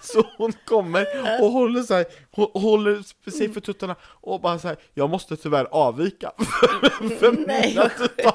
så 0.00 0.26
hon 0.38 0.52
kommer 0.64 1.06
och 1.42 1.52
håller, 1.52 1.82
så 1.82 1.94
här, 1.94 2.04
hå- 2.36 2.60
håller 2.60 3.30
sig 3.30 3.52
för 3.52 3.60
tuttarna 3.60 3.96
och 4.02 4.40
bara 4.40 4.58
så 4.58 4.68
här, 4.68 4.76
jag 4.94 5.10
måste 5.10 5.36
tyvärr 5.36 5.64
avvika 5.70 6.32
för 7.18 7.46
Nej, 7.46 7.68
mina 7.74 7.88
tuttar 7.88 8.30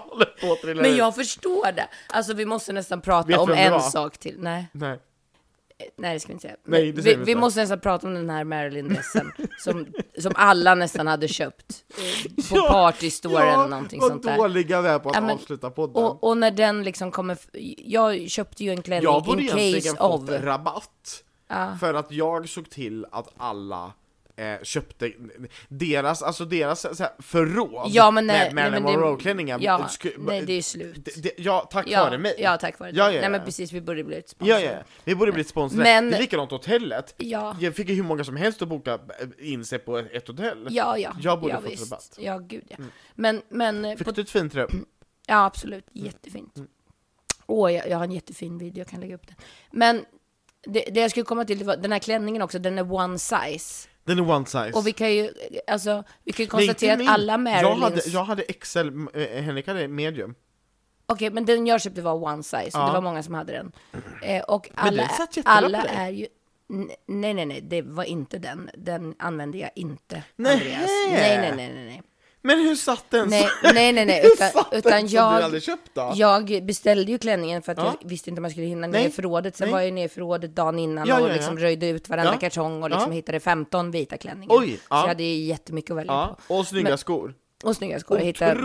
på 0.73 0.81
Men 0.81 0.95
jag 0.97 1.15
förstår 1.15 1.71
det. 1.71 1.87
Alltså 2.09 2.33
vi 2.33 2.45
måste 2.45 2.73
nästan 2.73 3.01
prata 3.01 3.27
Vet 3.27 3.39
om 3.39 3.51
en 3.51 3.81
sak 3.81 4.17
till. 4.17 4.35
Nej, 4.39 4.67
Nej. 4.71 4.99
Nej 5.97 6.13
det 6.13 6.19
ska 6.19 6.27
vi 6.27 6.33
inte 6.33 6.41
säga. 6.47 6.55
Nej, 6.65 6.91
vi, 6.91 7.15
vi 7.15 7.35
måste 7.35 7.59
nästan 7.59 7.79
prata 7.79 8.07
om 8.07 8.13
den 8.13 8.29
här 8.29 8.43
Marilyn-dressen 8.43 9.31
som, 9.59 9.85
som 10.19 10.31
alla 10.35 10.75
nästan 10.75 11.07
hade 11.07 11.27
köpt 11.27 11.83
eh, 11.89 12.33
på 12.49 12.55
Ja, 12.55 12.67
Partystore 12.67 13.33
ja, 13.33 13.53
eller 13.53 13.67
någonting 13.67 13.99
vad 13.99 14.09
sånt 14.11 14.23
där. 14.23 14.37
dåliga 14.37 14.81
vi 14.81 14.87
är 14.89 14.99
på 14.99 15.09
att 15.09 15.15
Ja, 15.15 15.21
men- 15.21 15.29
avsluta 15.35 15.69
podden. 15.71 16.03
Och, 16.03 16.23
och 16.23 16.37
när 16.37 16.51
den 16.51 16.83
liksom 16.83 17.11
kommer, 17.11 17.37
jag 17.77 18.29
köpte 18.29 18.63
ju 18.63 18.69
en 18.71 18.81
klänning 18.81 19.03
jag 19.03 19.23
borde 19.23 19.41
in 19.41 19.49
egentligen 19.49 19.95
case 19.95 20.03
of. 20.07 20.21
fått 20.21 20.29
rabatt 20.29 21.23
för 21.79 21.93
att 21.93 22.11
jag 22.11 22.49
såg 22.49 22.69
till 22.69 23.05
att 23.11 23.29
alla 23.37 23.91
eh, 24.37 24.63
köpte 24.63 25.11
deras, 25.67 26.23
alltså 26.23 26.45
deras 26.45 26.81
så 26.97 27.03
här, 27.03 27.11
förråd 27.19 27.87
Ja, 27.91 28.11
men 28.11 28.27
nej, 28.27 28.53
med 28.53 28.71
Marilyn 28.71 28.83
Monroe-klänningen. 28.83 29.61
Ja, 29.61 29.89
nej 30.17 30.41
det 30.41 30.53
är 30.53 30.61
slut. 30.61 31.05
det- 31.05 31.23
det- 31.23 31.33
ja, 31.37 31.67
tack 31.71 31.87
Ja, 31.89 32.03
vare 32.03 32.17
mig. 32.17 32.35
ja, 32.37 32.57
tack 32.57 32.79
vare 32.79 32.91
Ja, 32.93 33.05
dig. 33.05 33.15
ja, 33.15 33.21
Nej 33.21 33.29
men 33.29 33.39
ja. 33.39 33.45
precis, 33.45 33.71
vi 33.71 33.81
borde 33.81 34.03
bli 34.03 34.15
Ja, 34.15 34.21
sponsrade. 34.27 34.63
ja, 34.63 34.83
vi 35.03 35.15
borde 35.15 35.31
bli 35.31 35.43
sponsrade. 35.43 35.83
Men- 35.83 36.09
Det 36.09 36.17
är 36.17 36.21
likadant 36.21 36.51
hotellet. 36.51 37.13
Ja. 37.17 37.55
Jag 37.59 37.75
fick 37.75 37.89
ju 37.89 37.95
hur 37.95 38.03
många 38.03 38.23
som 38.23 38.35
helst 38.35 38.61
att 38.61 38.67
boka 38.67 38.93
eh, 38.93 39.51
in 39.53 39.65
sig 39.65 39.79
på 39.79 39.97
ett 39.97 40.11
ett 40.11 40.27
hotell. 40.27 40.67
Ja, 40.69 40.97
ja. 40.97 41.11
Jag 41.21 41.39
borde 41.39 41.53
ja, 41.53 41.61
fått 41.61 41.71
visst. 41.71 41.91
rabatt. 41.91 42.17
Mm. 42.17 42.27
Ja, 42.31 42.37
gud 42.37 42.63
ja. 42.69 42.77
Men, 43.15 43.41
men, 43.49 43.85
eh, 43.85 43.95
Fick 43.97 44.05
på, 44.07 44.11
du 44.11 44.21
ett 44.21 44.29
fint 44.29 44.55
rum? 44.55 44.85
ja 45.27 45.45
absolut, 45.45 45.85
Mm. 45.95 46.05
jättefint. 46.05 46.53
Åh, 47.45 47.73
jag, 47.73 47.89
jag 47.89 47.97
har 47.97 48.03
en 48.03 48.11
jättefin 48.11 48.57
video, 48.57 48.77
jag 48.81 48.87
kan 48.87 48.99
lägga 48.99 49.15
upp 49.15 49.27
den. 49.27 49.35
Men 49.71 50.05
det, 50.67 50.85
det 50.91 50.99
jag 50.99 51.11
skulle 51.11 51.23
komma 51.25 51.45
till, 51.45 51.59
det 51.59 51.65
var, 51.65 51.77
den 51.77 51.91
här 51.91 51.99
klänningen 51.99 52.41
också, 52.41 52.59
den 52.59 52.77
är 52.77 52.91
one 52.93 53.19
size. 53.19 53.87
Den 54.07 54.19
är 54.19 54.29
one 54.29 54.45
size. 54.45 54.71
Och 54.73 54.87
vi 54.87 54.93
kan 54.93 55.13
ju, 55.13 55.29
alltså, 55.67 56.03
vi 56.23 56.31
kan 56.31 56.43
ju 56.43 56.49
Nej, 56.53 56.67
konstatera 56.67 56.93
att 56.93 57.09
alla 57.09 57.33
jag 57.33 57.39
Marilyns... 57.39 57.81
hade, 57.81 58.01
jag 58.09 58.23
hade 58.23 58.43
XL, 58.43 58.79
eh, 59.13 59.43
Henrik 59.43 59.67
hade 59.67 59.87
medium. 59.87 60.35
Okej, 61.05 61.29
men 61.29 61.45
den 61.45 61.67
jag 61.67 61.81
köpte 61.81 62.01
var 62.01 62.23
one 62.23 62.43
size, 62.43 62.69
Ja. 62.73 62.85
det 62.85 62.93
var 62.93 63.01
många 63.01 63.23
som 63.23 63.33
hade 63.33 63.53
den. 63.53 63.71
Eh, 64.23 64.43
och 64.43 64.69
alla, 64.75 65.09
alla 65.45 65.83
är 65.83 66.09
ju... 66.09 66.27
Nej, 67.07 67.33
nej, 67.33 67.45
nej, 67.45 67.61
det 67.61 67.81
var 67.81 68.03
inte 68.03 68.37
den. 68.37 68.69
Den 68.77 69.15
använde 69.19 69.57
jag 69.57 69.69
inte, 69.75 70.23
Nej. 70.35 70.53
Andreas. 70.53 70.89
Nej, 71.11 71.37
nej, 71.37 71.53
nej, 71.55 71.73
nej, 71.73 71.85
nej. 71.85 72.01
Men 72.41 72.59
hur 72.59 72.75
satt 72.75 73.05
den? 73.09 73.29
Nej, 73.29 73.47
nej, 73.73 73.93
nej, 73.93 74.05
nej, 74.05 74.21
utan- 74.33 74.63
utan 74.71 75.07
jag-? 75.07 76.15
Jag 76.15 76.65
beställde 76.65 77.11
ju 77.11 77.17
klänningen 77.17 77.61
för 77.61 77.71
att 77.71 77.77
Ja. 77.77 77.95
jag 78.01 78.09
visste 78.09 78.29
inte 78.29 78.39
om 78.39 78.43
jag 78.43 78.51
skulle 78.51 78.67
hinna 78.67 78.87
Nej. 78.87 79.01
ner 79.01 79.09
i 79.09 79.11
förrådet. 79.11 79.55
Sen 79.55 79.65
Nej. 79.67 79.73
var 79.73 79.81
jag 79.81 79.93
nere 79.93 80.05
i 80.05 80.09
förrådet 80.09 80.55
dagen 80.55 80.79
innan 80.79 81.07
Ja, 81.07 81.15
och 81.15 81.21
ja, 81.21 81.27
ja. 81.27 81.33
liksom 81.35 81.57
röjde 81.59 81.87
ut 81.87 82.09
varenda 82.09 82.31
Ja. 82.33 82.39
kartong 82.39 82.83
och 82.83 82.89
liksom 82.89 83.11
hittade 83.11 83.39
15 83.39 83.91
vita 83.91 84.17
klänningar. 84.17 84.55
Oj, 84.59 84.77
Så 84.77 84.83
ja. 84.89 85.01
jag 85.01 85.07
hade 85.07 85.23
ju 85.23 85.45
jättemycket 85.45 85.91
att 85.91 85.97
välja 85.97 86.13
Ja, 86.13 86.37
på. 86.47 86.55
och 86.55 86.67
snygga 86.67 86.89
Men- 86.89 86.97
skor. 86.97 87.33
Och 87.63 87.75
snygga 87.75 87.99
skor. 87.99 88.17
Jag 88.17 88.25
hittade 88.25 88.61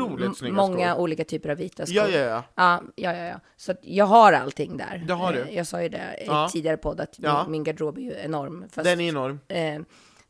många 0.51 0.93
skor. 0.93 1.03
olika 1.03 1.25
typer 1.25 1.49
av 1.49 1.57
vita 1.57 1.87
skor. 1.87 1.97
Ja, 1.97 2.09
ja, 2.09 2.18
ja. 2.18 2.43
Ja, 2.57 2.83
ja, 2.97 3.12
ja, 3.16 3.25
ja. 3.25 3.41
Så 3.57 3.75
jag 3.83 4.05
har 4.05 4.33
allting 4.33 4.77
där. 4.77 5.05
Det 5.07 5.12
har 5.14 5.33
du. 5.33 5.39
Eh, 5.41 5.57
Jag 5.57 5.66
sa 5.66 5.83
ju 5.83 5.89
det 5.89 5.99
i 6.23 6.27
Ja. 6.27 6.49
tidigare 6.53 6.77
podd 6.77 7.01
att 7.01 7.18
min, 7.18 7.33
min 7.49 7.64
garderob 7.64 7.99
är 7.99 8.03
ju 8.03 8.14
enorm. 8.25 8.64
Fast 8.73 8.85
Den 8.85 9.01
är 9.01 9.09
enorm. 9.09 9.41
eh, 9.49 9.81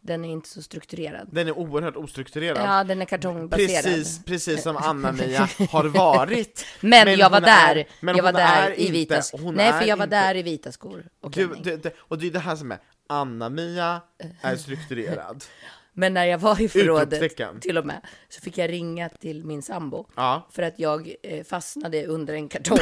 den 0.04 0.24
är 0.24 0.32
inte 0.32 0.48
så 0.48 0.62
strukturerad. 0.62 1.28
Den 1.30 1.48
är 1.48 1.58
oerhört 1.58 1.96
ostrukturerad. 1.96 2.58
Ja, 2.70 2.84
den 2.84 3.02
är 3.02 3.04
kartongbaserad. 3.04 3.84
Precis, 3.84 4.24
precis 4.24 4.62
som 4.62 4.76
Anna-Mia 4.82 5.48
har 5.70 5.84
varit. 5.84 6.66
Men, 6.80 7.18
jag 7.18 7.30
var 7.30 7.38
är- 7.38 7.40
där. 7.74 7.84
men 8.00 8.16
jag 8.16 8.24
var 8.24 8.32
där 8.32 8.70
är 8.70 8.80
i 8.80 8.90
vita 8.90 9.14
inte- 9.16 9.26
skor. 9.26 9.52
Nej, 9.52 9.68
är 9.68 9.72
för 9.80 9.86
jag 9.86 9.96
var 9.96 10.04
inte- 10.04 10.16
där 10.16 10.34
i 10.36 10.42
vita 10.42 10.72
skor 10.72 11.04
och 11.22 11.30
Du, 11.30 11.54
det, 11.62 11.76
det, 11.76 11.94
och 11.98 12.18
det 12.18 12.26
är 12.26 12.30
det 12.30 12.38
här 12.38 12.56
som 12.56 12.72
är, 12.72 12.78
Anna-Mia 13.08 14.00
är 14.42 14.56
strukturerad. 14.56 15.44
Men 15.94 16.14
när 16.14 16.24
jag 16.26 16.38
var 16.38 16.60
i 16.60 16.68
förrådet, 16.68 17.36
till 17.62 17.78
och 17.78 17.86
med, 17.86 18.00
så 18.28 18.40
fick 18.40 18.58
jag 18.58 18.70
ringa 18.70 19.08
till 19.08 19.44
min 19.44 19.62
sambo. 19.62 20.06
Ja. 20.16 20.48
För 20.52 20.62
att 20.62 20.74
jag 20.78 21.14
eh, 21.22 21.44
fastnade 21.44 22.06
under 22.06 22.34
en 22.34 22.48
kartong. 22.48 22.78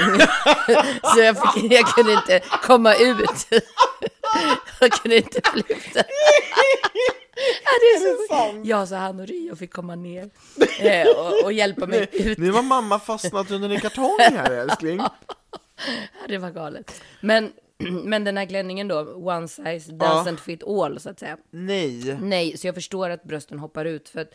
så 1.14 1.20
jag, 1.20 1.52
fick, 1.54 1.72
jag 1.72 1.86
kunde 1.86 2.12
inte 2.12 2.40
komma 2.62 2.94
ut. 2.94 3.48
jag 4.80 4.92
kunde 4.92 5.16
inte 5.16 5.40
flytta. 5.52 6.04
ja, 7.64 7.72
det 7.80 7.86
är 7.86 8.16
så 8.16 8.34
sant? 8.34 8.66
Jag 8.66 8.88
så 8.88 8.94
han 8.94 9.20
och 9.20 9.26
Rio 9.26 9.56
fick 9.56 9.72
komma 9.72 9.94
ner 9.94 10.30
eh, 10.80 11.08
och, 11.08 11.44
och 11.44 11.52
hjälpa 11.52 11.86
mig 11.86 12.08
ut. 12.12 12.38
Nu 12.38 12.50
var 12.50 12.62
mamma 12.62 12.98
fastnat 12.98 13.50
under 13.50 13.70
en 13.70 13.80
kartong 13.80 14.18
här 14.20 14.50
älskling. 14.50 14.98
Ja, 14.98 15.12
det 16.28 16.38
var 16.38 16.50
galet. 16.50 17.02
Men, 17.20 17.52
men 18.04 18.24
den 18.24 18.36
här 18.36 18.46
klänningen 18.46 18.88
då, 18.88 19.00
one 19.14 19.48
size 19.48 19.92
doesn't 19.92 20.36
fit 20.36 20.62
all 20.62 21.00
så 21.00 21.10
att 21.10 21.18
säga. 21.18 21.36
Nej. 21.50 22.18
Nej, 22.20 22.56
så 22.58 22.66
jag 22.66 22.74
förstår 22.74 23.10
att 23.10 23.24
brösten 23.24 23.58
hoppar 23.58 23.84
ut 23.84 24.08
för 24.08 24.20
att 24.20 24.34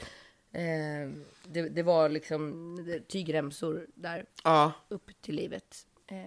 eh, 0.53 1.11
det, 1.47 1.69
det 1.69 1.83
var 1.83 2.09
liksom 2.09 2.77
tygremsor 3.11 3.85
där 3.95 4.25
Ja. 4.43 4.71
upp 4.89 5.09
till 5.21 5.35
livet. 5.35 5.77
Eh, 6.11 6.17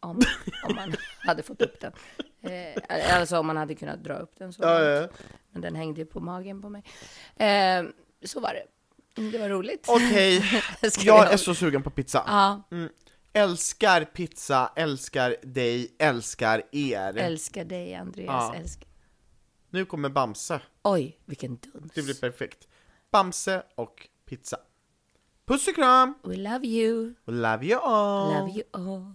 om, 0.00 0.20
om 0.68 0.74
man 0.74 0.94
hade 1.26 1.42
fått 1.42 1.62
upp 1.62 1.80
den. 1.80 1.92
Eh, 2.42 3.16
alltså 3.18 3.38
om 3.38 3.46
man 3.46 3.56
hade 3.56 3.74
kunnat 3.74 4.04
dra 4.04 4.14
upp 4.14 4.32
den 4.38 4.52
så. 4.52 4.62
Ja, 4.62 4.82
ja. 4.82 5.08
Men 5.50 5.62
den 5.62 5.74
hängde 5.74 6.00
ju 6.00 6.06
på 6.06 6.20
magen 6.20 6.62
på 6.62 6.68
mig. 6.68 6.82
Eh, 7.36 7.84
så 8.24 8.40
var 8.40 8.54
det. 8.54 8.66
Det 9.30 9.38
var 9.38 9.48
roligt. 9.48 9.84
Okej, 9.88 10.40
Ska 10.90 11.02
jag 11.02 11.32
är 11.32 11.36
så 11.36 11.54
sugen 11.54 11.82
på 11.82 11.90
pizza. 11.90 12.24
Ja, 12.26 12.62
Mm. 12.70 12.88
Älskar 13.32 14.04
pizza, 14.04 14.72
älskar 14.76 15.36
dig, 15.42 15.96
älskar 15.98 16.62
er. 16.72 17.16
älskar 17.16 17.64
dig 17.64 17.94
Andreas. 17.94 18.28
Ja. 18.28 18.54
Älskar. 18.54 18.88
Nu 19.70 19.84
kommer 19.84 20.08
Bamse. 20.08 20.60
Oj, 20.82 21.18
vilken 21.24 21.56
duns. 21.56 21.92
Det 21.94 22.02
blir 22.02 22.14
perfekt. 22.20 22.68
Bamse 23.10 23.62
och 23.74 24.08
pizza. 24.26 24.56
Puss 25.46 25.68
och 25.68 25.74
kram! 25.74 26.14
We 26.24 26.36
love 26.36 26.66
you. 26.66 27.14
Love 27.26 27.66
you 27.66 27.80
all! 27.82 28.32
Love 28.34 28.50
you 28.50 28.62
all. 28.72 29.12